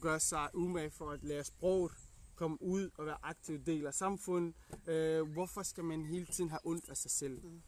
gøre 0.01 0.21
sig 0.21 0.51
umage 0.55 0.91
for 0.91 1.11
at 1.11 1.25
lære 1.25 1.45
sproget, 1.45 1.93
komme 2.35 2.63
ud 2.63 2.91
og 2.95 3.07
være 3.07 3.19
aktiv 3.23 3.65
del 3.65 3.87
af 3.87 3.95
samfundet. 3.95 4.55
Øh, 4.87 5.33
hvorfor 5.33 5.63
skal 5.63 5.85
man 5.85 6.05
hele 6.05 6.27
tiden 6.27 6.51
have 6.51 6.61
ondt 6.65 6.89
af 6.91 6.97
sig 6.97 7.11
selv? 7.11 7.45
Mm. 7.45 7.63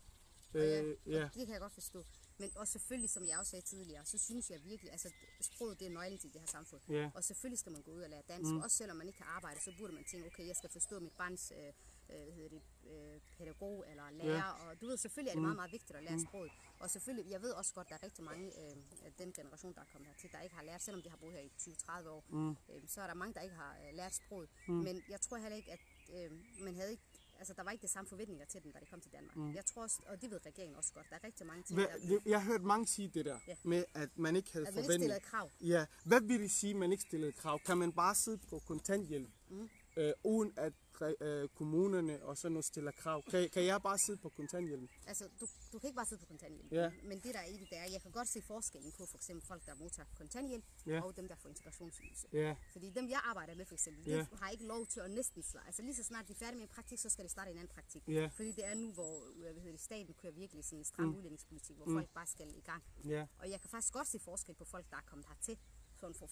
Og 0.54 0.60
ja, 0.60 0.82
Øh, 0.82 0.96
ja. 1.06 1.24
og 1.24 1.34
det 1.34 1.46
kan 1.46 1.52
jeg 1.52 1.60
godt 1.60 1.72
forstå. 1.72 2.04
Men 2.38 2.50
også 2.56 2.72
selvfølgelig, 2.72 3.10
som 3.10 3.26
jeg 3.26 3.38
også 3.38 3.50
sagde 3.50 3.64
tidligere, 3.64 4.04
så 4.04 4.18
synes 4.18 4.50
jeg 4.50 4.60
virkelig, 4.64 4.92
altså 4.92 5.10
sproget 5.40 5.80
det 5.80 5.86
er 5.86 5.90
nøglen 5.90 6.18
til 6.18 6.32
det 6.32 6.40
her 6.40 6.46
samfund. 6.46 6.80
Ja. 6.88 7.10
Og 7.14 7.24
selvfølgelig 7.24 7.58
skal 7.58 7.72
man 7.72 7.82
gå 7.82 7.90
ud 7.90 8.00
og 8.00 8.10
lære 8.10 8.22
dansk. 8.28 8.50
Mm. 8.50 8.60
Også 8.60 8.76
selvom 8.76 8.96
man 8.96 9.06
ikke 9.06 9.16
kan 9.16 9.26
arbejde, 9.26 9.60
så 9.60 9.72
burde 9.78 9.92
man 9.92 10.04
tænke, 10.04 10.26
okay, 10.26 10.46
jeg 10.46 10.56
skal 10.56 10.70
forstå 10.70 11.00
mit 11.00 11.12
barns 11.12 11.52
øh, 11.56 11.72
øh, 12.12 12.22
hvad 12.24 12.32
hedder 12.34 12.48
det, 12.48 12.62
øh, 12.90 13.20
pædagog 13.38 13.84
eller 13.90 14.10
lærer. 14.10 14.36
Ja. 14.36 14.50
Og 14.70 14.80
du 14.80 14.86
ved, 14.86 14.96
selvfølgelig 14.96 15.30
er 15.30 15.34
det 15.34 15.42
meget, 15.42 15.56
meget 15.56 15.72
vigtigt 15.72 15.96
at 15.98 16.02
lære 16.04 16.16
mm. 16.16 16.24
sproget. 16.28 16.50
Og 16.80 16.90
selvfølgelig, 16.90 17.30
jeg 17.32 17.42
ved 17.42 17.50
også 17.52 17.74
godt, 17.74 17.88
der 17.88 17.94
er 17.94 18.02
rigtig 18.02 18.24
mange 18.24 18.46
øh, 18.46 18.76
af 19.04 19.12
den 19.18 19.32
generation, 19.32 19.74
der 19.74 19.80
er 19.80 19.84
kommet 19.92 20.08
hertil, 20.08 20.32
der 20.32 20.40
ikke 20.40 20.54
har 20.54 20.62
lært, 20.62 20.82
selvom 20.82 21.02
de 21.02 21.10
har 21.10 21.16
boet 21.16 21.32
her 21.34 21.40
i 21.40 21.52
20-30 21.60 22.08
år. 22.08 22.24
Mm. 22.28 22.50
Øh, 22.50 22.82
så 22.88 23.00
er 23.02 23.06
der 23.06 23.14
mange, 23.14 23.34
der 23.34 23.40
ikke 23.40 23.54
har 23.54 23.76
øh, 23.88 23.94
lært 23.96 24.14
sproget. 24.14 24.48
Mm. 24.68 24.74
Men 24.74 25.02
jeg 25.08 25.20
tror 25.20 25.36
heller 25.36 25.56
ikke, 25.56 25.72
at 25.72 25.80
øh, 26.14 26.30
man 26.64 26.74
havde 26.74 26.90
ikke 26.90 27.02
Altså, 27.40 27.54
der 27.54 27.62
var 27.62 27.70
ikke 27.70 27.82
de 27.82 27.88
samme 27.88 28.08
forventninger 28.08 28.46
til 28.46 28.62
dem, 28.62 28.72
da 28.72 28.78
de 28.80 28.86
kom 28.86 29.00
til 29.00 29.12
Danmark. 29.12 29.36
Mm. 29.36 29.54
Jeg 29.54 29.64
tror 29.64 29.82
også, 29.82 29.98
og 30.06 30.22
det 30.22 30.30
ved 30.30 30.46
regeringen 30.46 30.76
også 30.76 30.92
godt, 30.92 31.06
der 31.10 31.16
er 31.16 31.24
rigtig 31.24 31.46
mange 31.46 31.62
ting, 31.62 31.78
Hvad, 31.80 31.88
der, 31.88 31.98
det- 32.08 32.26
jeg 32.26 32.42
har 32.42 32.52
hørt 32.52 32.62
mange 32.62 32.86
sige 32.86 33.08
det 33.08 33.24
der, 33.24 33.38
Ja. 33.48 33.54
med 33.64 33.84
at 33.94 34.18
man 34.18 34.36
ikke 34.36 34.52
havde 34.52 34.66
at 34.68 34.74
man 34.74 34.78
ikke 34.82 34.86
forventet. 34.86 35.00
stillede 35.04 35.20
krav. 35.20 35.50
Ja, 35.60 35.86
hvad 36.04 36.20
vil 36.20 36.40
det 36.40 36.50
sige, 36.50 36.70
at 36.70 36.76
man 36.76 36.92
ikke 36.92 37.02
stillede 37.02 37.32
krav? 37.32 37.60
Kan 37.66 37.78
man 37.78 37.92
bare 37.92 38.14
sidde 38.14 38.38
på 38.38 38.58
kontanthjælp, 38.58 39.28
mm. 39.50 39.70
Øh, 40.00 40.12
uden 40.24 40.52
at 40.66 40.72
øh, 41.20 41.48
kommunerne 41.48 42.14
og 42.28 42.34
sådan 42.38 42.52
noget 42.52 42.64
stiller 42.64 42.92
krav? 43.02 43.18
Kan, 43.30 43.50
kan 43.56 43.64
jeg 43.64 43.78
bare 43.82 43.98
sidde 44.06 44.18
på 44.24 44.28
kontanthjælp? 44.28 44.90
Altså, 45.06 45.24
du, 45.40 45.46
du 45.72 45.78
kan 45.78 45.86
ikke 45.88 45.96
bare 45.96 46.06
sidde 46.10 46.20
på 46.20 46.26
kontanthjælp. 46.26 46.72
Ja. 46.72 46.90
Men 47.10 47.16
det 47.24 47.34
der 47.34 47.40
er 47.40 47.44
i 47.54 47.56
det, 47.60 47.66
det 47.70 47.78
er, 47.78 47.86
jeg 47.96 48.02
kan 48.02 48.10
godt 48.18 48.28
se 48.28 48.42
forskellen 48.42 48.92
på 48.98 49.06
for 49.06 49.16
eksempel 49.16 49.46
folk, 49.46 49.66
der 49.66 49.74
modtager 49.74 50.08
kontanthjælp, 50.18 50.64
Ja. 50.86 51.00
og 51.04 51.16
dem, 51.16 51.28
der 51.28 51.36
får 51.42 51.48
integrationsydelse. 51.48 52.26
Ja, 52.32 52.56
Fordi 52.72 52.90
dem, 52.90 53.08
jeg 53.08 53.20
arbejder 53.24 53.54
med 53.54 53.64
for 53.64 53.74
eksempel, 53.74 54.04
Ja. 54.06 54.18
de 54.32 54.36
har 54.42 54.50
ikke 54.50 54.66
lov 54.66 54.86
til 54.86 55.00
at 55.00 55.10
næsten 55.10 55.42
slå. 55.42 55.60
Altså 55.66 55.82
lige 55.82 55.94
så 55.94 56.02
snart 56.04 56.28
de 56.28 56.32
er 56.32 56.36
færdige 56.36 56.58
med 56.58 56.62
en 56.68 56.74
praktik, 56.74 56.98
så 56.98 57.08
skal 57.08 57.24
de 57.24 57.30
starte 57.30 57.50
en 57.50 57.56
anden 57.58 57.74
praktik. 57.74 58.02
Ja. 58.08 58.26
Fordi 58.26 58.52
det 58.52 58.64
er 58.66 58.74
nu, 58.74 58.92
hvor 58.92 59.14
øh, 59.36 59.42
hvad 59.42 59.54
hedder 59.54 59.70
det, 59.70 59.80
staten 59.80 60.14
kører 60.22 60.32
virkelig 60.32 60.64
sådan 60.64 60.78
en 60.78 60.84
stram 60.84 61.06
mm. 61.06 61.14
udlændingspolitik, 61.16 61.76
hvor 61.76 61.86
mm. 61.86 61.94
folk 61.94 62.08
bare 62.14 62.26
skal 62.26 62.48
i 62.56 62.60
gang. 62.60 62.82
ja, 63.04 63.26
Og 63.38 63.50
jeg 63.50 63.60
kan 63.60 63.70
faktisk 63.70 63.92
godt 63.92 64.08
se 64.08 64.18
forskel 64.18 64.54
på 64.54 64.64
folk, 64.64 64.90
der 64.90 64.96
er 64.96 65.06
kommet 65.10 65.26
hertil 65.26 65.58
sådan 66.00 66.14
for 66.14 66.28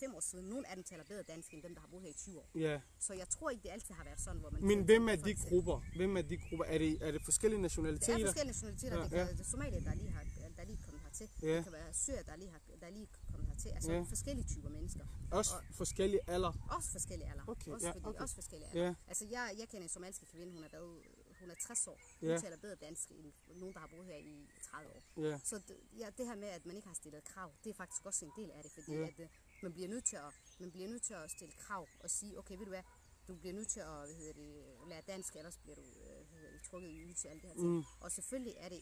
5 0.00 0.14
år 0.14 0.20
siden. 0.20 0.44
Nogle 0.48 0.68
af 0.70 0.74
dem 0.76 0.84
taler 0.84 1.04
bedre 1.04 1.22
dansk, 1.22 1.54
end 1.54 1.62
dem, 1.62 1.74
der 1.74 1.80
har 1.80 1.88
boet 1.88 2.02
her 2.02 2.10
i 2.10 2.12
20 2.12 2.38
år. 2.38 2.48
ja. 2.54 2.80
Så 2.98 3.14
jeg 3.14 3.28
tror 3.28 3.50
ikke, 3.50 3.62
det 3.62 3.68
altid 3.70 3.94
har 3.94 4.04
været 4.04 4.20
sådan, 4.20 4.40
hvor 4.40 4.50
man... 4.50 4.64
Men 4.64 4.84
hvem 4.84 5.08
er 5.08 5.16
de 5.16 5.34
grupper? 5.34 5.76
Hvem 5.96 6.16
er 6.16 6.22
de 6.22 6.36
grupper? 6.36 6.64
Er 6.64 6.78
det, 6.78 6.92
er 7.06 7.10
det 7.12 7.22
forskellige 7.24 7.56
Det 7.58 7.60
er 7.60 7.68
nationaliteter? 7.70 8.26
forskellige 8.26 8.52
nationaliteter. 8.52 8.96
Ja, 8.96 9.02
det 9.02 9.10
kan 9.10 9.18
ja. 9.18 9.32
det 9.32 9.40
er 9.40 9.44
somalier, 9.44 9.80
der 9.80 9.94
lige 9.94 10.10
har 10.10 10.24
der 10.56 10.64
lige 10.66 10.78
er 10.78 10.84
kommet 10.84 11.02
hertil. 11.02 11.28
Ja. 11.42 11.56
Det 11.56 11.64
kan 11.64 11.72
være 11.72 11.94
syrer, 11.94 12.22
der 12.22 12.36
lige 12.36 12.50
har 12.50 12.60
der 12.80 12.90
lige 12.90 13.02
er 13.12 13.30
kommet 13.30 13.48
hertil. 13.48 13.68
Altså 13.68 13.92
Ja. 13.92 14.00
forskellige 14.00 14.46
typer 14.48 14.68
mennesker. 14.68 15.04
Også 15.30 15.54
forskellige 15.72 16.20
alder? 16.26 16.52
Også 16.76 16.90
forskellige 16.90 17.30
alder. 17.30 17.44
Okay, 17.46 17.70
også, 17.70 17.86
ja, 17.86 17.92
fordi, 17.92 18.04
okay. 18.06 18.20
også 18.20 18.34
forskellige 18.34 18.68
alder. 18.70 18.84
Ja. 18.86 18.94
Altså 19.08 19.24
jeg, 19.30 19.54
jeg 19.58 19.68
kender 19.68 19.82
en 19.82 19.88
somaliske 19.88 20.26
kvinde, 20.26 20.52
hun 20.52 20.64
er, 20.64 20.68
været, 20.72 20.98
hun 21.40 21.50
er 21.50 21.54
60 21.54 21.86
år. 21.86 21.98
Hun 22.20 22.28
Ja. 22.28 22.38
taler 22.38 22.56
bedre 22.56 22.74
dansk 22.74 23.10
end 23.10 23.32
nogen, 23.60 23.74
der 23.74 23.80
har 23.80 23.86
boet 23.86 24.06
her 24.06 24.16
i 24.16 24.48
30 24.62 24.90
år. 24.90 25.02
Ja, 25.16 25.38
Så 25.44 25.58
det, 25.68 25.76
ja, 25.98 26.10
det 26.18 26.26
her 26.26 26.34
med, 26.34 26.48
at 26.48 26.66
man 26.66 26.76
ikke 26.76 26.88
har 26.88 26.94
stillet 26.94 27.24
krav, 27.24 27.52
det 27.64 27.70
er 27.70 27.74
faktisk 27.74 28.06
også 28.06 28.24
en 28.24 28.32
del 28.36 28.50
af 28.50 28.62
det, 28.62 28.72
fordi 28.72 28.92
ja. 28.92 29.06
at, 29.06 29.20
øh, 29.20 29.28
man, 29.62 29.72
bliver 29.72 29.88
nødt 29.88 30.04
til 30.04 30.16
at, 30.16 30.32
man 30.58 30.70
bliver 30.70 30.88
nødt 30.88 31.02
til 31.02 31.14
at 31.14 31.30
stille 31.30 31.54
krav 31.58 31.88
og 32.00 32.10
sige, 32.10 32.38
okay, 32.38 32.56
ved 32.56 32.64
du 32.64 32.70
hvad, 32.70 32.82
du 33.28 33.34
bliver 33.36 33.54
nødt 33.54 33.68
til 33.68 33.80
at 33.80 33.86
hvad 33.86 34.14
hedder 34.14 34.32
det, 34.32 34.64
lære 34.88 35.02
dansk, 35.06 35.36
ellers 35.36 35.56
bliver 35.58 35.76
du 35.76 35.82
øh, 35.82 36.52
det, 36.52 36.62
trukket 36.70 36.88
i 36.88 36.98
ydelse 37.00 37.28
og 37.28 37.30
alle 37.30 37.42
de 37.42 37.46
her 37.46 37.54
ting. 37.54 37.68
Mm. 37.76 37.84
Og 38.00 38.12
selvfølgelig 38.12 38.54
er 38.58 38.68
det 38.68 38.80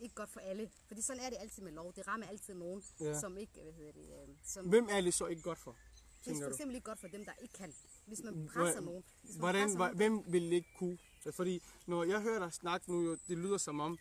ikke 0.00 0.14
godt 0.14 0.30
for 0.30 0.40
alle, 0.40 0.70
fordi 0.86 1.02
sådan 1.02 1.22
er 1.22 1.30
det 1.30 1.38
altid 1.40 1.62
med 1.62 1.72
lov. 1.72 1.94
Det 1.94 2.06
rammer 2.08 2.26
altid 2.26 2.54
nogen, 2.54 2.84
ja. 3.00 3.20
som 3.20 3.36
ikke, 3.36 3.52
hvad 3.62 3.72
hedder 3.72 3.92
det, 3.92 4.28
øh, 4.28 4.36
som, 4.44 4.68
hvem 4.68 4.88
er 4.90 5.00
det 5.00 5.14
så 5.14 5.26
ikke 5.26 5.42
godt 5.42 5.58
for? 5.58 5.76
det 6.24 6.36
er 6.36 6.42
for 6.42 6.50
eksempel 6.50 6.74
ikke 6.74 6.84
godt 6.84 6.98
for 6.98 7.08
dem, 7.08 7.24
der 7.24 7.32
ikke 7.32 7.54
kan. 7.54 7.74
Hvis 8.06 8.22
man 8.24 8.48
presser 8.54 8.80
nogen. 8.80 9.04
Hvis 9.22 9.34
man 9.34 9.40
Hvordan, 9.40 9.62
presser 9.62 9.78
nogen, 9.78 9.96
hvem 9.96 10.22
vil 10.32 10.52
ikke 10.52 10.68
kunne? 10.78 10.98
Fordi 11.32 11.62
når 11.86 12.04
jeg 12.04 12.20
hører 12.20 12.38
dig 12.38 12.52
snakke 12.52 12.92
nu, 12.92 13.02
jo, 13.02 13.18
det 13.28 13.38
lyder 13.38 13.58
som 13.58 13.80
om, 13.80 13.98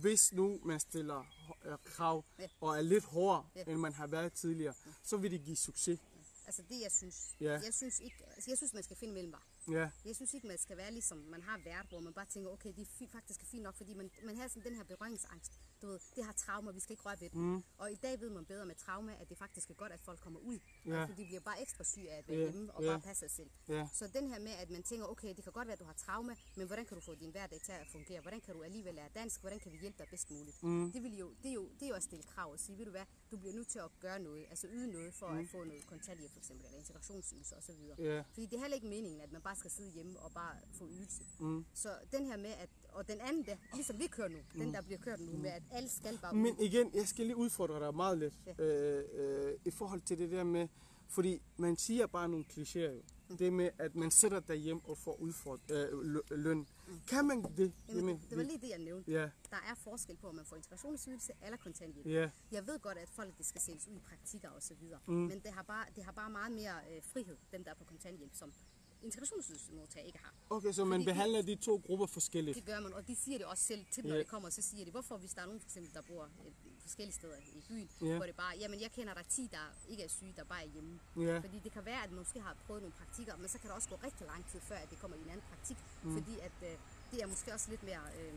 hvis 0.00 0.32
nu 0.32 0.60
man 0.64 0.80
stiller 0.80 1.24
øh, 1.64 1.72
krav 1.84 2.24
Ja. 2.38 2.46
og 2.60 2.76
er 2.76 2.80
lidt 2.82 3.04
hårdere, 3.04 3.46
Ja. 3.56 3.62
end 3.66 3.78
man 3.80 3.92
har 3.92 4.06
været 4.06 4.32
tidligere, 4.32 4.74
så 5.02 5.16
vil 5.16 5.30
det 5.30 5.44
give 5.44 5.56
succes. 5.56 6.00
altså 6.46 6.62
det 6.68 6.80
jeg 6.82 6.92
synes, 6.92 7.34
Ja. 7.40 7.52
jeg 7.52 7.74
synes 7.74 8.00
ikke, 8.00 8.16
altså 8.36 8.50
jeg 8.50 8.56
synes 8.58 8.74
man 8.74 8.82
skal 8.82 8.96
finde 8.96 9.14
mellemvej. 9.14 9.40
Ja, 9.70 9.90
Jeg 10.04 10.16
synes 10.16 10.34
ikke, 10.34 10.46
man 10.46 10.58
skal 10.58 10.76
være 10.76 10.92
ligesom 10.92 11.18
man 11.18 11.42
har 11.42 11.60
været, 11.64 11.86
hvor 11.88 12.00
man 12.00 12.12
bare 12.12 12.26
tænker, 12.26 12.50
okay, 12.50 12.72
det 12.76 12.88
er 13.00 13.06
faktisk 13.08 13.44
fint 13.44 13.62
nok, 13.62 13.74
fordi 13.76 13.94
man, 13.94 14.10
man 14.24 14.36
har 14.36 14.48
sådan 14.48 14.62
den 14.62 14.76
her 14.76 14.84
berøringsangst. 14.84 15.52
Du 15.82 15.86
ved, 15.86 16.00
det 16.16 16.24
har 16.24 16.32
traumer, 16.32 16.72
vi 16.72 16.80
skal 16.80 16.92
ikke 16.92 17.02
røre 17.02 17.20
ved 17.20 17.30
det. 17.30 17.38
Mm. 17.38 17.62
Og 17.78 17.92
i 17.92 17.94
dag 17.94 18.20
ved 18.20 18.30
man 18.30 18.44
bedre 18.44 18.66
med 18.66 18.74
trauma, 18.74 19.12
at 19.20 19.28
det 19.28 19.38
faktisk 19.38 19.70
er 19.70 19.74
godt, 19.74 19.92
at 19.92 20.00
folk 20.00 20.20
kommer 20.20 20.40
ud. 20.40 20.58
Ja. 20.86 21.04
Fordi 21.04 21.22
de 21.22 21.26
bliver 21.26 21.40
bare 21.40 21.62
ekstra 21.62 21.84
syge 21.84 22.10
af 22.10 22.18
at 22.18 22.28
være 22.28 22.36
Ja, 22.38 22.42
hjemme 22.50 22.72
og 22.74 22.82
ja. 22.82 22.90
bare 22.90 23.00
passe 23.00 23.20
sig 23.20 23.30
selv. 23.30 23.50
Ja. 23.68 23.88
Så 23.92 24.08
den 24.08 24.28
her 24.28 24.38
med, 24.38 24.52
at 24.52 24.70
man 24.70 24.82
tænker, 24.82 25.06
okay, 25.06 25.34
det 25.36 25.44
kan 25.44 25.52
godt 25.52 25.66
være, 25.68 25.72
at 25.72 25.80
du 25.80 25.84
har 25.84 25.92
traume, 25.92 26.36
men 26.56 26.66
hvordan 26.66 26.86
kan 26.86 26.94
du 26.94 27.00
få 27.00 27.14
din 27.14 27.30
hverdag 27.30 27.60
til 27.60 27.72
at 27.72 27.86
fungere? 27.92 28.20
Hvordan 28.20 28.40
kan 28.40 28.54
du 28.54 28.62
alligevel 28.62 28.94
lære 28.94 29.08
dansk? 29.14 29.40
Hvordan 29.40 29.60
kan 29.60 29.72
vi 29.72 29.78
hjælpe 29.78 29.98
dig 29.98 30.06
bedst 30.10 30.30
muligt? 30.30 30.62
Mm. 30.62 30.92
Det, 30.92 31.02
vil 31.02 31.16
jo, 31.18 31.34
det, 31.42 31.48
er 31.48 31.54
jo, 31.54 31.68
det 31.68 31.82
er 31.82 31.88
jo 31.88 31.94
at 31.94 32.02
stille 32.02 32.22
krav 32.22 32.52
og 32.52 32.60
sige, 32.60 32.78
ved 32.78 32.84
du 32.84 32.90
hvad, 32.90 33.04
du 33.30 33.36
bliver 33.36 33.54
nødt 33.54 33.68
til 33.68 33.78
at 33.78 33.90
gøre 34.00 34.18
noget, 34.18 34.46
altså 34.50 34.66
yde 34.70 34.86
noget 34.92 35.14
for 35.14 35.28
mm. 35.32 35.38
at 35.38 35.48
få 35.48 35.64
noget 35.64 35.86
kontanthjælp 35.86 36.32
for 36.32 36.38
eksempel, 36.38 36.66
eller 36.66 36.78
integrationsydelse 36.78 37.56
osv. 37.56 37.74
Ja. 37.98 38.22
Fordi 38.32 38.46
det 38.46 38.56
er 38.56 38.60
heller 38.60 38.74
ikke 38.74 38.86
meningen, 38.86 39.20
at 39.20 39.32
man 39.32 39.42
bare 39.42 39.55
skal 39.56 39.70
sidde 39.70 39.90
hjemme 39.90 40.18
og 40.20 40.32
bare 40.32 40.56
få 40.72 40.88
ydelse. 40.88 41.22
Mm. 41.40 41.64
Så 41.74 41.88
den 42.12 42.26
her 42.26 42.36
med, 42.36 42.50
at, 42.50 42.68
og 42.88 43.08
den 43.08 43.20
anden 43.20 43.44
der, 43.46 43.56
ligesom 43.74 43.98
vi 43.98 44.06
kører 44.06 44.28
nu, 44.28 44.38
mm. 44.54 44.60
den 44.60 44.74
der 44.74 44.82
bliver 44.82 44.98
kørt 44.98 45.20
nu 45.20 45.32
med, 45.38 45.50
at 45.50 45.62
alle 45.70 45.88
skal 45.88 46.18
bare 46.22 46.34
ud. 46.34 46.40
Men 46.40 46.60
igen, 46.60 46.90
jeg 46.94 47.08
skal 47.08 47.26
lige 47.26 47.36
udfordre 47.36 47.80
dig 47.80 47.94
meget 47.94 48.18
lidt 48.18 48.34
Ja. 48.46 48.64
øh, 48.64 49.04
øh, 49.48 49.58
i 49.64 49.70
forhold 49.70 50.00
til 50.00 50.18
det 50.18 50.30
der 50.30 50.44
med, 50.44 50.68
fordi 51.08 51.42
man 51.56 51.76
siger 51.76 52.06
bare 52.06 52.28
nogle 52.28 52.44
klichéer 52.52 52.78
jo. 52.78 53.02
Det 53.38 53.52
med, 53.52 53.70
at 53.78 53.94
man 53.94 54.10
sidder 54.10 54.40
derhjemme 54.40 54.82
og 54.84 54.98
får 54.98 55.14
udfordret, 55.20 55.88
øh, 55.92 56.14
lø- 56.14 56.34
løn. 56.34 56.66
Kan 57.08 57.24
man 57.26 57.42
det? 57.56 57.72
Jamen, 57.88 58.22
det 58.30 58.36
var 58.38 58.42
lige 58.44 58.58
det, 58.60 58.68
jeg 58.68 58.78
nævnte. 58.78 59.10
Ja, 59.12 59.22
Der 59.50 59.56
er 59.70 59.74
forskel 59.74 60.16
på, 60.16 60.28
om 60.28 60.34
man 60.34 60.44
får 60.44 60.56
integrationsydelse 60.56 61.32
eller 61.42 61.56
kontanthjælp. 61.56 62.06
ja, 62.06 62.30
Jeg 62.52 62.66
ved 62.66 62.78
godt, 62.78 62.98
at 62.98 63.08
folk 63.08 63.38
det 63.38 63.46
skal 63.46 63.60
sættes 63.60 63.88
ud 63.88 63.94
i 63.96 63.98
praktikker 63.98 64.48
og 64.48 64.62
så 64.62 64.74
videre, 64.74 65.00
mm. 65.06 65.14
men 65.14 65.40
det 65.40 65.52
har, 65.52 65.62
bare, 65.62 65.86
det 65.96 66.04
har 66.04 66.12
bare 66.12 66.30
meget 66.30 66.52
mere 66.52 66.74
øh, 66.96 67.02
frihed, 67.02 67.36
dem 67.52 67.64
der 67.64 67.70
er 67.70 67.74
på 67.74 67.84
kontanthjælp, 67.84 68.34
som 68.34 68.52
integrationsydelsesmodtagere 69.02 70.06
ikke 70.06 70.18
har. 70.18 70.34
okay, 70.50 70.72
så 70.72 70.84
man 70.84 70.90
Fordi 71.00 71.02
de- 71.04 71.14
behandler 71.14 71.42
de 71.42 71.54
to 71.54 71.82
grupper 71.86 72.06
forskelligt. 72.06 72.56
Det 72.56 72.64
gør 72.64 72.80
man, 72.80 72.92
og 72.94 73.06
de 73.08 73.16
siger 73.16 73.38
det 73.38 73.46
også 73.46 73.64
selv 73.64 73.84
til, 73.90 74.04
når 74.06 74.12
Ja. 74.14 74.18
det 74.18 74.26
kommer, 74.28 74.50
så 74.50 74.62
siger 74.62 74.84
de, 74.84 74.90
hvorfor 74.90 75.16
hvis 75.16 75.34
der 75.34 75.42
er 75.42 75.46
nogen 75.46 75.60
for 75.60 75.66
eksempel, 75.68 75.94
der 75.94 76.02
bor 76.02 76.22
øh, 76.24 76.52
forskellige 76.80 77.14
steder 77.14 77.36
i 77.36 77.62
byen, 77.68 77.88
Ja. 78.02 78.16
hvor 78.16 78.26
det 78.26 78.36
bare, 78.36 78.52
jamen 78.58 78.80
jeg 78.80 78.92
kender 78.92 79.14
der 79.14 79.22
10, 79.22 79.48
der 79.52 79.64
ikke 79.88 80.02
er 80.02 80.08
syge, 80.08 80.32
der 80.36 80.44
bare 80.44 80.62
er 80.64 80.68
hjemme. 80.68 81.00
Ja. 81.16 81.38
Fordi 81.38 81.58
det 81.64 81.72
kan 81.72 81.84
være, 81.84 82.02
at 82.04 82.10
man 82.10 82.18
måske 82.18 82.40
har 82.40 82.56
prøvet 82.66 82.82
nogle 82.82 82.94
praktikker, 82.98 83.36
men 83.36 83.48
så 83.48 83.58
kan 83.58 83.68
der 83.70 83.74
også 83.76 83.88
gå 83.88 83.96
rigtig 84.04 84.26
lang 84.26 84.46
tid 84.52 84.60
før, 84.60 84.76
at 84.76 84.90
det 84.90 84.98
kommer 85.00 85.16
i 85.16 85.20
en 85.20 85.28
anden 85.30 85.46
praktik, 85.50 85.76
mm. 86.02 86.12
fordi 86.18 86.38
at 86.38 86.52
øh, 86.62 86.74
det 87.10 87.22
er 87.22 87.26
måske 87.26 87.52
også 87.54 87.70
lidt 87.70 87.82
mere... 87.82 88.02
Øh, 88.20 88.32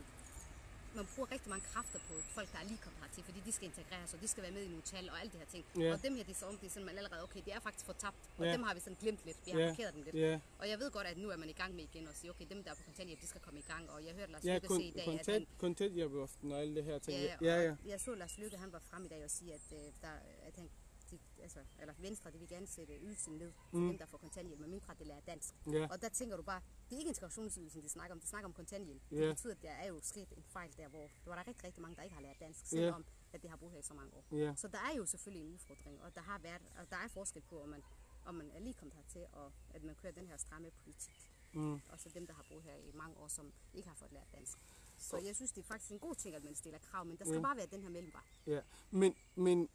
man 0.94 1.06
bruger 1.14 1.28
rigtig 1.34 1.50
mange 1.50 1.64
kræfter 1.72 1.98
på 2.08 2.14
folk, 2.36 2.48
der 2.52 2.58
er 2.58 2.64
lige 2.64 2.78
kommet 2.84 3.00
hertil, 3.02 3.22
fordi 3.24 3.40
de 3.46 3.52
skal 3.52 3.66
integreres, 3.72 4.14
og 4.14 4.20
de 4.20 4.28
skal 4.28 4.42
være 4.42 4.52
med 4.52 4.62
i 4.62 4.68
nogle 4.68 4.82
tal 4.82 5.10
og 5.10 5.20
alle 5.20 5.32
de 5.32 5.38
her 5.38 5.46
ting. 5.54 5.64
Ja. 5.78 5.92
Og 5.92 6.02
dem 6.02 6.12
her, 6.16 6.22
det 6.24 6.30
er 6.36 6.38
så 6.42 6.46
om, 6.46 6.56
det 6.56 6.66
er 6.66 6.70
sådan, 6.70 6.86
man 6.86 6.96
allerede, 6.98 7.22
okay, 7.22 7.40
det 7.44 7.52
er 7.54 7.60
faktisk 7.60 7.84
for 7.86 7.92
tabt, 7.92 8.16
og 8.38 8.44
Ja. 8.46 8.52
dem 8.52 8.62
har 8.62 8.74
vi 8.74 8.80
sådan 8.80 8.96
glemt 9.00 9.20
lidt, 9.24 9.38
vi 9.46 9.50
har 9.50 9.58
Ja. 9.60 9.66
markeret 9.68 9.94
dem 9.94 10.02
lidt. 10.02 10.14
Ja. 10.16 10.40
Og 10.58 10.68
jeg 10.68 10.78
ved 10.78 10.90
godt, 10.90 11.06
at 11.06 11.16
nu 11.18 11.28
er 11.30 11.36
man 11.36 11.48
i 11.48 11.52
gang 11.52 11.74
med 11.74 11.84
igen 11.84 12.08
at 12.08 12.16
sige, 12.16 12.30
okay, 12.30 12.46
dem 12.50 12.62
der 12.64 12.70
er 12.70 12.74
på 12.74 12.82
kontanthjælp, 12.84 13.20
de 13.20 13.26
skal 13.26 13.40
komme 13.40 13.60
i 13.60 13.64
gang, 13.72 13.90
og 13.90 14.04
jeg 14.06 14.14
hørte 14.14 14.32
Lars 14.32 14.44
Løkke 14.44 14.66
kon- 14.66 14.76
se 14.76 14.82
i 14.82 14.90
dag, 14.90 15.00
at 15.00 15.06
han, 15.08 15.16
kontant, 15.18 15.48
kontanthjælpeloften 15.58 16.52
og 16.52 16.60
alle 16.60 16.74
det 16.74 16.84
her 16.84 16.98
ting. 16.98 17.18
ja, 17.22 17.36
Ja, 17.42 17.62
ja. 17.62 17.70
og 17.70 17.88
jeg 17.88 18.00
så 18.00 18.14
Lars 18.14 18.38
Løkke, 18.38 18.56
han 18.56 18.72
var 18.72 18.78
frem 18.90 19.04
i 19.04 19.08
dag 19.08 19.24
og 19.24 19.30
sige, 19.30 19.54
at, 19.54 19.60
øh, 19.72 19.78
der, 20.02 20.08
at 20.46 20.56
han, 20.56 20.70
de, 21.10 21.18
altså, 21.42 21.60
eller 21.80 21.94
Venstre, 21.98 22.30
det 22.30 22.40
vil 22.40 22.48
gerne 22.48 22.66
sætte 22.66 22.98
ydelsen 22.98 23.34
ned 23.36 23.52
for 23.70 23.76
mm. 23.78 23.88
dem, 23.88 23.98
der 23.98 24.06
får 24.06 24.18
kontanthjælp, 24.18 24.60
medmindre 24.60 24.94
det 24.98 25.06
lærer 25.06 25.20
dansk. 25.20 25.54
Ja. 25.72 25.88
Og 25.90 26.02
der 26.02 26.08
tænker 26.08 26.36
du 26.36 26.42
bare, 26.42 26.60
det 26.88 26.94
er 26.94 26.98
ikke 26.98 27.08
integrationsydelsen, 27.08 27.82
de 27.82 27.88
snakker 27.88 28.14
om, 28.14 28.20
de 28.20 28.26
snakker 28.26 28.48
om 28.48 28.52
kontanthjælp. 28.52 29.02
Ja. 29.10 29.16
Det 29.16 29.36
betyder, 29.36 29.54
at 29.54 29.62
der 29.62 29.70
er 29.70 29.86
jo 29.88 30.00
sket 30.02 30.28
en 30.36 30.42
fejl 30.42 30.76
der, 30.76 30.88
hvor 30.88 30.98
der 31.24 31.30
var 31.30 31.34
der 31.34 31.46
rigtig, 31.48 31.64
rigtig 31.64 31.82
mange, 31.82 31.96
der 31.96 32.02
ikke 32.02 32.14
har 32.14 32.22
lært 32.22 32.40
dansk, 32.40 32.66
selvom 32.66 33.04
at 33.32 33.42
det 33.42 33.50
har 33.50 33.56
boet 33.56 33.72
her 33.72 33.78
i 33.78 33.82
så 33.82 33.94
mange 33.94 34.12
år. 34.14 34.24
Ja. 34.36 34.54
Så 34.56 34.68
der 34.68 34.78
er 34.78 34.96
jo 34.96 35.06
selvfølgelig 35.06 35.46
en 35.46 35.52
udfordring, 35.52 36.02
og 36.02 36.14
der 36.14 36.20
har 36.20 36.38
været, 36.38 36.62
og 36.78 36.90
der 36.90 36.96
er 36.96 37.08
forskel 37.08 37.42
på, 37.42 37.62
om 37.62 37.68
man, 37.68 37.82
om 38.24 38.34
man 38.34 38.50
er 38.50 38.60
lige 38.60 38.74
kommet 38.74 38.94
hertil, 38.96 39.26
og 39.32 39.52
at 39.74 39.82
man 39.82 39.94
kører 39.94 40.12
den 40.12 40.26
her 40.26 40.36
stramme 40.36 40.70
politik. 40.84 41.30
Mm. 41.54 41.74
Og 41.88 41.98
så 41.98 42.08
dem, 42.14 42.26
der 42.26 42.34
har 42.34 42.44
boet 42.50 42.62
her 42.62 42.74
i 42.76 42.92
mange 42.94 43.16
år, 43.16 43.28
som 43.28 43.52
ikke 43.74 43.88
har 43.88 43.94
fået 43.94 44.12
lært 44.12 44.32
dansk. 44.32 44.58
Så 44.98 45.18
jeg 45.18 45.36
synes, 45.36 45.52
det 45.52 45.62
er 45.62 45.66
faktisk 45.66 45.92
en 45.92 45.98
god 45.98 46.14
ting, 46.14 46.34
at 46.34 46.44
man 46.44 46.54
stiller 46.54 46.78
krav, 46.78 47.04
men 47.04 47.16
der 47.18 47.24
skal 47.24 47.34
Ja. 47.36 47.42
bare 47.42 47.56
være 47.56 47.66
den 47.66 47.82
her 47.82 47.90
mellemvej. 47.90 48.22
Ja, 48.46 48.60
men, 48.90 49.14
men 49.34 49.68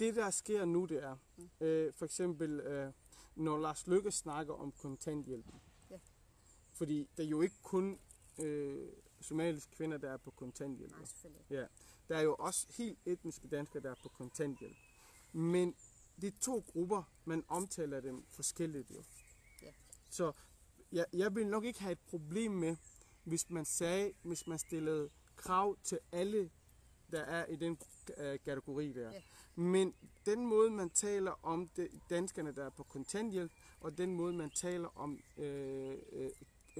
det 0.00 0.16
der 0.16 0.30
sker 0.30 0.64
nu, 0.64 0.84
det 0.84 1.02
er, 1.02 1.16
øh, 1.60 1.92
for 1.92 2.04
eksempel, 2.04 2.60
øh, 2.60 2.92
når 3.36 3.58
Lars 3.58 3.86
Lykke 3.86 4.12
snakker 4.12 4.54
om 4.54 4.72
kontanthjælpen. 4.72 5.60
Ja. 5.90 5.98
Fordi 6.72 7.08
det 7.16 7.24
er 7.24 7.28
jo 7.28 7.42
ikke 7.42 7.56
kun 7.62 7.98
øh, 8.38 8.88
somaliske 9.20 9.70
kvinder, 9.70 9.98
der 9.98 10.10
er 10.10 10.16
på 10.16 10.30
kontanthjælp. 10.30 10.92
Nej, 10.92 11.04
selvfølgelig. 11.04 11.46
Ja. 11.50 11.66
Der 12.08 12.16
er 12.16 12.22
jo 12.22 12.34
også 12.34 12.66
helt 12.76 12.98
etniske 13.06 13.48
danskere, 13.48 13.82
der 13.82 13.90
er 13.90 13.94
på 14.02 14.08
kontanthjælp. 14.08 14.76
Men 15.32 15.74
de 16.20 16.30
to 16.30 16.64
grupper, 16.72 17.02
man 17.24 17.44
omtaler 17.48 18.00
dem 18.00 18.24
forskelligt 18.28 18.90
jo. 18.90 19.02
Ja. 19.62 19.72
Så 20.10 20.32
jeg, 20.92 21.06
jeg 21.12 21.34
vil 21.34 21.46
nok 21.46 21.64
ikke 21.64 21.80
have 21.80 21.92
et 21.92 22.00
problem 22.08 22.52
med, 22.52 22.76
hvis 23.24 23.50
man 23.50 23.64
sagde, 23.64 24.12
hvis 24.22 24.46
man 24.46 24.58
stillede 24.58 25.10
krav 25.36 25.76
til 25.82 25.98
alle, 26.12 26.50
der 27.10 27.20
er 27.20 27.46
i 27.46 27.56
den 27.56 27.76
øh, 28.16 28.38
kategori 28.44 28.92
der. 28.92 29.10
Ja. 29.12 29.22
Men 29.54 29.94
den 30.26 30.46
måde, 30.46 30.70
man 30.70 30.90
taler 30.90 31.34
om 31.42 31.68
det, 31.76 31.88
danskerne, 32.10 32.52
der 32.52 32.64
er 32.64 32.70
på 32.70 32.82
kontanthjælp, 32.82 33.52
og 33.80 33.98
den 33.98 34.14
måde, 34.14 34.32
man 34.32 34.50
taler 34.50 34.88
om 34.98 35.22
øh, 35.38 35.98
øh, 36.12 36.30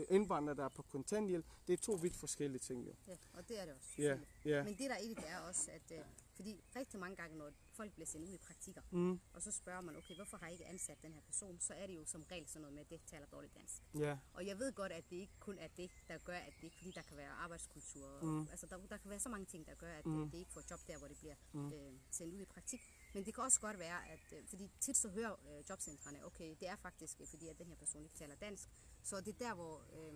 indvandrere, 0.09 0.57
der 0.57 0.65
er 0.65 0.69
på 0.69 0.83
kontanthjælp, 0.83 1.47
det 1.67 1.73
er 1.73 1.77
to 1.77 1.93
vidt 1.93 2.17
forskellige 2.17 2.61
ting. 2.61 2.87
Jo. 2.87 2.93
Ja, 3.09 3.13
og 3.35 3.49
det 3.49 3.61
er 3.61 3.65
det 3.65 3.75
også. 3.75 3.89
Ja, 3.99 4.19
ja. 4.45 4.65
Men 4.65 4.75
det 4.75 4.91
der 4.91 4.95
er 4.95 4.99
i 4.99 5.09
det, 5.09 5.17
det 5.17 5.25
er 5.29 5.39
også, 5.39 5.71
at 5.71 5.99
øh, 5.99 6.05
fordi 6.35 6.65
rigtig 6.77 7.01
mange 7.01 7.17
gange, 7.17 7.37
når 7.39 7.53
folk 7.73 7.93
bliver 7.93 8.07
sendt 8.07 8.29
ud 8.29 8.33
i 8.35 8.39
praktikker, 8.39 8.83
Mm, 8.91 9.21
og 9.33 9.43
så 9.43 9.51
spørger 9.53 9.81
man, 9.81 9.97
okay, 9.97 10.15
hvorfor 10.15 10.37
har 10.37 10.49
I 10.49 10.53
ikke 10.53 10.67
ansat 10.67 11.03
den 11.03 11.15
her 11.15 11.21
person, 11.21 11.61
så 11.61 11.75
er 11.75 11.87
det 11.87 11.95
jo 11.97 12.05
som 12.05 12.23
regel 12.23 12.49
sådan 12.49 12.61
noget 12.61 12.75
med, 12.75 12.81
at 12.83 12.91
det 12.91 13.01
taler 13.07 13.27
dårligt 13.27 13.55
dansk. 13.55 13.83
ja, 13.95 14.19
Og 14.35 14.47
jeg 14.47 14.59
ved 14.59 14.73
godt, 14.73 14.93
at 14.93 15.05
det 15.11 15.17
ikke 15.17 15.33
kun 15.41 15.59
er 15.59 15.69
det, 15.69 15.91
der 16.09 16.19
gør, 16.19 16.37
at 16.37 16.53
det 16.57 16.65
ikke, 16.65 16.77
fordi 16.77 16.91
der 16.91 17.03
kan 17.03 17.17
være 17.17 17.29
arbejdskultur, 17.31 18.07
og, 18.07 18.25
Mm. 18.27 18.41
altså 18.51 18.67
der, 18.67 18.77
der 18.87 18.97
kan 18.97 19.11
være 19.11 19.21
så 19.21 19.29
mange 19.29 19.47
ting, 19.47 19.67
der 19.67 19.75
gør, 19.75 19.93
at 19.93 20.07
Mm. 20.07 20.13
mm. 20.13 20.31
det 20.31 20.39
ikke 20.39 20.53
får 20.53 20.63
job 20.71 20.81
der, 20.87 20.99
hvor 20.99 21.09
det 21.09 21.19
bliver 21.19 21.35
mm. 21.53 21.73
øh, 21.73 21.93
sendt 22.11 22.35
ud 22.35 22.41
i 22.41 22.45
praktik. 22.45 22.81
Men 23.15 23.25
det 23.27 23.35
kan 23.35 23.45
også 23.45 23.61
godt 23.61 23.79
være, 23.79 24.09
at, 24.09 24.33
øh, 24.33 24.47
fordi 24.49 24.71
tit 24.81 24.97
så 24.97 25.09
hører 25.09 25.33
øh, 25.49 25.65
jobcentrene, 25.71 26.27
okay, 26.27 26.57
det 26.61 26.69
er 26.69 26.77
faktisk 26.77 27.21
øh, 27.21 27.27
fordi, 27.27 27.49
at 27.49 27.59
den 27.59 27.67
her 27.67 27.77
person 27.77 28.03
ikke 28.05 28.15
taler 28.17 28.35
dansk. 28.35 28.69
Så 29.03 29.21
det 29.21 29.29
er 29.35 29.39
der, 29.39 29.55
hvor 29.55 29.85
øh, 29.93 30.15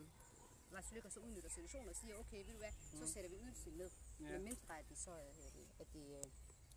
Lars 0.72 0.92
Lykke 0.92 1.10
så 1.10 1.20
udnytter 1.20 1.50
situationen 1.50 1.88
og 1.88 1.96
siger, 1.96 2.16
okay, 2.16 2.44
ved 2.44 2.52
du 2.52 2.58
hvad, 2.58 2.72
så 2.98 3.12
sætter 3.12 3.30
vi 3.30 3.36
ydelsen 3.36 3.72
ned. 3.72 3.90
Ja. 4.20 4.30
Men 4.30 4.44
mindre, 4.44 4.78
at 4.78 4.84
de 4.88 4.96
så, 4.96 5.10
øh, 5.10 5.62
at 5.78 5.86
de, 5.92 5.98
øh, 5.98 6.24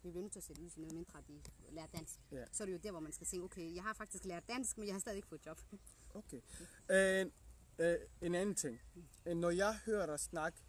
vi 0.04 0.10
bliver 0.10 0.21
nødt 0.21 0.32
til 0.32 0.39
at 0.39 0.43
sætte 0.43 0.62
ydelsen 0.62 0.82
ned, 0.84 0.91
mindre 0.91 1.19
at 1.19 1.28
de 1.28 1.41
lærer 1.69 1.88
dansk. 1.88 2.19
Ja. 2.32 2.45
Så 2.52 2.63
er 2.63 2.65
det 2.65 2.73
jo 2.73 2.78
der, 2.78 2.91
hvor 2.91 2.99
man 2.99 3.12
skal 3.12 3.28
tænke, 3.28 3.43
okay, 3.43 3.75
jeg 3.75 3.84
har 3.84 3.93
faktisk 3.93 4.25
lært 4.25 4.47
dansk, 4.47 4.78
men 4.78 4.88
jeg 4.88 4.93
har 4.95 4.99
stadig 4.99 5.15
ikke 5.15 5.28
fået 5.28 5.45
job. 5.45 5.60
okay. 6.13 6.41
Øh, 6.91 7.25
øh, 7.80 7.97
en 8.21 8.36
anden 8.36 8.56
ting. 8.56 8.82
Øh, 9.25 9.36
Når 9.38 9.49
jeg 9.49 9.75
hører 9.86 10.06
dig 10.06 10.19
snakke, 10.19 10.60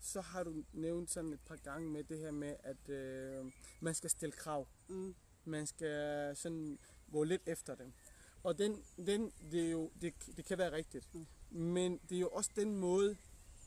så 0.00 0.20
har 0.20 0.42
du 0.44 0.64
nævnt 0.72 1.10
sådan 1.10 1.32
et 1.32 1.40
par 1.40 1.56
gange 1.56 1.90
med 1.90 2.04
det 2.04 2.18
her 2.18 2.30
med, 2.30 2.56
at 2.60 2.88
øh, 2.88 3.52
man 3.80 3.94
skal 3.94 4.10
stille 4.10 4.32
krav. 4.32 4.68
Mm. 4.88 5.14
Man 5.44 5.66
skal 5.66 6.36
sådan 6.36 6.78
gå 7.12 7.24
lidt 7.24 7.42
efter 7.46 7.74
dem. 7.74 7.92
Og 8.42 8.58
den, 8.58 8.84
den 9.06 9.32
det, 9.50 9.66
er 9.66 9.70
jo, 9.70 9.90
det, 10.00 10.14
det 10.36 10.44
kan 10.44 10.58
være 10.58 10.72
rigtigt. 10.72 11.14
Mm. 11.14 11.26
Men 11.50 12.00
det 12.08 12.16
er 12.16 12.20
jo 12.20 12.28
også 12.28 12.50
den 12.56 12.76
måde, 12.76 13.16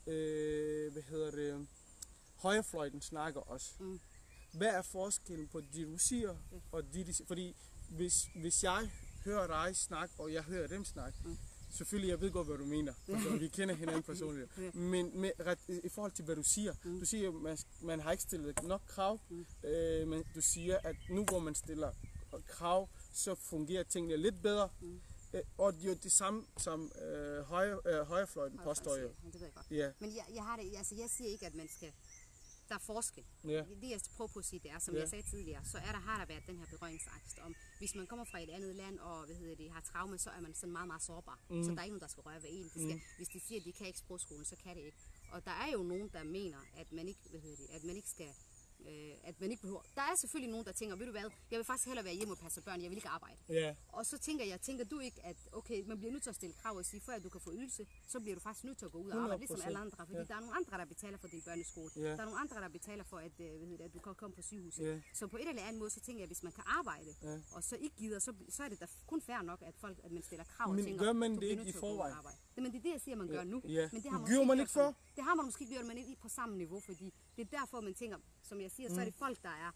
øh, 0.07 0.91
hvad 0.91 1.01
hedder 1.01 1.31
det, 1.31 1.67
højrefløjten 2.37 3.01
snakker 3.01 3.41
også. 3.41 3.69
Mm. 3.79 3.99
Hvad 4.53 4.67
er 4.67 4.81
forskellen 4.81 5.47
på 5.47 5.61
det, 5.61 5.87
du 5.87 5.97
siger, 5.97 6.35
Ja. 6.51 6.57
og 6.71 6.83
det, 6.93 7.07
de 7.07 7.13
siger? 7.13 7.27
Fordi 7.27 7.55
hvis, 7.89 8.13
hvis 8.35 8.63
jeg 8.63 8.89
hører 9.25 9.47
dig 9.47 9.75
snakke, 9.75 10.13
og 10.19 10.33
jeg 10.33 10.43
hører 10.43 10.67
dem 10.67 10.85
snakke, 10.85 11.17
Mm. 11.25 11.37
selvfølgelig, 11.77 12.09
jeg 12.09 12.21
ved 12.21 12.31
godt, 12.31 12.47
hvad 12.47 12.57
du 12.57 12.65
mener. 12.65 12.93
Altså, 13.07 13.37
vi 13.37 13.47
kender 13.47 13.75
hinanden 13.75 14.03
personligt. 14.13 14.51
Ja. 14.57 14.71
Men 14.73 15.19
med, 15.21 15.31
i 15.83 15.89
forhold 15.89 16.11
til, 16.11 16.25
hvad 16.25 16.35
du 16.35 16.43
siger, 16.43 16.73
Mm. 16.83 16.99
du 16.99 17.05
siger, 17.05 17.31
man, 17.31 17.57
man 17.81 17.99
har 17.99 18.11
ikke 18.11 18.23
stillet 18.23 18.63
nok 18.63 18.81
krav, 18.87 19.19
Mm. 19.29 19.45
øh, 19.63 20.07
men 20.07 20.23
du 20.35 20.41
siger, 20.41 20.77
at 20.83 20.95
nu 21.09 21.25
hvor 21.25 21.39
man 21.39 21.55
stiller 21.55 21.91
krav, 22.47 22.89
så 23.13 23.35
fungerer 23.35 23.83
tingene 23.83 24.17
lidt 24.17 24.41
bedre. 24.41 24.69
Mm. 24.81 25.01
Øh, 25.33 25.41
og 25.57 25.73
det 25.73 25.83
er 25.83 25.87
jo 25.87 25.93
det 26.03 26.11
samme, 26.11 26.45
som 26.57 26.91
øh, 27.01 27.41
højre, 27.43 27.79
øh, 27.85 28.07
højrefløjten 28.07 28.59
påstår 28.63 28.95
jo. 28.97 29.07
Det 29.07 29.33
ved 29.33 29.41
jeg 29.41 29.53
godt. 29.53 29.67
Ja, 29.71 29.91
Men 29.99 30.15
jeg, 30.15 30.25
jeg, 30.35 30.43
har 30.43 30.55
det, 30.57 30.77
altså 30.77 30.95
jeg 30.95 31.09
siger 31.09 31.29
ikke, 31.29 31.45
at 31.45 31.55
man 31.55 31.67
skal... 31.69 31.93
Der 32.69 32.75
er 32.75 32.79
forskel. 32.79 33.23
ja, 33.43 33.63
Det 33.81 33.89
jeg 33.89 33.99
prøver 34.17 34.27
på 34.27 34.39
at 34.39 34.45
sige, 34.45 34.59
det 34.59 34.71
er, 34.71 34.79
som 34.79 34.93
Ja. 34.93 34.99
jeg 34.99 35.09
sagde 35.09 35.29
tidligere, 35.29 35.65
så 35.65 35.77
er 35.77 35.91
der, 35.91 35.99
har 35.99 36.17
der 36.19 36.25
været 36.25 36.43
den 36.47 36.57
her 36.59 36.65
berøringsangst 36.65 37.39
om, 37.39 37.55
hvis 37.77 37.95
man 37.95 38.07
kommer 38.07 38.25
fra 38.25 38.39
et 38.43 38.49
andet 38.49 38.75
land 38.75 38.99
og 38.99 39.25
hvad 39.25 39.35
hedder 39.35 39.55
det, 39.55 39.71
har 39.71 39.81
traume, 39.81 40.17
så 40.17 40.29
er 40.29 40.39
man 40.41 40.53
sådan 40.55 40.73
meget, 40.73 40.87
meget 40.87 41.01
sårbar. 41.03 41.39
Mm. 41.49 41.63
Så 41.63 41.71
der 41.71 41.77
er 41.79 41.83
ikke 41.83 41.93
nogen, 41.93 42.01
der 42.01 42.07
skal 42.07 42.21
røre 42.21 42.41
ved 42.43 42.49
en. 42.51 42.63
Det 42.63 42.71
skal, 42.71 42.95
Mm. 42.95 43.01
Hvis 43.17 43.27
de 43.27 43.39
siger, 43.39 43.59
at 43.61 43.65
de 43.65 43.73
kan 43.73 43.87
ikke 43.87 43.99
sprogskole, 43.99 44.45
så 44.45 44.55
kan 44.55 44.75
det 44.77 44.83
ikke. 44.83 44.97
Og 45.31 45.45
der 45.45 45.51
er 45.51 45.71
jo 45.71 45.83
nogen, 45.83 46.09
der 46.13 46.23
mener, 46.23 46.57
at 46.77 46.91
man 46.91 47.07
ikke, 47.07 47.19
hvad 47.29 47.39
hedder 47.39 47.55
det, 47.57 47.67
at 47.69 47.83
man 47.83 47.95
ikke 47.95 48.09
skal 48.09 48.29
øh, 48.87 49.13
at 49.29 49.35
man 49.41 49.51
ikke 49.51 49.61
behøver. 49.61 49.81
Der 49.95 50.01
er 50.01 50.15
selvfølgelig 50.21 50.51
nogen, 50.51 50.65
der 50.65 50.71
tænker, 50.71 50.95
ved 50.95 51.05
du 51.05 51.11
hvad, 51.11 51.21
jeg 51.51 51.57
vil 51.59 51.65
faktisk 51.65 51.87
hellere 51.87 52.05
være 52.05 52.13
hjemme 52.15 52.33
og 52.33 52.37
passe 52.37 52.61
børn, 52.61 52.81
jeg 52.81 52.89
vil 52.89 52.97
ikke 52.97 53.07
arbejde. 53.07 53.37
ja, 53.49 53.75
Og 53.87 54.05
så 54.05 54.17
tænker 54.17 54.45
jeg, 54.45 54.61
tænker 54.61 54.85
du 54.85 54.99
ikke, 54.99 55.25
at 55.25 55.37
okay, 55.51 55.83
man 55.85 55.97
bliver 55.97 56.11
nødt 56.11 56.23
til 56.23 56.29
at 56.29 56.35
stille 56.35 56.55
krav 56.61 56.75
og 56.77 56.85
sige, 56.85 57.01
før 57.01 57.19
du 57.19 57.29
kan 57.29 57.41
få 57.41 57.51
ydelse, 57.53 57.87
så 58.07 58.19
bliver 58.19 58.35
du 58.35 58.41
faktisk 58.41 58.63
nødt 58.63 58.77
til 58.77 58.85
at 58.85 58.91
gå 58.91 58.97
ud 58.97 59.09
og 59.11 59.21
arbejde, 59.23 59.39
ligesom 59.39 59.57
100%, 59.59 59.65
alle 59.65 59.79
andre. 59.79 59.97
Fordi 59.97 60.13
ja. 60.17 60.23
der 60.23 60.35
er 60.35 60.39
nogle 60.39 60.55
andre, 60.55 60.77
der 60.77 60.85
betaler 60.85 61.17
for 61.17 61.27
din 61.27 61.41
børneskole. 61.41 61.91
Ja. 61.95 62.01
Der 62.01 62.21
er 62.21 62.25
nogle 62.25 62.39
andre, 62.39 62.55
der 62.61 62.67
betaler 62.69 63.03
for, 63.03 63.17
at, 63.17 63.31
øh, 63.39 63.57
hvad 63.57 63.67
hedder 63.67 63.77
det, 63.77 63.83
at 63.83 63.93
du 63.93 63.99
kan 63.99 64.15
komme 64.15 64.35
på 64.35 64.41
sygehuset. 64.41 64.85
Ja. 64.85 65.01
Så 65.13 65.27
på 65.27 65.37
et 65.37 65.47
eller 65.49 65.63
andet 65.63 65.79
måde, 65.79 65.89
så 65.89 65.99
tænker 65.99 66.19
jeg, 66.19 66.23
at 66.23 66.29
hvis 66.29 66.43
man 66.43 66.51
kan 66.53 66.63
arbejde, 66.67 67.11
Ja. 67.23 67.39
og 67.51 67.63
så 67.63 67.75
ikke 67.75 67.95
gider, 67.95 68.19
så, 68.19 68.33
så 68.49 68.63
er 68.63 68.69
det 68.69 68.79
da 68.79 68.87
kun 69.07 69.21
fair 69.21 69.41
nok, 69.41 69.61
at, 69.61 69.75
folk, 69.75 69.97
at 70.03 70.11
man 70.11 70.23
stiller 70.23 70.43
krav 70.43 70.69
og 70.69 70.75
Men 70.75 70.85
tænker, 70.85 71.03
gør 71.05 71.13
man 71.13 71.35
det 71.35 71.43
ikke 71.43 71.63
i 71.63 71.69
at 71.69 71.75
og 71.75 71.79
forvejen? 71.79 72.15
Jamen 72.57 72.71
det 72.71 72.77
er 72.77 72.81
det, 72.83 72.91
jeg 72.91 73.01
siger, 73.01 73.15
man 73.15 73.27
gør 73.27 73.43
nu. 73.43 73.61
ja. 73.67 73.89
Men 73.91 74.03
det 74.03 74.11
har 74.11 74.19
man 74.19 74.27
Gjorde 74.27 74.45
måske 74.45 74.47
man 74.47 74.59
ikke 74.59 74.71
før? 74.71 74.93
Det 75.15 75.23
har 75.23 75.35
man 75.35 75.45
måske 75.45 75.65
gjort, 75.65 75.85
men 75.85 75.97
ikke 75.97 76.15
på 76.15 76.29
samme 76.29 76.57
niveau, 76.57 76.79
fordi 76.79 77.13
det 77.35 77.41
er 77.53 77.59
derfor, 77.59 77.81
man 77.81 77.93
tænker, 77.93 78.17
som 78.43 78.61
jeg 78.61 78.71
siger, 78.71 78.89
så 78.89 79.01
er 79.01 79.05
det 79.05 79.13
folk, 79.13 79.43
der 79.43 79.49
er 79.49 79.71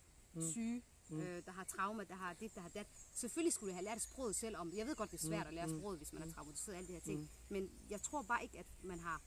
syge, 0.54 0.84
øh, 1.12 1.46
der 1.46 1.52
har 1.52 1.64
trauma, 1.64 2.04
der 2.04 2.16
har 2.16 2.34
dit, 2.34 2.56
der 2.56 2.62
har 2.62 2.70
dat. 2.70 2.88
Selvfølgelig 3.14 3.54
skulle 3.54 3.70
jeg 3.70 3.76
have 3.78 3.86
lært 3.86 4.02
sproget 4.02 4.36
selv 4.36 4.58
om. 4.58 4.72
Jeg 4.76 4.88
ved 4.88 4.96
godt, 4.96 5.12
det 5.12 5.18
er 5.24 5.28
svært 5.28 5.48
at 5.48 5.54
lære 5.54 5.70
sproget, 5.70 5.98
hvis 5.98 6.14
man 6.14 6.22
er 6.24 6.32
traumatiseret 6.34 6.74
og 6.74 6.78
alle 6.78 6.88
de 6.88 6.94
her 6.94 7.00
ting. 7.00 7.30
Men 7.50 7.72
jeg 7.90 8.02
tror 8.02 8.22
bare 8.22 8.44
ikke, 8.44 8.60
at 8.60 8.66
man 8.84 9.00
har 9.00 9.22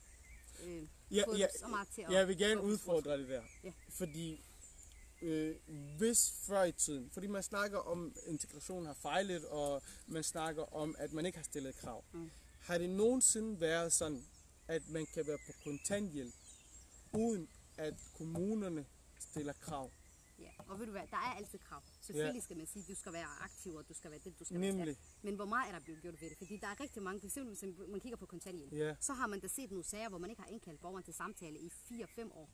øh, 0.64 0.83
Ja, 1.11 1.23
fået 1.27 1.38
ja, 1.38 1.47
så 1.59 1.67
meget 1.69 1.88
til 1.88 2.03
at... 2.03 2.12
Jeg 2.12 2.29
vil 2.29 2.38
gerne 2.38 2.62
udfordre 2.62 3.19
det 3.19 3.29
der. 3.29 3.43
Ja. 3.64 3.73
Fordi 3.88 4.45
øh, 5.23 5.57
hvis 5.99 6.33
før 6.47 6.62
i 6.64 6.73
tiden, 6.73 7.11
fordi 7.11 7.27
man 7.27 7.43
snakker 7.43 7.79
om, 7.79 8.12
at 8.17 8.31
integrationen 8.33 8.87
har 8.87 8.95
fejlet, 8.95 9.45
og 9.47 9.83
man 10.07 10.23
snakker 10.23 10.75
om, 10.75 10.95
at 10.99 11.12
man 11.12 11.27
ikke 11.27 11.38
har 11.38 11.43
stillet 11.45 11.77
krav. 11.77 12.05
Mm. 12.12 12.31
Har 12.64 12.79
det 12.79 12.90
nogensinde 12.90 13.61
været 13.61 13.92
sådan, 13.92 14.24
at 14.68 14.88
man 14.88 15.07
kan 15.14 15.27
være 15.27 15.38
på 15.46 15.53
kontanthjælp, 15.64 16.35
uden 17.12 17.48
at 17.77 17.94
kommunerne 18.16 18.87
stiller 19.18 19.53
krav? 19.53 19.90
Ja, 20.38 20.50
og 20.59 20.79
ved 20.79 20.87
du 20.87 20.92
hvad, 20.92 21.03
der 21.11 21.16
er 21.16 21.35
altid 21.37 21.59
krav. 21.59 21.83
Selvfølgelig 22.00 22.42
skal 22.42 22.57
man 22.57 22.66
sige, 22.66 22.83
at 22.83 22.88
du 22.88 22.94
skal 22.94 23.12
være 23.12 23.27
aktiv, 23.40 23.74
og 23.74 23.88
du 23.88 23.94
skal 23.94 24.11
være 24.11 24.20
det, 24.24 24.38
du 24.38 24.44
skal 24.44 24.61
være 24.61 24.70
Nemlig. 24.72 24.87
dat. 24.87 24.96
Men 25.22 25.35
hvor 25.35 25.44
meget 25.44 25.68
er 25.68 25.72
der 25.72 25.85
blevet 25.85 26.03
gjort 26.03 26.20
ved 26.20 26.31
det? 26.31 26.38
Fordi 26.38 26.57
der 26.57 26.66
er 26.66 26.81
rigtig 26.81 27.03
mange, 27.03 27.20
for 27.20 27.27
eksempel 27.27 27.57
hvis 27.57 27.88
man 27.88 28.00
kigger 28.00 28.16
på 28.16 28.27
kontanthjælp, 28.27 28.72
Ja. 28.72 28.96
så 29.00 29.12
har 29.12 29.27
man 29.27 29.40
da 29.40 29.48
set 29.48 29.70
nogle 29.70 29.85
sager, 29.85 30.09
hvor 30.09 30.18
man 30.18 30.31
ikke 30.31 30.42
har 30.42 30.48
indkaldt 30.48 30.81
borgeren 30.81 31.05
til 31.05 31.14
samtale 31.14 31.59
i 31.59 31.68
4-5 31.68 32.33
år. 32.33 32.50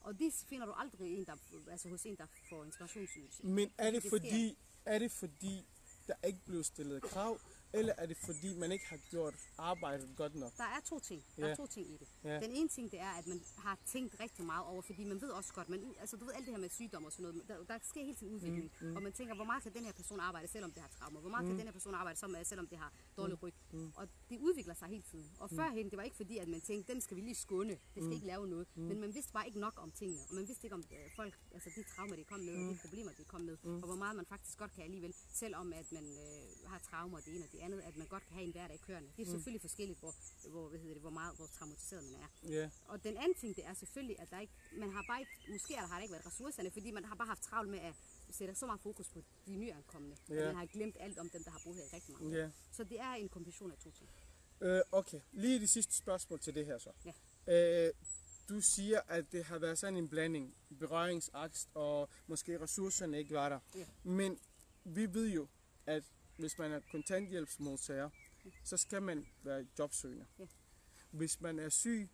Og 0.00 0.18
det 0.18 0.32
finder 0.48 0.66
du 0.66 0.72
aldrig 0.72 1.14
en, 1.18 1.24
der, 1.26 1.36
altså 1.70 1.88
hos 1.88 2.06
en, 2.06 2.16
der 2.16 2.26
får 2.48 2.64
integrationsydelse. 2.64 3.46
Men 3.46 3.70
er 3.78 3.90
det 3.90 4.02
Det 4.02 4.10
fordi, 4.10 4.58
er 4.84 4.98
det 4.98 5.12
fordi, 5.12 5.66
der 6.08 6.14
ikke 6.26 6.38
blev 6.44 6.64
stillet 6.64 7.02
krav, 7.02 7.40
eller 7.72 7.94
er 7.98 8.06
det 8.06 8.16
fordi, 8.16 8.54
man 8.54 8.72
ikke 8.72 8.86
har 8.86 8.96
gjort 9.10 9.34
arbejdet 9.58 10.08
godt 10.16 10.34
nok? 10.34 10.52
Der 10.56 10.64
er 10.64 10.80
to 10.84 10.98
ting. 10.98 11.24
Der 11.36 11.46
Ja. 11.46 11.52
er 11.52 11.56
to 11.56 11.66
ting 11.66 11.90
i 11.90 11.96
det. 11.96 12.08
Ja. 12.24 12.40
Den 12.40 12.50
ene 12.50 12.68
ting, 12.68 12.90
det 12.92 13.00
er, 13.00 13.10
at 13.18 13.26
man 13.26 13.40
har 13.58 13.78
tænkt 13.86 14.20
rigtig 14.20 14.44
meget 14.44 14.66
over, 14.66 14.82
fordi 14.82 15.04
man 15.04 15.20
ved 15.20 15.28
også 15.30 15.52
godt, 15.52 15.68
man, 15.68 15.94
altså 16.00 16.16
du 16.16 16.24
ved 16.24 16.32
alt 16.34 16.46
det 16.46 16.54
her 16.54 16.60
med 16.60 16.68
sygdom 16.68 17.04
og 17.04 17.12
sådan 17.12 17.22
noget, 17.22 17.48
der, 17.48 17.64
der 17.64 17.78
sker 17.82 18.00
hele 18.04 18.14
tiden 18.16 18.34
udvikling, 18.34 18.72
mm, 18.80 18.86
mm. 18.86 18.96
og 18.96 19.02
man 19.02 19.12
tænker, 19.12 19.34
hvor 19.34 19.44
meget 19.44 19.62
kan 19.62 19.72
den 19.74 19.84
her 19.84 19.92
person 19.92 20.20
arbejde, 20.20 20.48
selvom 20.48 20.72
det 20.72 20.82
har 20.82 20.88
traumer? 20.88 21.20
Hvor 21.20 21.30
meget 21.30 21.44
mm. 21.44 21.50
kan 21.50 21.58
den 21.58 21.66
her 21.66 21.72
person 21.72 21.94
arbejde, 21.94 22.18
som, 22.18 22.36
selvom 22.44 22.66
det 22.66 22.78
har 22.78 22.92
dårlig 23.16 23.42
ryg? 23.42 23.54
Mm. 23.72 23.92
Og 23.96 24.08
det 24.30 24.38
udvikler 24.38 24.74
sig 24.74 24.88
hele 24.88 25.02
tiden. 25.02 25.30
Og 25.38 25.48
Mm. 25.50 25.56
førhen, 25.56 25.90
det 25.90 25.96
var 25.96 26.02
ikke 26.02 26.16
fordi, 26.16 26.38
at 26.38 26.48
man 26.48 26.60
tænkte, 26.60 26.92
den 26.92 27.00
skal 27.00 27.16
vi 27.16 27.22
lige 27.22 27.34
skåne, 27.34 27.70
det 27.94 28.02
skal 28.02 28.12
ikke 28.12 28.26
lave 28.26 28.48
noget. 28.48 28.66
Mm. 28.74 28.82
Men 28.82 29.00
man 29.00 29.14
vidste 29.14 29.32
bare 29.32 29.46
ikke 29.46 29.60
nok 29.60 29.74
om 29.76 29.90
tingene, 29.90 30.20
og 30.28 30.34
man 30.34 30.48
vidste 30.48 30.66
ikke 30.66 30.74
om 30.74 30.84
øh, 30.92 31.10
folk, 31.16 31.34
altså 31.54 31.70
de 31.76 31.82
traumer, 31.82 32.16
de 32.16 32.24
kom 32.24 32.40
med, 32.40 32.56
Mm. 32.56 32.68
og 32.68 32.74
de 32.74 32.78
problemer, 32.80 33.12
de 33.12 33.24
kom 33.24 33.40
med, 33.40 33.56
og 33.64 33.86
hvor 33.86 33.94
meget 33.96 34.16
man 34.16 34.26
faktisk 34.26 34.58
godt 34.58 34.72
kan 34.72 34.84
alligevel, 34.84 35.14
selvom 35.32 35.72
at 35.72 35.92
man 35.92 36.04
øh, 36.04 36.68
har 36.70 36.78
traumer, 36.78 37.18
det 37.20 37.34
ene 37.34 37.44
og 37.44 37.52
det 37.52 37.55
andet, 37.62 37.80
at 37.80 37.96
man 37.96 38.06
godt 38.06 38.24
kan 38.26 38.34
have 38.34 38.44
en 38.44 38.52
hverdag 38.52 38.80
kørende. 38.80 39.08
Det 39.16 39.26
er 39.26 39.30
selvfølgelig 39.30 39.60
forskelligt, 39.60 39.98
hvor, 40.00 40.14
hvor, 40.50 40.68
hvad 40.68 40.78
hedder 40.78 40.94
det, 40.94 41.02
hvor 41.02 41.10
meget, 41.10 41.36
hvor 41.36 41.46
traumatiseret 41.46 42.04
man 42.04 42.14
er. 42.22 42.28
Ja, 42.56 42.70
Og 42.84 43.04
den 43.04 43.16
anden 43.16 43.34
ting, 43.34 43.56
det 43.56 43.64
er 43.66 43.74
selvfølgelig, 43.74 44.20
at 44.20 44.30
der 44.30 44.40
ikke, 44.40 44.52
man 44.72 44.90
har 44.90 45.04
bare 45.08 45.20
ikke, 45.20 45.32
måske 45.52 45.74
er 45.74 45.80
der, 45.80 45.86
har 45.86 45.96
der 45.96 46.02
ikke 46.02 46.12
været 46.12 46.26
ressourcerne, 46.26 46.70
fordi 46.70 46.90
man 46.90 47.04
har 47.04 47.14
bare 47.14 47.28
haft 47.28 47.42
travlt 47.42 47.70
med 47.70 47.78
at 47.78 47.94
sætte 48.30 48.54
så 48.54 48.66
meget 48.66 48.80
fokus 48.80 49.08
på 49.08 49.22
de 49.46 49.56
nyankomne. 49.56 50.16
Ja. 50.28 50.34
At 50.34 50.46
man 50.46 50.56
har 50.56 50.66
glemt 50.66 50.96
alt 51.00 51.18
om 51.18 51.30
dem, 51.30 51.44
der 51.44 51.50
har 51.50 51.60
boet 51.64 51.76
her 51.76 51.84
i 51.84 51.88
rigtig 51.96 52.14
mange 52.14 52.36
ja. 52.36 52.50
Så 52.72 52.84
det 52.84 53.00
er 53.00 53.12
en 53.12 53.28
kombination 53.28 53.72
af 53.72 53.78
to 53.78 53.90
ting. 53.90 54.10
Øh, 54.60 54.80
okay, 54.92 55.20
lige 55.32 55.60
det 55.60 55.70
sidste 55.70 55.96
spørgsmål 55.96 56.40
til 56.40 56.54
det 56.54 56.66
her 56.66 56.78
så. 56.78 56.90
Ja. 57.04 57.86
Øh, 57.86 57.92
du 58.48 58.60
siger, 58.60 59.00
at 59.08 59.32
det 59.32 59.44
har 59.44 59.58
været 59.58 59.78
sådan 59.78 59.96
en 59.96 60.08
blanding, 60.08 60.54
berøringsangst, 60.78 61.68
og 61.74 62.08
måske 62.26 62.60
ressourcerne 62.60 63.18
ikke 63.18 63.34
var 63.34 63.48
der. 63.48 63.60
Ja. 63.74 63.86
Men 64.02 64.38
vi 64.84 65.14
ved 65.14 65.28
jo, 65.28 65.48
at 65.86 66.04
hvis 66.36 66.58
man 66.58 66.72
er 66.72 66.80
kontanthjælpsmodtager, 66.90 68.10
så 68.64 68.76
skal 68.76 69.02
man 69.02 69.26
være 69.42 69.66
jobsøgende. 69.78 70.26
Ja. 70.38 70.46
Hvis 71.10 71.40
man 71.40 71.58
er 71.58 71.68
syg, 71.68 72.08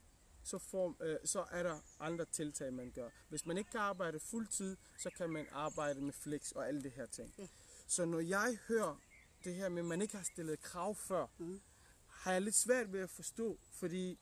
så, 0.44 0.58
får, 0.58 0.96
øh, 1.00 1.16
så 1.24 1.44
er 1.50 1.62
der 1.62 1.80
andre 2.00 2.24
tiltag, 2.24 2.72
man 2.72 2.90
gør. 2.90 3.10
Hvis 3.28 3.46
man 3.46 3.58
ikke 3.58 3.70
kan 3.70 3.80
arbejde 3.80 4.20
fuldtid, 4.20 4.76
så 4.98 5.10
kan 5.16 5.30
man 5.30 5.46
arbejde 5.52 6.00
med 6.00 6.12
flex 6.12 6.50
og 6.50 6.68
alle 6.68 6.82
det 6.82 6.92
her 6.92 7.06
ting. 7.06 7.34
Ja. 7.38 7.46
Så 7.86 8.04
når 8.04 8.20
jeg 8.20 8.58
hører 8.68 8.96
det 9.44 9.54
her 9.54 9.68
med, 9.68 9.78
at 9.82 9.84
man 9.88 10.02
ikke 10.02 10.16
har 10.16 10.24
stillet 10.24 10.60
krav 10.62 10.94
før, 10.94 11.26
Mhm. 11.38 11.60
har 12.06 12.32
jeg 12.32 12.42
lidt 12.42 12.54
svært 12.54 12.92
ved 12.92 13.00
at 13.00 13.10
forstå, 13.10 13.58
fordi 13.72 14.18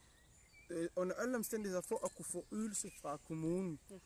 øh, 0.71 0.89
under 0.97 1.15
alle 1.15 1.37
omstændigheder 1.37 1.83
for 1.83 2.05
at 2.05 2.15
kunne 2.15 2.25
få 2.33 2.47
ydelse 2.53 2.91
fra 3.01 3.17
kommunen, 3.17 3.81
Ja. 3.91 3.99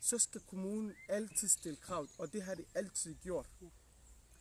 så 0.00 0.18
skal 0.18 0.40
kommunen 0.40 0.94
altid 1.08 1.48
stille 1.48 1.76
krav, 1.76 2.08
og 2.18 2.32
det 2.32 2.42
har 2.42 2.54
de 2.54 2.64
altid 2.74 3.14
gjort. 3.14 3.48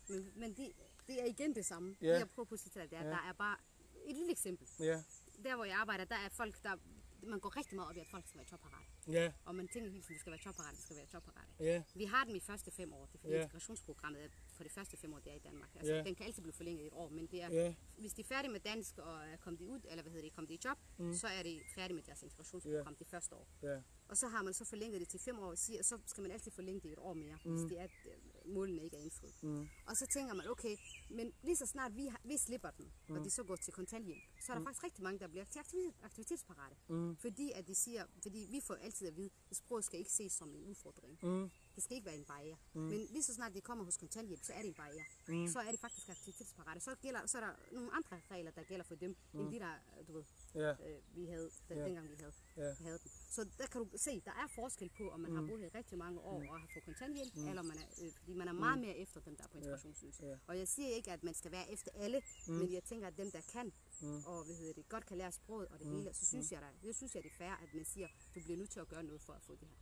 Men, 0.10 0.32
men 0.36 0.54
det, 0.54 0.72
det 1.08 1.22
er 1.22 1.26
igen 1.26 1.56
det 1.56 1.66
samme. 1.66 1.96
Ja. 2.02 2.08
Det 2.14 2.20
jeg 2.20 2.30
prøver 2.30 2.46
på 2.46 2.54
at 2.56 2.60
sige 2.60 2.72
det 2.82 2.94
er, 2.94 3.04
Ja. 3.04 3.10
der 3.10 3.18
er 3.30 3.34
bare 3.34 3.58
et 4.06 4.16
lille 4.16 4.32
eksempel. 4.32 4.68
Ja, 4.80 5.04
Der, 5.44 5.56
hvor 5.56 5.66
jeg 5.66 5.76
arbejder, 5.76 6.06
der 6.06 6.16
er 6.16 6.30
folk, 6.30 6.64
der... 6.64 6.76
Man 7.24 7.40
går 7.40 7.58
rigtig 7.58 7.76
meget 7.76 7.90
op 7.90 7.96
i, 7.98 8.00
at 8.00 8.08
folk 8.08 8.28
skal 8.28 8.38
være 8.38 8.48
jobparate. 8.52 8.86
ja, 9.08 9.34
Og 9.46 9.56
man 9.56 9.68
tænker 9.68 9.90
hele 9.90 10.04
tiden, 10.04 10.14
det 10.14 10.20
skal 10.20 10.32
være 10.32 10.42
jobparate, 10.46 10.76
det 10.76 10.84
skal 10.84 10.96
være 10.96 11.08
jobparate. 11.14 11.48
ja, 11.60 11.84
Vi 11.96 12.06
har 12.06 12.24
dem 12.26 12.36
i 12.36 12.40
første 12.40 12.72
fem 12.72 12.94
år. 12.94 13.06
Det 13.06 13.16
er 13.16 13.20
fordi 13.20 13.34
Ja. 13.34 13.42
integrationsprogrammet 13.42 14.24
er 14.24 14.28
for 14.58 14.64
de 14.64 14.70
første 14.70 14.98
fem 14.98 15.14
år, 15.14 15.20
det 15.20 15.32
er 15.32 15.36
i 15.36 15.40
Danmark. 15.40 15.70
Altså, 15.76 15.94
Ja. 15.94 16.04
Den 16.04 16.16
kan 16.16 16.26
altid 16.26 16.42
blive 16.42 16.54
forlænget 16.54 16.84
i 16.84 16.88
et 16.88 16.94
år, 16.94 17.10
men 17.10 17.26
det 17.28 17.42
er, 17.44 17.50
ja, 17.52 17.74
hvis 17.98 18.14
de 18.14 18.22
er 18.22 18.26
færdige 18.26 18.52
med 18.52 18.60
dansk 18.60 18.98
og 18.98 19.28
er 19.28 19.38
kommet 19.38 19.62
ud, 19.62 19.80
eller 19.90 20.02
hvad 20.02 20.12
hedder 20.12 20.26
det, 20.28 20.34
kommet 20.36 20.52
i 20.52 20.60
job, 20.66 20.78
mm. 20.98 21.14
så 21.14 21.28
er 21.28 21.44
de 21.44 21.62
færdige 21.76 21.96
med 21.96 22.04
deres 22.04 22.22
integrationsprogram 22.24 22.96
det 22.96 23.08
første 23.08 23.36
år. 23.36 23.48
ja, 23.64 23.82
Og 24.08 24.18
så 24.18 24.28
har 24.28 24.42
man 24.44 24.54
så 24.54 24.66
forlænget 24.66 25.00
det 25.02 25.08
til 25.10 25.20
fem 25.20 25.40
år, 25.40 25.46
og 25.52 25.58
så 25.58 26.00
skal 26.06 26.22
man 26.22 26.32
altid 26.32 26.52
forlænge 26.52 26.82
det 26.82 26.90
i 26.90 26.92
et 26.92 27.00
år 27.00 27.14
mere, 27.14 27.38
mm. 27.46 27.52
hvis 27.52 27.70
det 27.72 27.80
er, 27.80 27.84
øh, 28.06 28.12
målene 28.46 28.84
ikke 28.84 28.98
er 28.98 29.02
indfriet. 29.02 29.44
Mm. 29.44 29.68
Og 29.86 29.98
så 29.98 30.08
tænker 30.08 30.34
man, 30.34 30.48
okay, 30.48 30.78
men 31.10 31.34
lige 31.44 31.56
så 31.56 31.66
snart 31.66 31.96
vi, 31.96 32.06
har, 32.06 32.22
vi 32.24 32.38
slipper 32.38 32.70
den, 32.70 32.92
mm. 33.08 33.16
og 33.16 33.26
de 33.26 33.30
så 33.30 33.44
går 33.44 33.56
til 33.56 33.74
kontanthjælp, 33.74 34.22
så 34.42 34.52
er 34.52 34.58
der 34.58 34.64
faktisk 34.66 34.84
rigtig 34.84 35.04
mange, 35.04 35.20
der 35.20 35.28
bliver 35.28 35.46
til 35.46 35.60
aktivitet, 35.60 35.94
aktivitetsparate. 36.04 36.76
Mm. 36.88 37.16
Fordi 37.16 37.52
at 37.56 37.68
de 37.68 37.76
siger, 37.76 38.06
fordi 38.22 38.48
vi 38.52 38.60
får 38.68 38.76
altid 38.76 39.08
at 39.08 39.18
vide, 39.18 39.30
at 39.50 39.56
sproget 39.58 39.86
skal 39.86 40.00
ikke 40.00 40.12
ses 40.12 40.32
som 40.32 40.56
en 40.56 40.64
udfordring. 40.64 41.20
mm, 41.22 41.52
Det 41.76 41.84
skal 41.84 41.96
ikke 41.96 42.06
være 42.06 42.16
en 42.16 42.26
barriere. 42.26 42.58
Mm. 42.74 42.82
Men 42.82 43.00
lige 43.10 43.24
så 43.24 43.34
snart 43.34 43.54
de 43.54 43.62
kommer 43.62 43.84
hos 43.86 43.98
kontanthjælp, 43.98 44.44
så 44.44 44.54
er 44.54 44.62
det 44.62 44.68
en 44.68 44.74
barriere. 44.74 45.06
Mm. 45.28 45.48
Så 45.48 45.60
er 45.60 45.72
det 45.72 45.80
faktisk 45.80 46.10
aktivitetsparate. 46.10 46.80
Så, 46.80 46.96
gælder, 47.02 47.26
så 47.26 47.38
er 47.38 47.42
der 47.48 47.54
nogle 47.72 47.90
andre 47.94 48.22
regler, 48.32 48.52
der 48.52 48.64
gælder 48.64 48.84
for 48.86 48.96
dem, 48.96 49.16
mm. 49.34 49.40
end 49.40 49.52
de 49.52 49.60
der, 49.60 49.74
du 50.08 50.14
ved, 50.14 50.24
ja, 50.56 50.70
øh, 50.72 51.16
vi 51.16 51.26
havde, 51.26 51.50
da, 51.70 51.74
Ja. 51.76 51.86
dengang 51.86 52.10
vi 52.10 52.16
havde, 52.20 52.34
Ja. 52.58 52.74
havde 52.84 53.00
den. 53.04 53.12
Så 53.30 53.50
der 53.58 53.68
kan 53.68 53.82
du 53.84 53.90
se, 53.98 54.22
der 54.26 54.32
er 54.32 54.48
forskel 54.56 54.90
på, 54.98 55.10
om 55.10 55.20
man 55.20 55.32
mm. 55.32 55.38
har 55.38 55.44
boet 55.48 55.60
her 55.62 55.76
rigtig 55.76 55.98
mange 55.98 56.20
år 56.20 56.44
og 56.52 56.60
har 56.60 56.68
fået 56.74 56.86
kontanthjælp, 56.86 57.36
mm. 57.36 57.48
eller 57.50 57.62
man 57.62 57.78
er, 57.78 57.88
øh, 58.06 58.12
fordi 58.20 58.34
man 58.34 58.48
er 58.48 58.54
meget 58.54 58.80
mere 58.80 58.98
efter 58.98 59.20
dem, 59.20 59.36
der 59.36 59.44
er 59.44 59.48
på 59.48 59.58
integrationsydelse. 59.58 60.26
Ja. 60.26 60.38
Og 60.48 60.58
jeg 60.58 60.68
siger 60.68 60.90
ikke, 60.90 61.12
at 61.12 61.24
man 61.24 61.34
skal 61.34 61.52
være 61.52 61.72
efter 61.72 61.92
alle, 61.96 62.22
mm. 62.48 62.54
men 62.54 62.74
jeg 62.74 62.84
tænker, 62.84 63.08
at 63.08 63.18
dem, 63.18 63.32
der 63.32 63.42
kan, 63.52 63.74
mm. 64.02 64.24
og 64.26 64.46
hvad 64.46 64.56
hedder 64.56 64.74
det, 64.74 64.90
godt 64.90 65.06
kan 65.06 65.18
lære 65.18 65.32
sproget 65.32 65.68
og 65.68 65.80
det 65.80 65.88
mm. 65.88 65.96
hele, 65.96 66.14
så 66.14 66.26
synes 66.26 66.52
jeg, 66.52 66.62
der, 66.62 66.68
det 66.84 66.96
synes 66.96 67.16
jeg, 67.16 67.24
det 67.24 67.32
er 67.32 67.36
fair, 67.38 67.52
at 67.64 67.74
man 67.74 67.86
siger, 67.86 68.08
du 68.36 68.40
bliver 68.44 68.58
nødt 68.58 68.70
til 68.70 68.80
at 68.80 68.88
gøre 68.88 69.04
noget 69.04 69.22
for 69.22 69.34
at 69.34 69.42
få 69.42 69.56
det 69.56 69.68
her. 69.68 69.78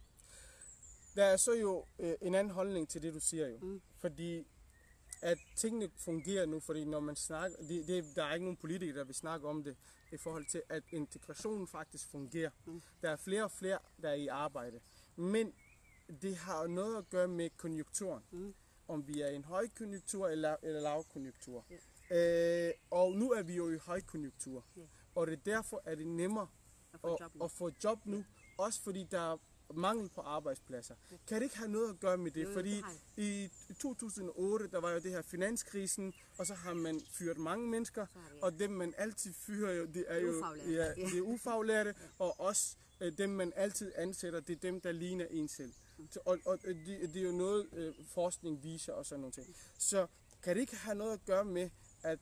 Der 1.16 1.24
er 1.24 1.38
så 1.38 1.54
jo 1.54 1.86
øh, 2.00 2.14
en 2.22 2.36
anden 2.36 2.54
holdning 2.54 2.90
til 2.90 3.02
det, 3.02 3.14
du 3.14 3.20
siger 3.20 3.48
jo. 3.48 3.58
Mm. 3.62 3.82
Fordi 3.98 4.48
at 5.22 5.38
tingene 5.56 5.90
fungerer 5.98 6.46
nu, 6.46 6.60
fordi 6.60 6.86
når 6.86 7.00
man 7.00 7.16
snakker, 7.16 7.58
det, 7.58 7.88
det, 7.88 8.06
der 8.16 8.24
er 8.24 8.34
ikke 8.34 8.46
nogen 8.46 8.58
politikere, 8.58 8.98
der 8.98 9.04
vil 9.04 9.16
snakke 9.16 9.48
om 9.48 9.64
det, 9.64 9.76
i 10.12 10.18
forhold 10.18 10.46
til, 10.46 10.64
at 10.70 10.84
integrationen 10.92 11.68
faktisk 11.68 12.08
fungerer. 12.12 12.50
Mm. 12.66 12.82
Der 13.02 13.10
er 13.10 13.16
flere 13.16 13.44
og 13.44 13.52
flere, 13.52 13.80
der 14.02 14.10
er 14.10 14.14
i 14.14 14.28
arbejde. 14.28 14.80
Men 15.16 15.54
det 16.22 16.38
har 16.38 16.68
noget 16.68 16.98
at 16.98 17.10
gøre 17.10 17.28
med 17.28 17.50
konjunkturen. 17.58 18.24
Mm. 18.32 18.54
Om 18.88 19.08
vi 19.08 19.22
er 19.22 19.28
i 19.28 19.36
en 19.36 19.44
højkonjunktur 19.44 20.28
eller, 20.28 20.56
eller 20.64 20.82
lavkonjunktur. 20.82 21.66
Øh, 22.12 22.72
og 22.92 23.12
nu 23.12 23.32
er 23.32 23.44
vi 23.44 23.56
jo 23.56 23.72
i 23.72 23.78
højkonjunktur. 23.78 24.66
Ja. 24.78 24.82
Og 25.16 25.28
det 25.28 25.34
er 25.34 25.44
derfor, 25.46 25.82
at 25.86 25.98
det 25.98 26.04
er 26.06 26.10
nemmere 26.10 26.48
At 26.94 27.00
få 27.02 27.14
at, 27.14 27.20
job 27.22 27.36
nu. 27.36 27.44
at 27.46 27.52
få 27.52 27.72
job 27.84 28.06
nu. 28.06 28.24
Også 28.58 28.82
fordi 28.82 29.04
der 29.04 29.34
er 29.34 29.38
mangel 29.74 30.10
på 30.10 30.22
arbejdspladser. 30.22 30.96
Kan 31.28 31.38
det 31.38 31.44
ikke 31.44 31.58
have 31.58 31.72
noget 31.72 31.90
at 31.90 32.00
gøre 32.00 32.18
med 32.18 32.32
det? 32.32 32.48
Fordi 32.54 32.82
i 33.18 33.50
2008, 33.80 34.68
der 34.68 34.80
var 34.80 34.92
jo 34.92 35.00
det 35.00 35.12
her 35.12 35.22
finanskrisen, 35.22 36.14
og 36.38 36.46
så 36.48 36.54
har 36.54 36.74
man 36.74 37.02
fyret 37.12 37.38
mange 37.38 37.68
mennesker, 37.68 38.06
og 38.42 38.60
dem 38.60 38.72
man 38.72 38.94
altid 38.98 39.34
fyrer 39.34 39.86
det 39.86 40.06
er 40.08 40.18
jo 40.18 40.30
Ufaglærte. 40.38 40.72
ja, 40.72 41.06
det 41.06 41.18
er 41.18 41.22
ufaglærte, 41.22 41.96
og 42.20 42.40
også 42.40 42.76
øh, 43.02 43.18
dem 43.18 43.30
man 43.30 43.54
altid 43.56 43.92
ansætter, 43.96 44.40
det 44.40 44.56
er 44.56 44.60
dem, 44.60 44.82
der 44.82 44.92
ligner 44.92 45.26
en 45.26 45.48
selv. 45.48 45.74
Og 46.26 46.40
og 46.46 46.60
øh, 46.64 46.76
det, 46.86 47.14
det 47.14 47.18
er 47.22 47.26
jo 47.26 47.32
noget, 47.32 47.68
øh, 47.74 47.94
forskning 48.14 48.64
viser 48.64 48.94
og 48.94 49.06
sådan 49.06 49.20
nogle 49.20 49.34
ting. 49.34 49.56
Så 49.78 50.08
kan 50.44 50.56
det 50.56 50.62
ikke 50.62 50.76
have 50.76 50.96
noget 50.98 51.14
at 51.14 51.26
gøre 51.26 51.46
med, 51.46 51.70
at 52.04 52.20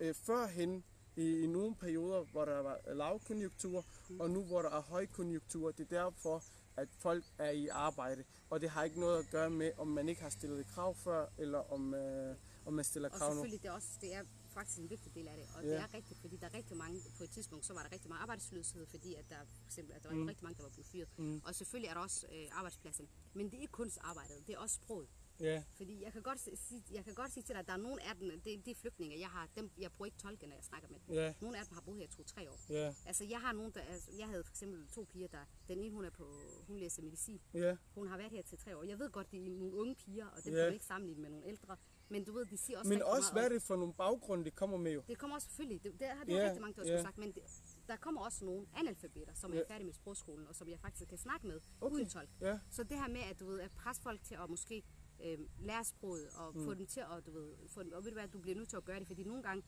øh, 0.00 0.14
førhen, 0.14 0.84
i, 1.16 1.40
i 1.44 1.46
nogle 1.46 1.74
perioder, 1.74 2.22
hvor 2.24 2.44
der 2.44 2.58
var 2.58 2.78
lavkonjunktur, 2.94 3.84
og 4.20 4.30
nu 4.30 4.44
hvor 4.44 4.62
der 4.62 4.70
er 4.70 4.80
højkonjunktur, 4.82 5.70
det 5.70 5.92
er 5.92 6.02
derfor, 6.04 6.42
at 6.76 6.88
folk 6.98 7.24
er 7.38 7.50
i 7.50 7.68
arbejde. 7.68 8.24
Og 8.50 8.60
det 8.60 8.70
har 8.70 8.84
ikke 8.84 9.00
noget 9.00 9.18
at 9.18 9.30
gøre 9.30 9.50
med, 9.50 9.72
om 9.78 9.88
man 9.88 10.08
ikke 10.08 10.22
har 10.22 10.28
stillet 10.30 10.60
et 10.60 10.66
krav 10.66 10.94
før, 10.94 11.26
eller 11.38 11.72
om, 11.72 11.94
øh, 11.94 12.36
om 12.66 12.72
man 12.72 12.84
stiller 12.84 13.08
Og 13.08 13.14
krav 13.18 13.28
nu. 13.28 13.34
selvfølgelig, 13.34 13.62
det 13.62 13.68
er, 13.68 13.72
også, 13.72 13.88
det 14.00 14.14
er 14.14 14.22
faktisk 14.48 14.78
en 14.78 14.90
vigtig 14.90 15.14
del 15.14 15.28
af 15.28 15.36
det. 15.36 15.46
Og 15.56 15.62
Ja. 15.64 15.68
det 15.70 15.78
er 15.80 15.94
rigtigt, 15.94 16.20
fordi 16.20 16.36
der 16.36 16.46
er 16.46 16.54
rigtig 16.54 16.76
mange, 16.76 17.00
på 17.18 17.24
et 17.24 17.30
tidspunkt, 17.30 17.66
så 17.66 17.74
var 17.74 17.82
der 17.82 17.92
rigtig 17.92 18.08
meget 18.08 18.20
arbejdsløshed, 18.22 18.86
fordi 18.86 19.14
at 19.14 19.24
der, 19.30 19.36
for 19.60 19.66
eksempel, 19.66 19.94
at 19.94 20.02
der 20.02 20.08
var 20.08 20.16
mm. 20.16 20.26
rigtig 20.26 20.44
mange, 20.44 20.56
der 20.56 20.62
var 20.62 20.70
blevet 20.70 20.86
fyret. 20.86 21.08
Mm. 21.18 21.42
Og 21.44 21.54
selvfølgelig 21.54 21.88
er 21.88 21.94
der 21.94 22.00
også 22.00 22.26
øh, 22.32 22.46
arbejdspladsen. 22.52 23.08
Men 23.34 23.46
det 23.50 23.56
er 23.56 23.60
ikke 23.60 23.72
kun 23.72 23.90
arbejdet, 24.00 24.46
det 24.46 24.54
er 24.54 24.58
også 24.58 24.74
sproget. 24.74 25.08
Ja, 25.42 25.62
Fordi 25.74 26.02
jeg 26.04 26.12
kan 26.12 26.22
godt 26.22 26.48
jeg 26.92 27.04
kan 27.04 27.14
godt 27.14 27.32
sige 27.32 27.42
til 27.42 27.52
dig, 27.54 27.60
at 27.60 27.66
der 27.66 27.72
er 27.72 27.76
nogle 27.76 28.02
af 28.08 28.16
dem, 28.16 28.30
det, 28.40 28.64
det 28.64 28.70
er 28.70 28.74
flygtninge, 28.74 29.20
jeg 29.20 29.28
har, 29.28 29.48
dem, 29.56 29.70
jeg 29.78 29.92
bruger 29.92 30.06
ikke 30.06 30.18
tolke, 30.18 30.46
når 30.46 30.54
jeg 30.54 30.64
snakker 30.64 30.88
med 30.88 30.98
dem. 31.06 31.14
ja, 31.14 31.34
Nogle 31.40 31.58
af 31.58 31.64
dem 31.66 31.74
har 31.74 31.80
boet 31.80 31.98
her 31.98 32.06
to-tre 32.08 32.50
år. 32.50 32.58
ja, 32.70 32.94
Altså, 33.06 33.24
jeg 33.24 33.40
har 33.40 33.52
nogle, 33.52 33.72
der, 33.72 33.80
altså, 33.80 34.10
jeg 34.18 34.26
havde 34.28 34.44
for 34.44 34.50
eksempel 34.52 34.86
to 34.88 35.04
piger, 35.12 35.28
der, 35.28 35.44
den 35.68 35.78
ene, 35.78 35.94
hun 35.94 36.04
er 36.04 36.10
på, 36.10 36.26
hun 36.66 36.78
læser 36.78 37.02
medicin. 37.02 37.40
ja, 37.54 37.76
Hun 37.94 38.08
har 38.08 38.16
været 38.16 38.30
her 38.30 38.42
til 38.42 38.58
tre 38.58 38.76
år. 38.76 38.82
Jeg 38.82 38.98
ved 38.98 39.10
godt, 39.10 39.30
det 39.32 39.46
er 39.46 39.50
nogle 39.50 39.74
unge 39.74 39.94
piger, 39.94 40.26
og 40.26 40.36
det 40.44 40.46
Ja. 40.46 40.50
kan 40.56 40.64
man 40.64 40.72
ikke 40.72 40.84
sammenligne 40.84 41.22
med 41.22 41.30
nogle 41.30 41.46
ældre. 41.46 41.76
Men 42.08 42.24
du 42.24 42.32
ved, 42.32 42.46
de 42.46 42.56
siger 42.56 42.78
også 42.78 42.88
Men 42.88 43.02
også, 43.02 43.32
hvad 43.32 43.44
er 43.44 43.48
det 43.48 43.62
for 43.62 43.76
nogle 43.76 43.94
baggrunde, 43.94 44.44
det 44.44 44.54
kommer 44.54 44.76
med 44.76 44.92
jo? 44.92 45.02
det 45.08 45.18
kommer 45.18 45.36
også 45.36 45.48
selvfølgelig, 45.48 45.84
det, 45.84 46.00
det 46.00 46.08
har 46.08 46.24
det 46.24 46.32
Ja, 46.32 46.44
rigtig 46.46 46.60
mange, 46.60 46.76
der 46.82 46.88
ja. 46.88 46.92
yeah. 46.94 47.02
sagt, 47.04 47.18
men 47.18 47.32
det, 47.32 47.42
der 47.88 47.96
kommer 47.96 48.20
også 48.20 48.44
nogle 48.44 48.66
analfabeter, 48.76 49.34
som 49.34 49.52
Ja. 49.54 49.60
er 49.60 49.64
færdige 49.68 49.86
med 49.86 49.94
sprogskolen, 49.94 50.46
og 50.46 50.54
som 50.54 50.68
jeg 50.68 50.78
faktisk 50.80 51.08
kan 51.08 51.18
snakke 51.18 51.46
med 51.46 51.60
Okay. 51.80 51.94
uden 51.94 52.08
tolk. 52.08 52.28
Ja, 52.40 52.58
Så 52.70 52.82
det 52.84 52.98
her 52.98 53.08
med, 53.08 53.20
at 53.20 53.40
du 53.40 53.46
ved, 53.46 53.60
at 53.60 53.70
presse 53.70 54.02
folk 54.02 54.22
til 54.24 54.34
at 54.34 54.50
måske 54.50 54.82
øh, 55.24 55.38
lære 55.58 55.84
sproget, 55.84 56.28
og 56.30 56.56
mm. 56.56 56.64
få 56.64 56.74
dem 56.74 56.86
til 56.86 57.00
at, 57.00 57.26
du 57.26 57.30
ved, 57.30 57.52
få 57.68 57.82
dem, 57.82 57.92
og 57.92 58.04
ved 58.04 58.10
du 58.10 58.14
hvad, 58.14 58.28
du 58.28 58.38
bliver 58.38 58.56
nødt 58.56 58.68
til 58.68 58.76
at 58.76 58.84
gøre 58.84 58.98
det, 58.98 59.06
fordi 59.06 59.24
nogle 59.24 59.42
gange, 59.42 59.62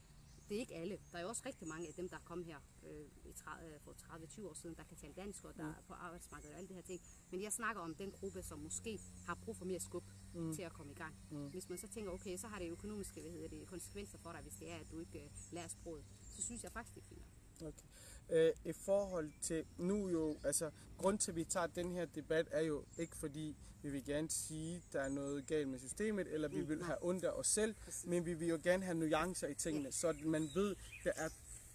det 0.49 0.57
er 0.57 0.61
ikke 0.61 0.75
alle. 0.75 0.99
Der 1.13 1.19
er 1.19 1.23
jo 1.23 1.29
også 1.29 1.43
rigtig 1.47 1.69
mange 1.69 1.89
af 1.89 1.95
dem, 1.95 2.09
der 2.09 2.17
er 2.17 2.21
kommet 2.25 2.47
her 2.47 2.59
øh, 2.87 3.07
i 3.25 3.33
30, 3.33 3.75
øh, 3.75 3.81
for 3.81 3.93
30-20 3.93 4.49
år 4.49 4.55
siden, 4.55 4.77
der 4.77 4.85
kan 4.85 4.97
tale 4.97 5.13
dansk, 5.17 5.45
og 5.45 5.57
der 5.57 5.65
er 5.65 5.83
på 5.87 5.95
arbejdsmarkedet 5.95 6.53
og 6.53 6.59
alle 6.59 6.69
de 6.69 6.75
her 6.75 6.83
ting. 6.83 7.01
Men 7.31 7.43
jeg 7.43 7.53
snakker 7.53 7.83
om 7.83 7.95
den 7.95 8.11
gruppe, 8.11 8.43
som 8.43 8.59
måske 8.59 9.01
har 9.27 9.35
brug 9.35 9.57
for 9.57 9.65
mere 9.65 9.81
skub 9.81 10.05
mm. 10.35 10.55
til 10.55 10.63
at 10.63 10.73
komme 10.73 10.93
i 10.93 10.95
gang. 10.95 11.15
Mm. 11.31 11.49
Hvis 11.49 11.69
man 11.69 11.79
så 11.79 11.89
tænker, 11.89 12.11
okay, 12.13 12.37
så 12.37 12.47
har 12.49 12.59
det 12.59 12.71
økonomiske 12.71 13.21
hvad 13.21 13.31
hedder 13.31 13.49
det, 13.49 13.67
konsekvenser 13.67 14.19
for 14.19 14.33
dig, 14.33 14.41
hvis 14.43 14.55
det 14.55 14.71
er, 14.71 14.77
at 14.77 14.91
du 14.91 14.99
ikke 14.99 15.25
øh, 15.25 15.31
lærer 15.53 15.69
sproget, 15.69 16.05
så 16.23 16.43
synes 16.43 16.63
jeg 16.63 16.73
faktisk, 16.73 16.95
det 16.95 17.03
er 17.03 17.07
fint. 17.07 17.27
okay. 17.63 17.87
Øh, 18.31 18.53
I 18.65 18.73
forhold 18.73 19.33
til 19.41 19.65
nu 19.79 20.09
jo, 20.09 20.37
altså, 20.45 20.71
grund 20.99 21.19
til, 21.19 21.31
at 21.31 21.37
vi 21.37 21.45
tager 21.45 21.67
den 21.67 21.93
her 21.93 22.05
debat, 22.05 22.49
er 22.51 22.61
jo 22.61 22.85
ikke 22.99 23.17
fordi, 23.17 23.57
vi 23.83 23.91
vil 23.91 24.05
gerne 24.05 24.31
sige, 24.31 24.83
der 24.93 25.01
er 25.01 25.09
noget 25.09 25.47
galt 25.47 25.69
med 25.69 25.79
systemet, 25.79 26.27
eller 26.35 26.49
vi 26.49 26.61
Mm, 26.61 26.69
vil 26.69 26.85
have 26.85 26.99
ondt 27.05 27.25
af 27.25 27.31
os 27.31 27.47
selv, 27.47 27.75
Præcis. 27.75 28.07
men 28.07 28.27
vi 28.27 28.35
vil 28.35 28.49
jo 28.49 28.59
gerne 28.65 28.85
have 28.85 28.95
nuancer 28.99 29.49
i 29.49 29.55
tingene, 29.55 29.93
så 29.93 30.09
at 30.09 30.21
man 30.25 30.43
ved, 30.55 30.77
der 31.05 31.13
er 31.17 31.29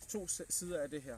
to 0.09 0.27
sider 0.27 0.81
af 0.81 0.89
det 0.89 1.01
her. 1.01 1.17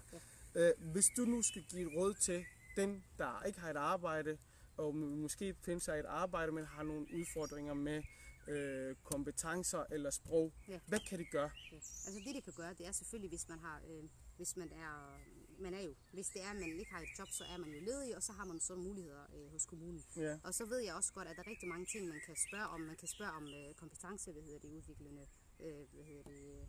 Øh, 0.56 0.72
hvis 0.92 1.10
du 1.18 1.22
nu 1.26 1.42
skal 1.42 1.64
give 1.70 1.82
et 1.92 1.98
råd 1.98 2.14
til 2.14 2.46
den, 2.76 3.04
der 3.18 3.44
ikke 3.44 3.60
har 3.60 3.70
et 3.70 3.76
arbejde, 3.78 4.38
og 4.78 4.96
må- 4.96 5.16
måske 5.16 5.54
finde 5.62 5.82
sig 5.82 6.00
et 6.00 6.06
arbejde, 6.06 6.52
men 6.52 6.66
har 6.66 6.84
nogle 6.84 7.08
udfordringer 7.14 7.74
med 7.74 8.04
øh, 8.48 8.96
kompetencer 9.04 9.84
eller 9.92 10.10
sprog, 10.10 10.54
Ja. 10.68 10.80
hvad 10.88 11.00
kan 11.10 11.20
de 11.20 11.26
gøre? 11.26 11.52
Ja. 11.72 11.76
Altså 11.76 12.22
det, 12.26 12.36
det 12.36 12.44
kan 12.44 12.54
gøre, 12.54 12.74
det 12.78 12.88
er 12.88 12.92
selvfølgelig, 12.92 13.30
hvis 13.30 13.50
man 13.50 13.60
har, 13.60 13.82
øh, 13.90 14.04
hvis 14.42 14.58
man 14.58 14.72
er, 14.86 15.20
man 15.66 15.74
er 15.74 15.82
jo, 15.88 15.94
hvis 16.14 16.28
det 16.34 16.42
er, 16.46 16.50
at 16.50 16.60
man 16.64 16.70
ikke 16.80 16.92
har 16.94 17.02
et 17.02 17.14
job, 17.20 17.30
så 17.40 17.44
er 17.54 17.58
man 17.58 17.70
jo 17.76 17.80
ledig, 17.90 18.16
og 18.18 18.24
så 18.24 18.32
har 18.38 18.46
man 18.46 18.60
sådan 18.60 18.84
muligheder 18.84 19.24
øh, 19.36 19.52
hos 19.52 19.66
kommunen. 19.66 20.04
Ja. 20.16 20.34
Og 20.44 20.54
så 20.54 20.66
ved 20.66 20.80
jeg 20.88 20.94
også 20.96 21.14
godt, 21.14 21.28
at 21.28 21.36
der 21.36 21.44
er 21.44 21.48
rigtig 21.54 21.70
mange 21.70 21.86
ting, 21.86 22.08
man 22.08 22.22
kan 22.26 22.36
spørge 22.48 22.68
om. 22.76 22.82
Man 22.82 22.96
kan 22.96 23.08
spørge 23.08 23.32
om 23.32 23.46
øh, 23.48 23.74
kompetence, 23.74 24.32
hvad 24.32 24.44
hedder 24.44 24.60
det, 24.60 24.70
udviklende 24.70 25.26
øh, 25.60 25.84
hvad 25.94 26.06
hedder 26.10 26.24
det, 26.24 26.68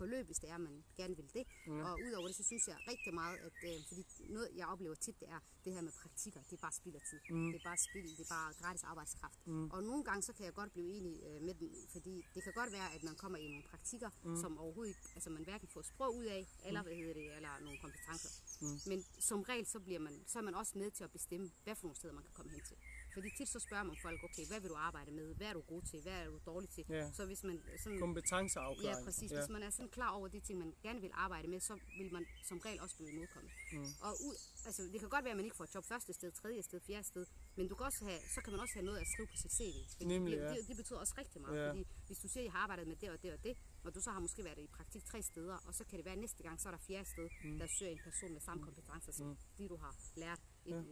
forløb, 0.00 0.26
hvis 0.26 0.38
det 0.38 0.50
er, 0.50 0.58
man 0.58 0.84
gerne 0.96 1.16
vil 1.16 1.28
det. 1.34 1.44
Mm. 1.66 1.80
Og 1.86 1.92
udover 2.06 2.26
det, 2.26 2.36
så 2.36 2.44
synes 2.50 2.68
jeg 2.68 2.76
rigtig 2.92 3.14
meget, 3.14 3.38
at 3.38 3.58
øh, 3.68 3.76
fordi 3.88 4.02
noget, 4.36 4.48
jeg 4.56 4.66
oplever 4.66 4.94
tit, 4.94 5.20
det 5.20 5.28
er 5.28 5.40
det 5.64 5.72
her 5.74 5.80
med 5.80 5.92
praktikker. 6.02 6.40
Det 6.50 6.52
er 6.58 6.62
bare 6.66 6.72
spild 6.72 6.94
af 6.94 7.04
tid. 7.10 7.20
Mm. 7.30 7.46
Det 7.52 7.58
er 7.60 7.64
bare 7.70 7.76
spild, 7.76 8.08
det 8.18 8.24
er 8.28 8.34
bare 8.38 8.52
gratis 8.62 8.82
arbejdskraft. 8.82 9.46
Mm. 9.46 9.70
Og 9.70 9.82
nogle 9.82 10.04
gange, 10.04 10.22
så 10.22 10.32
kan 10.32 10.44
jeg 10.44 10.54
godt 10.54 10.72
blive 10.72 10.88
enig 10.96 11.14
øh, 11.26 11.42
med 11.42 11.54
den, 11.54 11.70
fordi 11.88 12.14
det 12.34 12.42
kan 12.44 12.52
godt 12.52 12.72
være, 12.72 12.88
at 12.94 13.02
man 13.02 13.14
kommer 13.14 13.38
i 13.38 13.48
nogle 13.48 13.64
praktikker, 13.70 14.10
mm. 14.24 14.36
som 14.42 14.58
overhovedet 14.58 14.90
ikke, 14.90 15.08
altså 15.14 15.30
man 15.30 15.44
hverken 15.44 15.68
får 15.68 15.82
sprog 15.82 16.16
ud 16.16 16.24
af, 16.24 16.46
eller 16.66 16.82
hvad 16.82 16.94
hedder 16.94 17.14
det, 17.14 17.36
eller 17.36 17.52
nogle 17.60 17.78
kompetencer. 17.78 18.30
Mm. 18.60 18.78
Men 18.90 19.04
som 19.18 19.42
regel, 19.42 19.66
så, 19.66 19.80
bliver 19.80 19.98
man, 19.98 20.24
så 20.26 20.38
er 20.38 20.42
man 20.42 20.54
også 20.54 20.78
med 20.78 20.90
til 20.90 21.04
at 21.04 21.10
bestemme, 21.10 21.50
hvad 21.64 21.74
for 21.74 21.84
nogle 21.86 21.96
steder 21.96 22.14
man 22.14 22.24
kan 22.24 22.32
komme 22.34 22.52
hen 22.52 22.60
til. 22.60 22.76
Fordi 23.16 23.28
tit 23.38 23.48
så 23.54 23.60
spørger 23.66 23.86
man 23.90 23.96
folk, 24.06 24.18
okay, 24.28 24.44
hvad 24.50 24.60
vil 24.62 24.70
du 24.74 24.78
arbejde 24.88 25.10
med? 25.20 25.26
Hvad 25.38 25.48
er 25.52 25.56
du 25.58 25.62
god 25.72 25.82
til? 25.90 25.98
Hvad 26.06 26.16
er 26.22 26.26
du 26.32 26.38
dårlig 26.50 26.68
til? 26.76 26.84
Ja. 26.88 27.12
Så 27.18 27.22
hvis 27.30 27.42
man 27.48 27.56
sådan, 27.84 27.98
Kompetenceafklaring. 28.06 28.98
Ja, 28.98 29.04
præcis. 29.06 29.28
Ja. 29.32 29.36
Hvis 29.38 29.50
man 29.56 29.62
er 29.66 29.70
sådan 29.70 29.92
klar 29.98 30.10
over 30.18 30.28
de 30.34 30.40
ting, 30.46 30.56
man 30.64 30.72
gerne 30.86 31.00
vil 31.00 31.10
arbejde 31.26 31.48
med, 31.48 31.60
så 31.60 31.74
vil 32.00 32.08
man 32.16 32.24
som 32.48 32.58
regel 32.66 32.80
også 32.84 32.96
blive 32.98 33.10
imodkommet. 33.14 33.52
Mm. 33.72 33.90
Og 34.06 34.12
ud, 34.28 34.36
altså, 34.68 34.80
det 34.92 34.98
kan 35.00 35.08
godt 35.14 35.24
være, 35.24 35.34
at 35.36 35.40
man 35.40 35.46
ikke 35.48 35.58
får 35.60 35.64
et 35.68 35.74
job 35.74 35.84
første 35.92 36.12
sted, 36.18 36.30
tredje 36.40 36.62
sted, 36.68 36.80
fjerde 36.88 37.06
sted, 37.12 37.24
men 37.56 37.64
du 37.70 37.74
kan 37.78 37.84
også 37.90 38.02
have, 38.08 38.20
så 38.34 38.38
kan 38.44 38.50
man 38.54 38.60
også 38.64 38.74
have 38.78 38.86
noget 38.88 38.98
at 39.04 39.06
skrive 39.12 39.28
på 39.32 39.36
sit 39.42 39.52
CV. 39.58 39.76
Fordi 39.96 40.04
Nemlig, 40.14 40.36
det, 40.38 40.44
ja. 40.44 40.50
det, 40.54 40.68
det, 40.68 40.76
betyder 40.80 40.98
også 41.04 41.14
rigtig 41.22 41.40
meget, 41.44 41.56
Ja. 41.62 41.68
fordi 41.70 41.82
hvis 42.06 42.18
du 42.24 42.28
siger, 42.32 42.42
at 42.42 42.46
jeg 42.48 42.52
har 42.56 42.62
arbejdet 42.66 42.86
med 42.92 42.96
det 43.02 43.08
og 43.14 43.18
det 43.22 43.30
og 43.36 43.40
det, 43.46 43.54
og 43.84 43.90
du 43.94 44.00
så 44.06 44.10
har 44.14 44.20
måske 44.26 44.40
været 44.48 44.58
i 44.58 44.68
praktik 44.78 45.02
tre 45.12 45.18
steder, 45.30 45.56
og 45.66 45.72
så 45.78 45.82
kan 45.88 45.96
det 45.98 46.04
være, 46.08 46.16
at 46.18 46.22
næste 46.26 46.42
gang, 46.46 46.56
så 46.60 46.68
er 46.68 46.72
der 46.76 46.82
fjerde 46.88 47.08
sted, 47.14 47.28
mm. 47.44 47.58
der 47.60 47.66
søger 47.78 47.92
en 47.92 48.02
person 48.08 48.32
med 48.36 48.40
samme 48.40 48.60
kompetencer, 48.68 49.12
som 49.18 49.26
de 49.58 49.68
du 49.72 49.76
har 49.84 49.92
lært. 50.16 50.40
I 50.66 50.70
Ja. 50.70 50.82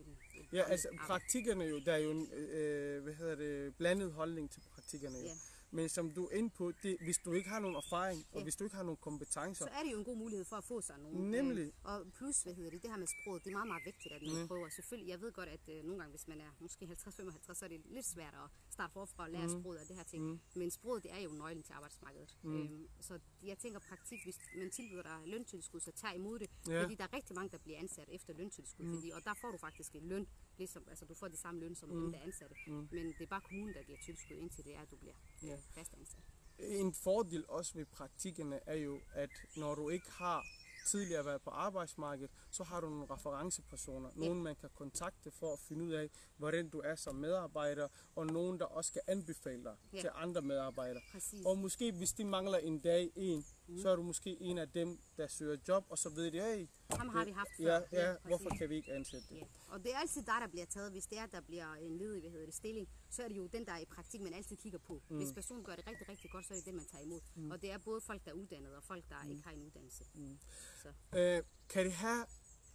Ja, 0.53 0.62
altså 0.62 0.89
arbejde. 0.89 1.07
praktikkerne 1.07 1.64
jo, 1.64 1.79
der 1.79 1.93
er 1.93 1.99
jo 1.99 2.11
en, 2.11 2.33
øh, 2.33 3.03
hvad 3.03 3.14
hedder 3.14 3.35
det, 3.35 3.75
blandet 3.77 4.12
holdning 4.12 4.51
til 4.51 4.61
praktikkerne 4.75 5.18
jo. 5.18 5.25
Ja. 5.25 5.35
Men 5.73 5.89
som 5.89 6.11
du 6.11 6.25
er 6.27 6.31
inde 6.37 6.51
på, 6.51 6.73
det, 6.83 6.97
hvis 7.01 7.18
du 7.18 7.33
ikke 7.33 7.49
har 7.49 7.61
nogen 7.61 7.77
erfaring, 7.77 8.27
og 8.33 8.39
Ja. 8.39 8.43
hvis 8.43 8.57
du 8.57 8.64
ikke 8.64 8.77
har 8.77 8.83
nogen 8.83 8.97
kompetencer, 9.01 9.64
så 9.64 9.71
er 9.79 9.83
det 9.83 9.93
jo 9.93 9.99
en 9.99 10.05
god 10.05 10.16
mulighed 10.16 10.45
for 10.45 10.57
at 10.57 10.64
få 10.64 10.81
sig 10.81 10.99
nogle. 10.99 11.31
Nemlig. 11.31 11.64
Øh, 11.66 11.73
og 11.85 12.07
plus, 12.12 12.43
hvad 12.43 12.55
hedder 12.55 12.71
det, 12.71 12.83
det 12.83 12.91
her 12.91 12.99
med 12.99 13.07
sproget, 13.07 13.45
det 13.45 13.51
er 13.51 13.55
meget, 13.55 13.68
meget 13.68 13.83
vigtigt, 13.85 14.14
at 14.14 14.23
man 14.23 14.43
mm. 14.43 14.49
prøver. 14.49 14.68
Selvfølgelig, 14.68 15.11
jeg 15.11 15.21
ved 15.21 15.33
godt, 15.33 15.49
at 15.49 15.61
øh, 15.68 15.85
nogle 15.85 15.99
gange, 16.01 16.11
hvis 16.11 16.29
man 16.29 16.41
er 16.41 16.51
måske 16.61 16.85
50-55, 16.85 17.55
så 17.55 17.64
er 17.64 17.68
det 17.68 17.81
lidt 17.85 18.07
svært 18.07 18.35
at 18.35 18.51
starte 18.71 18.93
forfra 18.93 19.25
og 19.25 19.31
lære 19.31 19.47
mm. 19.47 19.61
sproget 19.61 19.81
og 19.81 19.89
det 19.89 19.97
her 19.97 20.03
ting. 20.05 20.25
Mm. 20.25 20.41
Men 20.55 20.71
sproget, 20.71 21.03
det 21.03 21.12
er 21.12 21.18
jo 21.18 21.31
nøglen 21.31 21.62
til 21.62 21.73
arbejdsmarkedet. 21.73 22.39
Mm. 22.43 22.57
Øhm, 22.61 22.89
så 23.01 23.18
jeg 23.43 23.59
tænker 23.59 23.79
praktik, 23.79 24.25
hvis 24.25 24.39
man 24.57 24.71
tilbyder 24.71 25.03
dig 25.03 25.18
løntilskud, 25.27 25.81
så 25.81 25.93
tag 25.93 26.14
imod 26.14 26.39
det. 26.39 26.51
Ja. 26.68 26.83
Fordi 26.83 26.95
der 26.95 27.05
er 27.05 27.12
rigtig 27.12 27.35
mange, 27.37 27.51
der 27.51 27.59
bliver 27.59 27.79
ansat 27.79 28.09
efter 28.09 28.33
løntilskud. 28.35 28.85
Mm. 28.85 28.95
Fordi, 28.95 29.11
og 29.11 29.25
der 29.25 29.35
får 29.35 29.51
du 29.51 29.59
faktisk 29.59 29.95
en 29.95 30.09
løn, 30.09 30.27
ligesom, 30.63 30.83
altså 30.93 31.05
du 31.11 31.15
får 31.15 31.29
det 31.29 31.39
samme 31.39 31.61
løn 31.61 31.75
som 31.75 31.89
mm. 31.89 32.01
dem, 32.01 32.13
der 32.13 32.19
er 32.19 32.23
ansatte. 32.23 32.57
Mm. 32.67 32.89
Men 32.97 33.07
det 33.07 33.23
er 33.23 33.27
bare 33.37 33.41
kommunen, 33.49 33.75
der 33.75 33.83
giver 33.83 33.99
tilskud, 34.07 34.37
indtil 34.37 34.65
det 34.65 34.73
er, 34.77 34.81
at 34.87 34.91
du 34.91 34.97
bliver 34.97 35.15
øh, 35.45 35.59
fast 35.77 35.95
ansat. 36.01 36.25
en 36.59 36.95
fordel 36.95 37.45
også 37.49 37.75
ved 37.75 37.87
praktikkerne 37.87 38.61
er 38.67 38.75
jo, 38.75 39.01
at 39.15 39.31
når 39.57 39.75
du 39.75 39.89
ikke 39.89 40.11
har 40.11 40.41
tidligere 40.87 41.25
været 41.25 41.43
på 41.43 41.51
arbejdsmarkedet, 41.51 42.31
så 42.51 42.65
har 42.65 42.81
du 42.81 42.89
nogle 42.89 43.07
referencepersoner. 43.11 44.11
Nogen 44.15 44.43
man 44.43 44.57
kan 44.57 44.71
kontakte 44.75 45.31
for 45.31 45.53
at 45.53 45.59
finde 45.69 45.85
ud 45.85 45.93
af, 45.93 46.11
hvordan 46.37 46.69
du 46.69 46.79
er 46.85 46.95
som 46.95 47.15
medarbejder, 47.15 47.89
og 48.17 48.27
nogen 48.27 48.59
der 48.59 48.65
også 48.65 48.93
kan 48.93 49.03
anbefale 49.07 49.65
dig 49.65 49.77
Ja. 49.93 50.01
til 50.01 50.11
andre 50.15 50.43
medarbejdere. 50.43 51.03
Præcis. 51.13 51.47
Og 51.47 51.59
måske 51.59 51.93
hvis 51.93 52.13
de 52.13 52.25
mangler 52.25 52.59
en 52.59 52.79
dag 52.79 53.11
en. 53.17 53.45
Så 53.79 53.89
er 53.89 53.97
du 53.97 54.03
måske 54.03 54.43
en 54.43 54.59
af 54.59 54.68
dem, 54.68 54.99
der 55.16 55.27
søger 55.27 55.57
job, 55.68 55.87
og 55.89 55.99
så 55.99 56.09
ved 56.09 56.31
de, 56.31 56.41
hey, 56.41 56.68
Ham 56.91 57.09
har 57.09 57.25
vi 57.25 57.31
haft 57.31 57.51
før. 57.57 57.64
ja, 57.64 57.75
ja, 57.75 58.12
præcis. 58.12 58.27
hvorfor 58.27 58.51
kan 58.59 58.71
vi 58.71 58.77
ikke 58.77 58.93
ansætte 58.93 59.27
det? 59.29 59.37
Ja. 59.37 59.45
Og 59.68 59.85
det 59.85 59.95
er 59.95 59.99
altid 59.99 60.23
dig, 60.23 60.35
der 60.41 60.47
bliver 60.47 60.66
taget. 60.66 60.93
Hvis 60.93 61.07
det 61.07 61.18
er, 61.18 61.27
der 61.27 61.41
bliver 61.41 61.75
en 61.75 61.99
ledig 61.99 62.21
hvad 62.21 62.31
hedder 62.31 62.47
det, 62.47 62.55
stilling, 62.55 62.89
så 63.11 63.23
er 63.23 63.29
det 63.29 63.37
jo 63.37 63.47
den, 63.47 63.66
der 63.66 63.73
er 63.73 63.79
i 63.79 63.85
praktik, 63.85 64.21
man 64.21 64.35
altid 64.35 64.57
kigger 64.57 64.79
på. 64.79 65.03
Mm. 65.09 65.16
Hvis 65.16 65.33
personen 65.33 65.64
gør 65.64 65.77
det 65.77 65.87
rigtig, 65.87 66.09
rigtig 66.09 66.31
godt, 66.31 66.47
så 66.47 66.55
er 66.55 66.57
det 66.57 66.66
den, 66.66 66.77
man 66.77 66.85
tager 66.85 67.05
imod. 67.05 67.21
Mm. 67.35 67.51
Og 67.51 67.62
det 67.62 67.71
er 67.73 67.79
både 67.79 68.01
folk, 68.01 68.25
der 68.25 68.31
er 68.31 68.35
uddannede, 68.35 68.77
og 68.77 68.85
folk, 68.85 69.09
der 69.09 69.23
mm. 69.25 69.31
ikke 69.31 69.43
har 69.43 69.53
en 69.53 69.62
uddannelse. 69.62 70.05
Mm. 70.14 70.39
Så. 70.83 70.89
Øh, 71.18 71.43
kan 71.68 71.85
det 71.85 71.93
have 71.93 72.27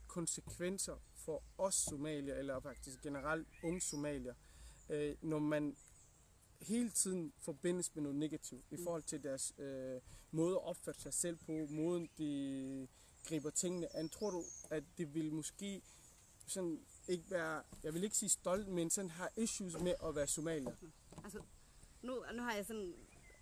konsekvenser 0.08 0.98
for 1.16 1.44
os 1.58 1.76
somalier, 1.76 2.36
eller 2.36 2.60
faktisk 2.60 3.02
generelt 3.02 3.48
unge 3.64 3.82
somalier, 3.82 4.34
øh, 4.90 5.16
når 5.22 5.40
man 5.40 5.76
hele 6.62 6.90
tiden 6.90 7.34
forbindes 7.40 7.96
med 7.96 8.04
noget 8.04 8.16
negativt 8.18 8.66
i 8.72 8.78
forhold 8.84 9.04
til 9.04 9.24
deres 9.24 9.54
øh, 9.58 10.02
måde 10.32 10.56
at 10.56 10.64
opfatte 10.64 11.02
sig 11.02 11.14
selv 11.14 11.38
på, 11.38 11.68
måden 11.70 12.10
de 12.18 12.88
griber 13.26 13.50
tingene 13.50 13.96
an. 13.96 14.10
Tror 14.10 14.32
du, 14.32 14.44
at 14.70 14.84
det 14.98 15.14
vil 15.14 15.34
måske 15.34 15.82
sådan 16.48 16.80
ikke 17.08 17.32
være, 17.32 17.64
jeg 17.84 17.94
vil 17.94 18.04
ikke 18.04 18.18
sige 18.18 18.30
stolt, 18.30 18.68
men 18.68 18.90
sådan 18.90 19.10
har 19.10 19.32
issues 19.38 19.80
med 19.80 19.94
at 20.04 20.16
være 20.16 20.28
somalier? 20.28 20.76
Altså, 21.24 21.40
nu, 22.02 22.24
nu 22.34 22.42
har 22.44 22.54
jeg 22.54 22.66
sådan 22.66 22.96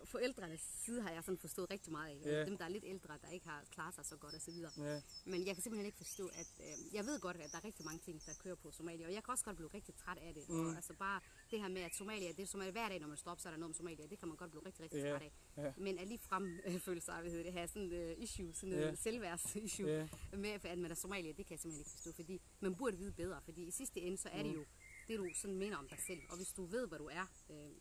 forældrenes 0.06 0.62
side 0.86 1.02
har 1.02 1.12
jeg 1.12 1.24
sådan 1.24 1.38
forstået 1.38 1.70
rigtig 1.72 1.92
meget 1.92 2.10
af. 2.10 2.26
Ja. 2.32 2.46
Dem, 2.46 2.58
der 2.58 2.66
er 2.66 2.70
lidt 2.70 2.84
ældre, 2.88 3.18
der 3.22 3.30
ikke 3.30 3.48
har 3.48 3.64
klaret 3.72 3.94
sig 3.96 4.06
så 4.06 4.18
godt 4.18 4.36
osv. 4.36 4.54
Ja, 4.78 5.02
Men 5.26 5.46
jeg 5.48 5.54
kan 5.56 5.64
simpelthen 5.64 5.86
ikke 5.86 5.98
forstå, 5.98 6.28
at 6.28 6.48
øh, 6.60 6.96
jeg 6.96 7.06
ved 7.06 7.20
godt, 7.20 7.38
at 7.38 7.52
der 7.52 7.58
er 7.58 7.66
rigtig 7.66 7.86
mange 7.86 8.00
ting, 8.00 8.26
der 8.26 8.32
kører 8.44 8.56
på 8.56 8.72
Somalia, 8.72 9.06
og 9.08 9.14
jeg 9.14 9.24
kan 9.24 9.32
også 9.32 9.46
godt 9.46 9.56
blive 9.56 9.70
rigtig 9.74 9.96
træt 9.96 10.18
af 10.18 10.34
det. 10.34 10.50
Mm. 10.50 10.60
Og, 10.70 10.76
altså 10.76 10.94
bare 10.94 11.22
det 11.52 11.60
her 11.62 11.68
med, 11.68 11.82
at 11.82 11.96
Somalia, 11.96 12.28
det 12.32 12.40
er 12.40 12.46
Somalia 12.46 12.72
hver 12.72 12.90
dag, 12.90 13.00
når 13.00 13.08
man 13.08 13.18
står 13.18 13.32
op, 13.32 13.40
så 13.40 13.50
er 13.50 13.52
der 13.52 13.58
noget 13.58 13.70
om 13.70 13.74
Somalia, 13.74 14.08
det 14.08 14.20
kan 14.20 14.28
man 14.28 14.38
godt 14.38 14.52
blive 14.52 14.66
rigtig, 14.66 14.84
rigtig 14.84 15.00
Ja, 15.00 15.12
træt 15.12 15.22
af. 15.22 15.32
ja. 15.58 15.74
Men 15.78 16.00
at 16.00 16.08
lige 16.08 16.20
frem 16.20 16.60
øh, 16.68 16.80
føle 16.80 17.02
sig, 17.02 17.16
hedder 17.24 17.44
det, 17.44 17.54
have 17.54 17.68
sådan 17.68 17.92
uh, 18.18 18.24
issue, 18.24 18.54
sådan 18.54 18.74
yeah. 18.76 18.98
selvværds-issue 18.98 19.88
Ja. 19.90 20.08
med, 20.38 20.50
at 20.50 20.78
man 20.78 20.92
er 20.92 20.96
Somalia, 20.96 21.32
det 21.32 21.46
kan 21.46 21.52
jeg 21.52 21.60
simpelthen 21.60 21.80
ikke 21.82 21.92
forstå, 21.92 22.12
fordi 22.12 22.42
man 22.60 22.76
burde 22.76 22.98
vide 22.98 23.12
bedre, 23.12 23.42
fordi 23.42 23.64
i 23.68 23.72
sidste 23.72 24.00
ende, 24.02 24.18
så 24.18 24.30
er 24.30 24.44
det 24.44 24.56
jo 24.56 24.66
det, 25.08 25.20
du 25.20 25.30
sådan 25.36 25.58
mener 25.58 25.78
om 25.78 25.88
dig 25.88 26.00
selv. 26.08 26.20
Og 26.30 26.38
hvis 26.38 26.52
du 26.54 26.66
ved, 26.66 26.88
hvad 26.88 27.00
du 27.00 27.06
er, 27.06 27.26
øh, 27.50 27.72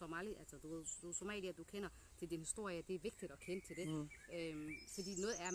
Somali, 0.00 0.32
altså 0.42 0.56
du, 0.62 0.68
ved, 0.68 0.84
du 1.02 1.08
er 1.08 1.12
somalier, 1.12 1.52
du 1.52 1.64
kender 1.64 1.88
til 2.18 2.30
din 2.30 2.40
historie, 2.40 2.82
det 2.88 2.94
er 2.94 2.98
vigtigt 2.98 3.32
at 3.32 3.40
kende 3.40 3.66
til 3.66 3.76
det. 3.76 3.88
Mm. 3.88 4.08
Øhm, 4.36 4.70
fordi 4.94 5.12
noget 5.20 5.36
er, 5.46 5.50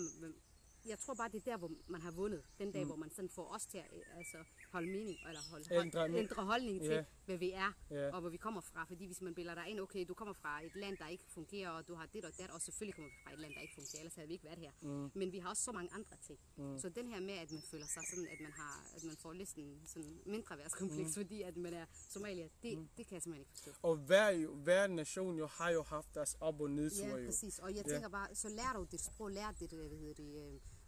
jeg 0.92 0.98
tror 0.98 1.14
bare, 1.14 1.28
det 1.28 1.38
er 1.42 1.50
der, 1.50 1.56
hvor 1.56 1.70
man 1.86 2.02
har 2.02 2.10
vundet. 2.10 2.42
Den 2.58 2.72
dag, 2.72 2.82
mm. 2.82 2.88
hvor 2.88 2.96
man 2.96 3.10
sådan 3.10 3.28
får 3.28 3.54
os 3.54 3.66
til 3.66 3.78
at 3.78 3.90
altså, 4.20 4.38
holde 4.76 4.90
mening, 4.98 5.18
eller 5.28 5.42
holde, 5.52 5.64
Ændre- 5.82 5.98
hold, 6.00 6.14
ændre 6.24 6.42
holdning 6.52 6.76
til, 6.88 6.90
Ja. 7.00 7.04
hvad 7.26 7.38
vi 7.44 7.50
er, 7.64 7.70
Ja. 7.90 8.06
og 8.14 8.20
hvor 8.20 8.30
vi 8.36 8.40
kommer 8.46 8.60
fra. 8.70 8.84
Fordi 8.90 9.04
hvis 9.10 9.20
man 9.26 9.34
bilder 9.38 9.54
dig 9.60 9.66
ind, 9.70 9.78
okay, 9.86 10.02
du 10.10 10.14
kommer 10.20 10.34
fra 10.42 10.52
et 10.68 10.74
land, 10.82 10.94
der 11.02 11.08
ikke 11.14 11.24
fungerer, 11.38 11.70
og 11.70 11.88
du 11.88 11.94
har 11.94 12.06
det 12.14 12.24
og 12.28 12.32
det, 12.38 12.46
og 12.54 12.60
selvfølgelig 12.66 12.94
kommer 12.94 13.10
vi 13.14 13.16
fra 13.24 13.32
et 13.32 13.38
land, 13.44 13.52
der 13.56 13.60
ikke 13.60 13.74
fungerer, 13.80 14.00
ellers 14.02 14.14
havde 14.18 14.28
vi 14.28 14.34
ikke 14.36 14.44
været 14.50 14.58
her. 14.66 14.72
Mm. 14.82 15.10
Men 15.20 15.26
vi 15.34 15.38
har 15.38 15.48
også 15.52 15.62
så 15.68 15.72
mange 15.78 15.90
andre 15.98 16.16
ting. 16.28 16.38
Mm. 16.56 16.78
Så 16.82 16.88
den 16.88 17.06
her 17.12 17.20
med, 17.20 17.34
at 17.44 17.50
man 17.56 17.62
føler 17.70 17.86
sig 17.94 18.02
sådan, 18.10 18.26
at 18.34 18.40
man, 18.46 18.52
har, 18.60 18.74
at 18.96 19.02
man 19.04 19.16
får 19.16 19.32
lidt 19.32 19.52
en 19.56 19.82
sådan 19.86 20.12
mindre 20.26 20.58
værtskompleks, 20.58 21.08
mm. 21.16 21.20
fordi 21.22 21.42
at 21.42 21.56
man 21.56 21.74
er 21.74 21.86
somalier, 22.14 22.48
det, 22.62 22.78
mm. 22.78 22.88
det 22.96 23.06
kan 23.06 23.14
jeg 23.14 23.22
simpelthen 23.22 23.40
ikke 23.44 23.50
forstå. 23.56 23.70
Og 23.82 23.96
hver, 23.96 24.28
jo, 24.30 24.54
hver 24.54 24.86
nation 24.86 25.36
jo 25.42 25.46
har 25.46 25.70
jo 25.70 25.82
haft 25.82 26.14
deres 26.14 26.36
op- 26.40 26.60
og 26.60 26.70
nedture 26.70 27.08
Ja, 27.20 27.26
præcis. 27.26 27.58
Og 27.58 27.74
jeg 27.76 27.84
Ja. 27.86 27.92
tænker 27.92 28.08
bare, 28.08 28.34
så 28.34 28.48
lærer 28.48 28.72
du 28.78 28.86
dit 28.92 29.00
sprog, 29.00 29.30
lærer 29.30 29.52
dit, 29.52 29.72
øh, 29.72 29.86
hvad 29.88 29.98
hedder 29.98 30.14
det, 30.14 30.30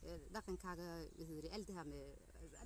øh, 0.06 0.20
lakankaka, 0.30 0.82
hvad 1.16 1.26
hedder 1.26 1.40
det, 1.42 1.50
alt 1.52 1.66
det 1.68 1.74
her 1.74 1.84
med, 1.84 2.04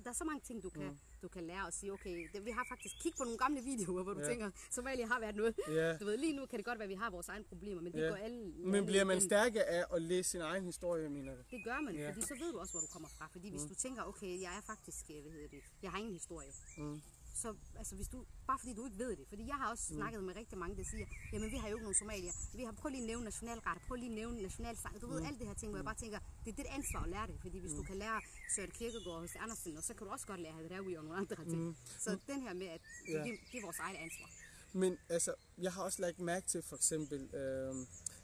der 0.03 0.09
er 0.09 0.13
så 0.13 0.23
mange 0.23 0.41
ting, 0.47 0.63
du 0.63 0.69
kan, 0.69 0.83
mm. 0.83 0.97
du 1.21 1.27
kan 1.27 1.43
lære 1.43 1.65
og 1.65 1.73
sige, 1.73 1.93
okay, 1.93 2.27
det, 2.33 2.45
vi 2.45 2.51
har 2.51 2.65
faktisk 2.69 2.95
kigget 3.01 3.17
på 3.17 3.23
nogle 3.23 3.37
gamle 3.37 3.61
videoer, 3.61 4.03
hvor 4.03 4.13
du 4.13 4.19
Ja. 4.19 4.25
tænker, 4.27 4.51
Somalia 4.71 5.05
har 5.05 5.19
været 5.19 5.35
noget. 5.35 5.53
Ja. 5.67 5.97
Du 5.97 6.05
ved, 6.05 6.17
lige 6.17 6.35
nu 6.35 6.45
kan 6.45 6.57
det 6.59 6.65
godt 6.65 6.79
være, 6.79 6.83
at 6.83 6.89
vi 6.89 6.93
har 7.03 7.09
vores 7.09 7.27
egne 7.29 7.45
problemer, 7.45 7.81
men 7.81 7.93
det 7.93 8.01
Ja. 8.01 8.07
går 8.07 8.15
alle... 8.15 8.39
Men 8.75 8.85
bliver 8.85 9.03
man 9.03 9.21
stærkere 9.21 9.63
af 9.63 9.83
at 9.95 10.01
læse 10.01 10.29
sin 10.29 10.41
egen 10.41 10.63
historie, 10.65 11.09
mener 11.09 11.35
du? 11.35 11.41
Det 11.51 11.63
gør 11.63 11.81
man, 11.81 11.95
Ja. 11.95 12.09
fordi 12.09 12.21
så 12.21 12.35
ved 12.39 12.51
du 12.53 12.59
også, 12.59 12.73
hvor 12.73 12.81
du 12.81 12.87
kommer 12.87 13.09
fra. 13.17 13.27
Fordi 13.31 13.49
hvis 13.49 13.61
du 13.61 13.75
tænker, 13.75 14.03
okay, 14.03 14.41
jeg 14.41 14.51
er 14.57 14.61
faktisk, 14.61 15.05
øh, 15.15 15.21
hvad 15.21 15.31
hedder 15.31 15.47
det, 15.47 15.61
jeg 15.83 15.91
har 15.91 15.97
ingen 15.97 16.13
historie. 16.13 16.51
Mm. 16.77 17.01
Så 17.33 17.55
altså, 17.77 17.95
hvis 17.95 18.07
du, 18.07 18.25
bare 18.47 18.59
fordi 18.59 18.73
du 18.73 18.85
ikke 18.85 18.99
ved 18.99 19.15
det, 19.15 19.25
fordi 19.27 19.47
jeg 19.47 19.55
har 19.55 19.69
også 19.71 19.83
snakket 19.83 20.23
med 20.23 20.35
rigtig 20.35 20.57
mange, 20.57 20.77
der 20.77 20.83
siger, 20.83 21.05
jamen 21.33 21.51
vi 21.51 21.57
har 21.57 21.67
jo 21.69 21.75
ikke 21.75 21.83
nogen 21.83 21.95
somalier, 22.03 22.31
vi 22.57 22.63
har 22.63 22.71
prøv 22.71 22.89
lige 22.89 23.01
at 23.01 23.07
nævne 23.07 23.23
nationalret, 23.23 23.81
prøv 23.87 23.95
lige 23.95 24.09
at 24.09 24.15
nævne 24.15 24.41
nationalsang, 24.41 25.01
du 25.01 25.07
ved 25.07 25.21
alt 25.25 25.39
det 25.39 25.47
her 25.47 25.53
ting, 25.53 25.69
hvor 25.71 25.77
jeg 25.77 25.85
bare 25.85 25.95
tænker, 25.95 26.19
det 26.45 26.51
er 26.51 26.55
dit 26.55 26.65
ansvar 26.69 27.03
at 27.03 27.09
lære 27.09 27.27
det, 27.27 27.35
fordi 27.41 27.57
hvis 27.59 27.71
du 27.71 27.83
kan 27.83 27.95
lære 27.97 28.21
Søren 28.55 28.71
Kierkegaard 28.71 29.19
hos 29.21 29.35
Andersen, 29.35 29.77
og 29.77 29.83
så 29.83 29.93
kan 29.93 30.07
du 30.07 30.13
også 30.13 30.27
godt 30.27 30.39
lære 30.39 30.53
Hadraoui 30.53 30.93
og 30.95 31.03
nogle 31.03 31.17
andre 31.19 31.35
ting. 31.35 31.77
Så 31.99 32.17
den 32.27 32.41
her 32.41 32.53
med, 32.53 32.67
at 32.67 32.81
det, 33.05 33.13
Ja. 33.13 33.23
det, 33.23 33.39
det 33.51 33.57
er 33.57 33.61
vores 33.63 33.79
eget 33.79 33.97
ansvar. 33.97 34.29
Men 34.73 34.97
altså, 35.09 35.33
jeg 35.57 35.73
har 35.73 35.83
også 35.83 36.01
lagt 36.01 36.19
mærke 36.19 36.47
til 36.47 36.61
for 36.61 36.75
eksempel, 36.75 37.35
øh, 37.35 37.75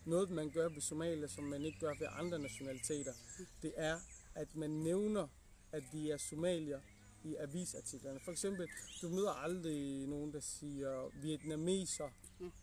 noget 0.05 0.29
man 0.29 0.49
gør 0.49 0.69
ved 0.69 0.81
Somalia, 0.81 1.27
som 1.27 1.43
man 1.43 1.61
ikke 1.65 1.79
gør 1.79 1.93
ved 1.99 2.07
andre 2.11 2.39
nationaliteter, 2.39 3.13
det 3.61 3.73
er, 3.77 3.99
at 4.35 4.55
man 4.55 4.69
nævner, 4.69 5.27
at 5.71 5.83
de 5.91 6.11
er 6.11 6.17
somalier 6.17 6.81
i 7.23 7.35
avisartiklerne. 7.35 8.19
For 8.19 8.31
eksempel, 8.31 8.67
du 9.01 9.09
møder 9.09 9.31
aldrig 9.31 10.07
nogen, 10.07 10.33
der 10.33 10.39
siger, 10.39 11.21
vietnameser 11.21 12.09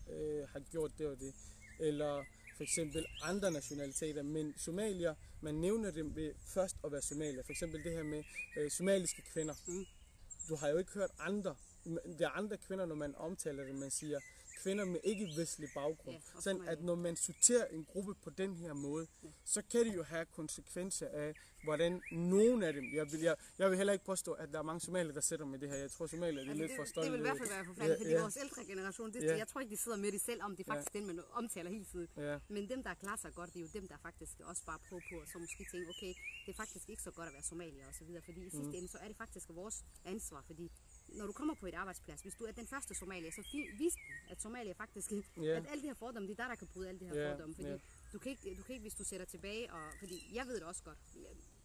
øh, 0.09 0.47
har 0.49 0.59
gjort 0.59 0.91
det 0.97 1.07
og 1.07 1.19
det. 1.19 1.33
Eller 1.79 2.23
for 2.55 2.63
eksempel 2.63 3.05
andre 3.23 3.51
nationaliteter, 3.51 4.23
men 4.23 4.53
somalier, 4.57 5.15
man 5.41 5.55
nævner 5.55 5.91
dem 5.91 6.15
ved 6.15 6.33
først 6.53 6.75
at 6.83 6.91
være 6.91 7.01
somalier. 7.01 7.43
For 7.43 7.51
eksempel 7.51 7.83
det 7.83 7.91
her 7.91 8.03
med 8.03 8.23
øh, 8.57 8.71
somaliske 8.71 9.21
kvinder. 9.33 9.53
Mm. 9.67 9.85
Du 10.49 10.55
har 10.55 10.69
jo 10.69 10.77
ikke 10.77 10.91
hørt 10.91 11.11
andre, 11.19 11.55
det 11.85 12.21
er 12.21 12.29
andre 12.29 12.57
kvinder, 12.57 12.85
når 12.85 12.95
man 12.95 13.15
omtaler 13.15 13.63
dem, 13.63 13.75
man 13.75 13.91
siger 13.91 14.19
kvinder 14.67 14.85
med 14.85 14.99
ikke-vestlig 15.03 15.69
baggrund. 15.73 16.15
Ja, 16.35 16.41
Sådan 16.41 16.61
at 16.67 16.79
når 16.83 16.95
man 16.95 17.15
sorterer 17.15 17.65
en 17.67 17.85
gruppe 17.85 18.13
på 18.25 18.29
den 18.29 18.55
her 18.55 18.73
måde, 18.73 19.07
så 19.45 19.61
kan 19.71 19.85
det 19.85 19.95
jo 19.95 20.03
have 20.03 20.25
konsekvenser 20.25 21.07
af, 21.07 21.33
hvordan 21.63 22.01
nogen 22.11 22.63
af 22.63 22.73
dem, 22.73 22.85
jeg 22.93 23.05
vil, 23.11 23.19
jeg, 23.21 23.35
jeg 23.59 23.69
vil 23.69 23.77
heller 23.77 23.93
ikke 23.93 24.05
påstå, 24.05 24.31
at 24.33 24.49
der 24.53 24.59
er 24.59 24.63
mange 24.63 24.79
somalier, 24.81 25.13
der 25.13 25.21
sætter 25.21 25.45
med 25.45 25.59
det 25.59 25.69
her. 25.69 25.77
Jeg 25.77 25.91
tror, 25.91 26.07
somalier 26.07 26.39
er 26.41 26.45
Altså, 26.47 26.53
lidt 26.61 26.69
det, 26.69 26.75
for 26.77 26.83
det 26.83 26.89
stolte. 26.89 27.11
vil 27.11 27.19
i 27.19 27.21
hvert 27.21 27.37
fald 27.37 27.49
være 27.49 27.65
forfærdeligt, 27.65 27.99
Ja, 27.99 28.03
fordi 28.03 28.13
ja. 28.15 28.21
vores 28.21 28.37
ældre 28.43 28.61
generation, 28.71 29.13
det, 29.13 29.23
Ja. 29.23 29.37
jeg 29.37 29.47
tror 29.47 29.61
ikke, 29.61 29.71
de 29.71 29.77
sidder 29.85 29.97
med 29.97 30.11
det 30.11 30.21
selv, 30.21 30.41
om 30.43 30.55
det 30.55 30.63
er 30.67 30.73
faktisk 30.73 30.93
den, 30.93 31.05
man 31.07 31.19
omtaler 31.31 31.69
hele 31.69 31.85
tiden. 31.85 32.07
Ja. 32.17 32.39
Men 32.49 32.69
dem, 32.69 32.83
der 32.83 32.93
klarer 32.93 33.17
sig 33.17 33.31
godt, 33.33 33.49
det 33.53 33.59
er 33.59 33.65
jo 33.67 33.69
dem, 33.79 33.87
der 33.87 33.97
faktisk 34.07 34.33
også 34.51 34.63
bare 34.65 34.79
prøver 34.89 35.01
på, 35.11 35.15
og 35.21 35.27
så 35.27 35.37
måske 35.39 35.65
tænke, 35.71 35.89
okay, 35.89 36.13
det 36.45 36.49
er 36.53 36.57
faktisk 36.63 36.89
ikke 36.89 37.01
så 37.07 37.11
godt 37.11 37.27
at 37.27 37.33
være 37.33 37.43
somalier 37.43 37.87
og 37.87 37.93
så 37.99 38.03
videre, 38.07 38.21
fordi 38.21 38.39
i 38.45 38.49
sidste 38.49 38.77
ende, 38.77 38.87
så 38.87 38.97
er 39.03 39.07
det 39.07 39.17
faktisk 39.17 39.47
vores 39.49 39.77
ansvar, 40.05 40.41
fordi 40.47 40.71
når 41.07 41.25
du 41.25 41.31
kommer 41.33 41.53
på 41.53 41.65
et 41.67 41.73
arbejdsplads, 41.73 42.21
hvis 42.21 42.33
du 42.35 42.43
er 42.43 42.51
den 42.51 42.67
første 42.67 42.95
somalier, 42.95 43.31
så 43.31 43.41
vis 43.77 43.93
dem, 43.93 44.03
at 44.29 44.41
somalier 44.41 44.73
faktisk, 44.73 45.11
Ja. 45.11 45.57
at 45.57 45.65
alle 45.71 45.81
de 45.81 45.87
her 45.87 45.93
fordomme, 45.93 46.27
det 46.27 46.39
er 46.39 46.43
der, 46.43 46.49
der 46.49 46.55
kan 46.55 46.67
bryde 46.67 46.87
alle 46.89 46.99
de 46.99 47.05
her 47.05 47.15
Ja, 47.21 47.31
fordomme, 47.33 47.55
fordi 47.55 47.67
ja. 47.67 47.77
du, 48.13 48.19
kan 48.19 48.29
ikke, 48.31 48.55
du 48.57 48.63
kan 48.63 48.73
ikke, 48.73 48.81
hvis 48.83 48.93
du 48.95 49.03
sætter 49.03 49.25
tilbage, 49.25 49.73
og, 49.73 49.81
fordi 49.99 50.31
jeg 50.33 50.47
ved 50.47 50.55
det 50.55 50.63
også 50.63 50.83
godt, 50.83 50.97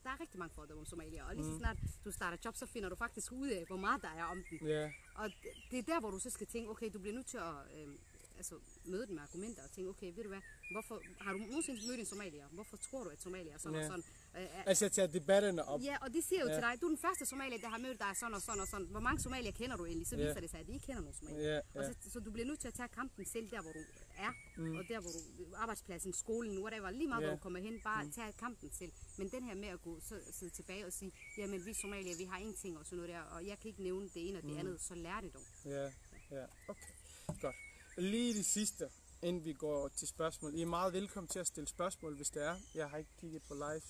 der 0.04 0.10
er 0.10 0.20
rigtig 0.20 0.38
mange 0.38 0.54
fordomme 0.54 0.80
om 0.80 0.86
somalier, 0.86 1.24
og 1.24 1.34
lige 1.34 1.44
så 1.46 1.58
snart 1.58 1.76
du 2.04 2.10
starter 2.12 2.38
job, 2.44 2.56
så 2.56 2.66
finder 2.66 2.88
du 2.88 2.94
faktisk 2.94 3.32
ud 3.32 3.48
af, 3.48 3.64
hvor 3.66 3.76
meget 3.76 4.02
der 4.02 4.08
er 4.08 4.24
om 4.24 4.44
den. 4.50 4.68
Ja, 4.68 4.92
Og 5.14 5.28
det- 5.30 5.36
det 5.70 5.78
er 5.78 5.82
der, 5.82 6.00
hvor 6.00 6.10
du 6.10 6.18
så 6.18 6.30
skal 6.30 6.46
tænke, 6.46 6.70
okay, 6.70 6.90
du 6.92 6.98
bliver 6.98 7.14
nødt 7.14 7.26
til 7.26 7.38
at 7.38 7.54
øh, 7.76 7.88
altså, 8.36 8.54
møde 8.84 9.06
dem 9.06 9.14
med 9.14 9.22
argumenter 9.22 9.62
og 9.62 9.70
tænke, 9.70 9.90
okay, 9.90 10.12
ved 10.16 10.22
du 10.22 10.28
hvad, 10.28 10.40
hvorfor, 10.72 11.02
har 11.20 11.32
du 11.32 11.38
nogensinde 11.38 11.80
mødt 11.88 12.00
en 12.00 12.06
somalier? 12.06 12.46
Hvorfor 12.48 12.76
tror 12.76 13.04
du, 13.04 13.10
at 13.10 13.20
somalier 13.22 13.54
er 13.54 13.58
sådan 13.58 13.78
Ja. 13.78 13.84
og 13.84 13.86
sådan? 13.90 14.04
Øh, 14.36 14.58
er- 14.58 14.62
altså 14.66 14.88
tage 14.88 15.08
debatterne 15.12 15.64
op. 15.64 15.80
Ja, 15.82 15.96
og 16.04 16.12
de 16.14 16.22
siger 16.22 16.40
jo 16.40 16.48
Ja. 16.48 16.54
til 16.54 16.62
dig, 16.62 16.80
du 16.80 16.86
er 16.86 16.90
den 16.90 16.98
første 16.98 17.26
somalier, 17.26 17.58
der 17.58 17.68
har 17.68 17.78
mødt 17.78 17.98
dig 17.98 18.12
sådan 18.20 18.34
og 18.34 18.42
sådan 18.42 18.60
og 18.60 18.68
sådan. 18.68 18.86
Hvor 18.86 19.00
mange 19.00 19.20
somalier 19.22 19.52
kender 19.52 19.76
du 19.76 19.84
egentlig? 19.86 20.06
Så 20.06 20.16
Ja. 20.16 20.26
viser 20.28 20.40
det 20.40 20.50
sig, 20.50 20.60
at 20.60 20.66
de 20.66 20.72
ikke 20.72 20.86
kender 20.86 21.00
nogen 21.00 21.14
somalier. 21.14 21.48
Ja, 21.54 21.58
Og 21.74 21.82
ja. 21.84 21.92
så, 21.92 22.10
så 22.10 22.20
du 22.20 22.30
bliver 22.30 22.46
nødt 22.46 22.60
til 22.60 22.68
at 22.68 22.74
tage 22.74 22.88
kampen 22.88 23.26
selv 23.26 23.50
der, 23.50 23.60
hvor 23.62 23.72
du 23.72 23.82
er, 24.16 24.32
mm. 24.56 24.76
og 24.76 24.84
der, 24.88 25.00
hvor 25.00 25.10
du, 25.10 25.54
arbejdspladsen, 25.56 26.12
skolen, 26.12 26.58
whatever, 26.58 26.90
lige 26.90 27.08
meget, 27.08 27.22
Ja. 27.22 27.26
hvor 27.28 27.36
du 27.36 27.42
kommer 27.42 27.60
hen, 27.60 27.80
bare 27.84 28.04
mm. 28.04 28.12
tage 28.12 28.32
kampen 28.32 28.70
selv. 28.72 28.92
Men 29.18 29.28
den 29.30 29.42
her 29.44 29.54
med 29.54 29.68
at 29.68 29.82
gå, 29.82 30.00
så, 30.00 30.14
sidde 30.32 30.52
tilbage 30.52 30.86
og 30.86 30.92
sige, 30.92 31.12
jamen 31.38 31.66
vi 31.66 31.72
somalier, 31.74 32.16
vi 32.16 32.24
har 32.24 32.38
ingenting 32.38 32.78
og 32.78 32.84
sådan 32.84 32.96
noget 32.96 33.08
der, 33.10 33.20
og 33.20 33.46
jeg 33.46 33.58
kan 33.60 33.68
ikke 33.68 33.82
nævne 33.82 34.08
det 34.14 34.28
ene 34.28 34.38
og 34.38 34.42
det 34.42 34.52
Mm. 34.52 34.58
andet, 34.58 34.80
så 34.80 34.94
lær 34.94 35.20
det 35.20 35.34
dog. 35.34 35.42
Ja, 35.64 35.82
ja. 36.30 36.44
Okay, 36.68 36.92
godt. 37.40 37.56
Lige 37.96 38.34
det 38.34 38.46
sidste. 38.46 38.90
inden 39.22 39.44
vi 39.44 39.52
går 39.52 39.88
til 39.88 40.08
spørgsmål. 40.08 40.54
I 40.54 40.62
er 40.62 40.66
meget 40.66 40.92
velkommen 40.92 41.28
til 41.28 41.38
at 41.38 41.46
stille 41.46 41.68
spørgsmål, 41.68 42.14
hvis 42.16 42.30
det 42.30 42.44
er. 42.44 42.56
Jeg 42.74 42.90
har 42.90 42.96
ikke 42.98 43.10
kigget 43.20 43.42
på 43.42 43.54
live 43.54 43.80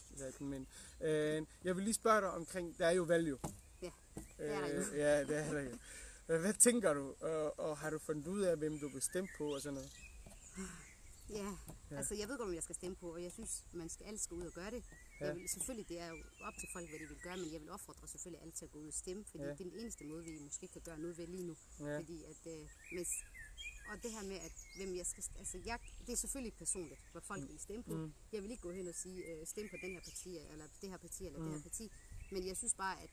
men 0.40 0.66
øh, 1.00 1.42
jeg 1.64 1.76
vil 1.76 1.84
lige 1.84 1.94
spørge 1.94 2.20
dig 2.20 2.30
omkring, 2.30 2.78
der 2.78 2.86
er 2.86 2.90
jo 2.90 3.03
valg 3.03 3.28
jo. 3.28 3.38
Ja, 3.82 3.90
det 4.38 4.50
er 4.50 4.61
der. 4.61 4.90
Øh, 4.92 4.98
ja, 4.98 5.20
det 5.24 5.36
er 5.36 5.53
der 5.53 5.61
jo. 5.61 5.78
Øh, 6.28 6.40
Hvad 6.40 6.55
tænker 6.55 6.92
du, 6.94 7.14
og, 7.20 7.59
og 7.59 7.78
har 7.78 7.90
du 7.90 7.98
fundet 7.98 8.26
ud 8.26 8.40
af, 8.40 8.57
hvem 8.57 8.78
du 8.78 8.88
vil 8.88 9.03
stemme 9.03 9.28
på 9.38 9.55
og 9.55 9.61
sådan 9.62 9.74
noget? 9.74 9.90
Ja, 11.30 11.48
altså 11.96 12.14
jeg 12.14 12.28
ved 12.28 12.38
godt, 12.38 12.48
om 12.48 12.55
jeg 12.55 12.62
skal 12.62 12.74
stemme 12.74 12.96
på, 12.96 13.12
og 13.14 13.22
jeg 13.22 13.32
synes, 13.32 13.64
man 13.72 13.88
skal 13.88 14.07
alle 14.07 14.18
skal 14.18 14.34
ud 14.34 14.46
og 14.46 14.53
gøre 14.53 14.70
det. 14.70 14.84
Ja. 15.20 15.26
Jeg 15.26 15.36
vil, 15.36 15.48
selvfølgelig, 15.48 15.88
det 15.88 15.98
er 16.00 16.09
jo 16.09 16.16
op 16.44 16.55
til 16.61 16.68
folk, 16.72 16.88
hvad 16.90 16.98
de 16.98 17.07
vil 17.09 17.18
gøre, 17.22 17.36
men 17.36 17.53
jeg 17.53 17.61
vil 17.61 17.70
opfordre 17.70 18.09
selvfølgelig 18.09 18.42
alle 18.42 18.53
til 18.53 18.64
at 18.64 18.70
gå 18.70 18.78
ud 18.78 18.86
og 18.88 18.94
stemme, 18.94 19.24
fordi 19.30 19.42
Ja. 19.44 19.50
det 19.50 19.61
er 19.61 19.64
den 19.70 19.72
eneste 19.80 20.05
måde, 20.05 20.24
vi 20.24 20.38
måske 20.38 20.68
kan 20.68 20.82
gøre 20.84 20.98
noget 20.98 21.18
ved 21.18 21.26
lige 21.26 21.46
nu. 21.46 21.57
Ja. 21.80 21.98
Fordi 21.98 22.24
at, 22.24 22.53
øh, 22.53 22.68
hvis, 22.92 23.09
og 23.91 24.03
det 24.03 24.11
her 24.16 24.22
med, 24.22 24.37
at 24.37 24.53
hvem 24.76 24.97
jeg 24.97 25.07
skal, 25.07 25.24
altså 25.39 25.59
jeg, 25.66 25.78
det 26.07 26.12
er 26.12 26.16
selvfølgelig 26.16 26.55
personligt, 26.55 27.01
hvad 27.12 27.22
folk 27.22 27.43
vil 27.51 27.59
stemme 27.59 27.83
på. 27.83 27.95
Mm. 27.95 28.12
Jeg 28.33 28.43
vil 28.43 28.51
ikke 28.51 28.62
gå 28.62 28.72
hen 28.72 28.89
og 28.89 28.95
sige, 28.95 29.18
øh, 29.30 29.47
stem 29.47 29.68
på 29.68 29.76
den 29.83 29.91
her 29.93 30.01
parti, 30.01 30.39
eller 30.53 30.64
det 30.80 30.91
her 30.91 30.97
parti, 30.97 31.26
eller 31.26 31.39
Mm. 31.39 31.45
det 31.45 31.55
her 31.55 31.62
parti, 31.62 31.93
men 32.33 32.47
jeg 32.47 32.57
synes 32.57 32.74
bare, 32.74 33.03
at 33.03 33.11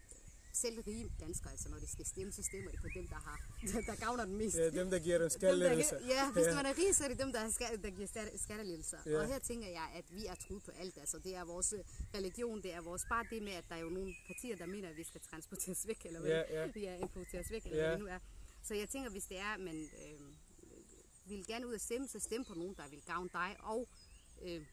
selv 0.54 0.80
rige 0.88 1.12
danskere, 1.20 1.52
altså 1.52 1.70
når 1.70 1.80
de 1.80 1.88
skal 1.88 2.06
stemme, 2.06 2.32
så 2.32 2.44
stemmer 2.44 2.72
de 2.72 2.78
på 2.78 2.88
dem, 2.96 3.08
der 3.08 3.16
har, 3.16 3.38
der 3.90 3.96
gavner 3.96 4.26
den 4.26 4.36
mest. 4.38 4.58
Ja, 4.58 4.70
dem, 4.70 4.90
der 4.90 5.00
giver 5.00 5.18
Dem, 5.18 5.30
skattelettelser. 5.30 6.00
ja, 6.08 6.32
hvis 6.32 6.46
Ja. 6.46 6.56
man 6.56 6.66
er 6.66 6.78
rig, 6.78 6.96
så 6.96 7.04
er 7.04 7.08
det 7.08 7.20
dem, 7.20 7.32
der, 7.34 7.40
er 7.40 7.50
skat, 7.50 7.80
der 7.84 7.90
giver 7.90 8.08
skat- 8.08 8.40
skattelettelser. 8.40 8.98
Ja. 9.06 9.12
Ja. 9.12 9.20
Og 9.22 9.28
her 9.28 9.40
tænker 9.40 9.68
jeg, 9.68 9.88
at 9.96 10.06
vi 10.16 10.26
er 10.26 10.36
truet 10.36 10.64
på 10.64 10.72
alt. 10.72 10.98
Altså, 10.98 11.20
det 11.20 11.36
er 11.36 11.44
vores 11.46 11.74
øh, 11.74 11.80
religion, 12.16 12.62
det 12.64 12.74
er 12.74 12.82
vores 12.82 13.06
bare 13.10 13.26
det 13.30 13.44
med, 13.44 13.52
at 13.52 13.64
der 13.70 13.76
er 13.76 13.80
jo 13.80 13.90
nogle 13.90 14.16
partier, 14.28 14.56
der 14.56 14.66
mener, 14.66 14.90
at 14.90 14.98
vi 14.98 15.04
skal 15.04 15.22
transporteres 15.22 15.88
væk, 15.88 16.06
eller 16.06 16.20
hvad 16.20 16.30
Ja, 16.32 16.62
ja. 16.62 16.68
vi 16.74 16.86
er 16.86 16.96
importeres 16.96 17.52
væk, 17.52 17.64
eller 17.66 17.78
Ja. 17.78 17.84
hvad 17.84 17.92
det 17.92 18.00
nu 18.00 18.08
er. 18.08 18.20
Så 18.64 18.74
jeg 18.76 18.90
tænker, 18.90 19.10
hvis 19.10 19.26
det 19.26 19.38
er, 19.40 19.54
at 19.54 19.60
man 19.60 19.76
øh, 19.76 20.20
vil 21.30 21.48
gerne 21.48 21.68
ud 21.68 21.74
og 21.74 21.82
stemme, 21.82 22.08
så 22.08 22.20
stem 22.20 22.46
på 22.46 22.54
nogen, 22.54 22.76
der 22.76 22.88
vil 22.88 23.02
gavne 23.02 23.30
dig, 23.34 23.56
og 23.60 23.90
øh, 24.42 24.66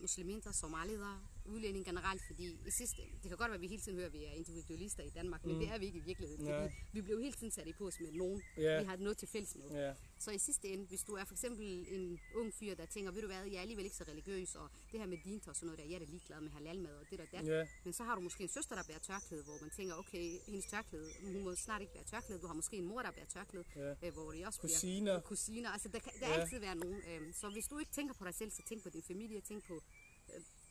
muslimer, 0.00 0.52
somalider, 0.52 1.33
udlænding 1.46 1.84
generelt, 1.84 2.22
fordi 2.26 2.44
i 2.66 2.70
sidste, 2.70 3.02
det 3.22 3.28
kan 3.28 3.36
godt 3.36 3.48
være, 3.50 3.54
at 3.54 3.60
vi 3.60 3.66
hele 3.66 3.82
tiden 3.82 3.96
hører, 3.98 4.06
at 4.06 4.12
vi 4.12 4.24
er 4.24 4.32
individualister 4.32 5.02
i 5.02 5.10
Danmark, 5.10 5.44
men 5.44 5.60
det 5.60 5.68
er 5.68 5.78
vi 5.78 5.86
ikke 5.86 5.98
i 5.98 6.02
virkeligheden, 6.02 6.44
Nej. 6.44 6.60
fordi 6.60 6.72
vi 6.92 7.00
bliver 7.00 7.20
hele 7.20 7.32
tiden 7.32 7.50
sat 7.50 7.66
i 7.66 7.72
pose 7.72 8.02
med 8.02 8.12
nogen, 8.12 8.42
Ja. 8.56 8.78
vi 8.80 8.84
har 8.86 8.96
noget 8.96 9.18
til 9.18 9.28
fælles 9.28 9.56
med. 9.56 9.70
Ja, 9.70 9.94
Så 10.18 10.30
i 10.30 10.38
sidste 10.38 10.68
ende, 10.68 10.84
hvis 10.86 11.02
du 11.02 11.12
er 11.14 11.24
for 11.24 11.34
eksempel 11.34 11.86
en 11.88 12.20
ung 12.34 12.54
fyr, 12.54 12.74
der 12.74 12.86
tænker, 12.86 13.10
ved 13.12 13.20
du 13.20 13.26
hvad, 13.26 13.44
jeg 13.44 13.54
er 13.56 13.60
alligevel 13.60 13.84
ikke 13.84 13.96
så 13.96 14.04
religiøs, 14.08 14.54
og 14.54 14.70
det 14.92 15.00
her 15.00 15.06
med 15.06 15.18
dint 15.24 15.48
og 15.48 15.54
sådan 15.56 15.66
noget 15.66 15.78
der, 15.78 15.84
jeg 15.84 15.94
er 15.94 15.98
da 15.98 16.04
ligeglad 16.04 16.40
med 16.40 16.50
halalmad 16.50 16.94
og 16.94 17.06
det 17.10 17.18
der 17.18 17.26
dat. 17.32 17.46
ja, 17.46 17.66
Men 17.84 17.92
så 17.92 18.02
har 18.04 18.14
du 18.14 18.20
måske 18.20 18.42
en 18.42 18.48
søster, 18.48 18.74
der 18.76 18.82
bærer 18.88 18.98
tørklæde, 18.98 19.42
hvor 19.44 19.58
man 19.60 19.70
tænker, 19.70 19.94
okay, 19.94 20.38
hendes 20.46 20.66
tørklæde, 20.66 21.10
hun 21.22 21.42
må 21.44 21.54
snart 21.54 21.80
ikke 21.80 21.92
bære 21.92 22.04
tørklæde. 22.04 22.40
Du 22.40 22.46
har 22.46 22.54
måske 22.54 22.76
en 22.76 22.84
mor, 22.84 23.02
der 23.02 23.10
bærer 23.10 23.26
tørklæde, 23.26 23.64
Ja. 23.76 23.94
øh, 24.06 24.12
hvor 24.12 24.32
de 24.32 24.44
også 24.46 24.60
Kusiner. 24.60 25.12
bliver 25.12 25.20
kusiner. 25.20 25.70
Altså, 25.70 25.88
der 25.88 25.98
kan 25.98 26.12
der 26.20 26.28
Ja. 26.28 26.34
ja. 26.34 26.40
altid 26.40 26.58
være 26.58 26.74
nogen. 26.76 27.00
Øh, 27.10 27.34
så 27.34 27.48
hvis 27.50 27.66
du 27.66 27.78
ikke 27.78 27.92
tænker 27.92 28.14
på 28.14 28.24
dig 28.24 28.34
selv, 28.34 28.50
så 28.50 28.62
tænk 28.68 28.82
på 28.82 28.90
din 28.90 29.02
familie, 29.02 29.40
tænk 29.40 29.64
på 29.68 29.82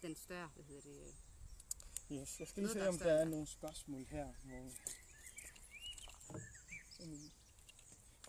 den 0.03 0.15
større, 0.15 0.49
hvad 0.55 0.65
hedder 0.65 0.81
det, 0.81 0.97
øh, 0.99 1.13
yes. 2.17 2.39
Jeg 2.39 2.47
skal 2.47 2.63
lige 2.63 2.73
se, 2.73 2.79
er 2.79 2.87
om 2.87 2.97
der 2.97 3.13
er 3.13 3.25
nogle 3.25 3.47
spørgsmål 3.47 4.05
her. 4.05 4.33
Hvor... 4.43 4.71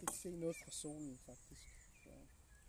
Jeg 0.01 0.09
kan 0.09 0.17
se 0.23 0.31
noget 0.37 0.57
fra 0.65 0.71
solen, 0.71 1.19
faktisk. 1.27 1.63
Så 2.05 2.11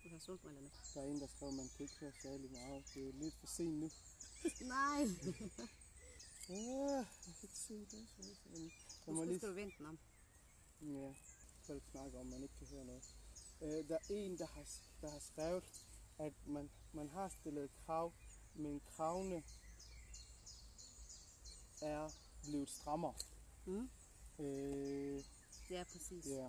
du 0.03 0.09
har 0.09 0.19
solbrillerne. 0.19 0.71
der 0.93 1.01
er 1.01 1.05
en, 1.05 1.21
der 1.21 1.27
skriver, 1.27 1.51
at 1.51 1.57
man 1.57 1.69
kan 1.69 1.81
ikke 1.83 1.95
høre 1.99 2.13
særlig 2.21 2.51
meget. 2.51 2.83
Det 2.93 3.07
er 3.09 3.13
lidt 3.13 3.35
for 3.39 3.47
sent 3.47 3.79
nu. 3.79 3.89
Nej, 4.75 4.99
Ja, 6.49 6.95
jeg 6.95 7.33
kan 7.39 7.43
ikke 7.43 7.57
se 7.57 7.79
det. 7.79 8.07
Så 8.15 8.49
men 8.49 8.71
jeg 9.07 9.15
må 9.15 9.23
lige 9.23 9.39
du 9.39 9.51
vente 9.51 9.85
om. 9.85 9.99
Ja, 10.81 11.13
folk 11.67 11.83
snakker 11.91 12.19
om, 12.19 12.27
at 12.27 12.31
man 12.31 12.43
ikke 12.43 12.55
kan 12.57 12.67
høre 12.67 12.85
noget. 12.85 13.03
Øh, 13.61 13.89
der 13.89 13.95
er 13.95 13.99
en, 14.09 14.37
der 14.37 14.45
har, 14.45 14.65
der 15.01 15.11
har 15.11 15.19
skrevet, 15.19 15.63
at 16.17 16.33
man, 16.45 16.69
man 16.93 17.09
har 17.09 17.29
stillet 17.29 17.69
krav, 17.85 18.13
men 18.55 18.81
kravene 18.95 19.43
er 21.81 22.09
blevet 22.43 22.69
strammere. 22.69 23.13
Mm. 23.65 23.89
Øh, 24.39 25.23
Ja, 25.69 25.83
præcis. 25.83 26.25
ja. 26.27 26.47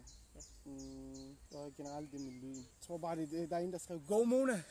Mm, 0.64 1.36
og 1.54 1.72
generelt 1.76 2.12
det 2.12 2.20
med 2.20 2.32
lyden. 2.32 2.56
Jeg 2.56 2.86
tror 2.86 2.98
bare, 2.98 3.16
det, 3.16 3.50
der 3.50 3.56
er 3.56 3.60
en, 3.60 3.72
der 3.72 3.78
skrev, 3.78 4.00
Go 4.08 4.24
Mona! 4.24 4.62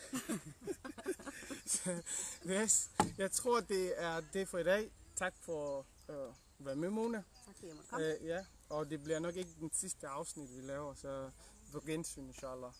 Så, 1.65 2.01
yes. 2.45 2.91
Jeg 3.17 3.31
tror, 3.31 3.59
det 3.59 4.01
er 4.03 4.21
det 4.33 4.47
for 4.47 4.57
i 4.57 4.63
dag. 4.63 4.91
Tak 5.15 5.33
for 5.41 5.86
øh, 6.09 6.15
at 6.59 6.65
være 6.65 6.75
med, 6.75 6.89
Mona. 6.89 7.23
Tak 7.45 7.55
fordi 7.55 7.67
jeg 7.67 7.75
måtte 7.75 7.89
komme. 7.89 8.05
Øh, 8.05 8.25
ja, 8.25 8.45
og 8.69 8.89
det 8.89 9.03
bliver 9.03 9.19
nok 9.19 9.36
ikke 9.36 9.51
den 9.59 9.69
sidste 9.73 10.07
afsnit, 10.07 10.55
vi 10.55 10.61
laver, 10.61 10.93
så 10.93 11.31
på 11.71 11.79
gensyn, 11.79 12.27
inshallah. 12.27 12.71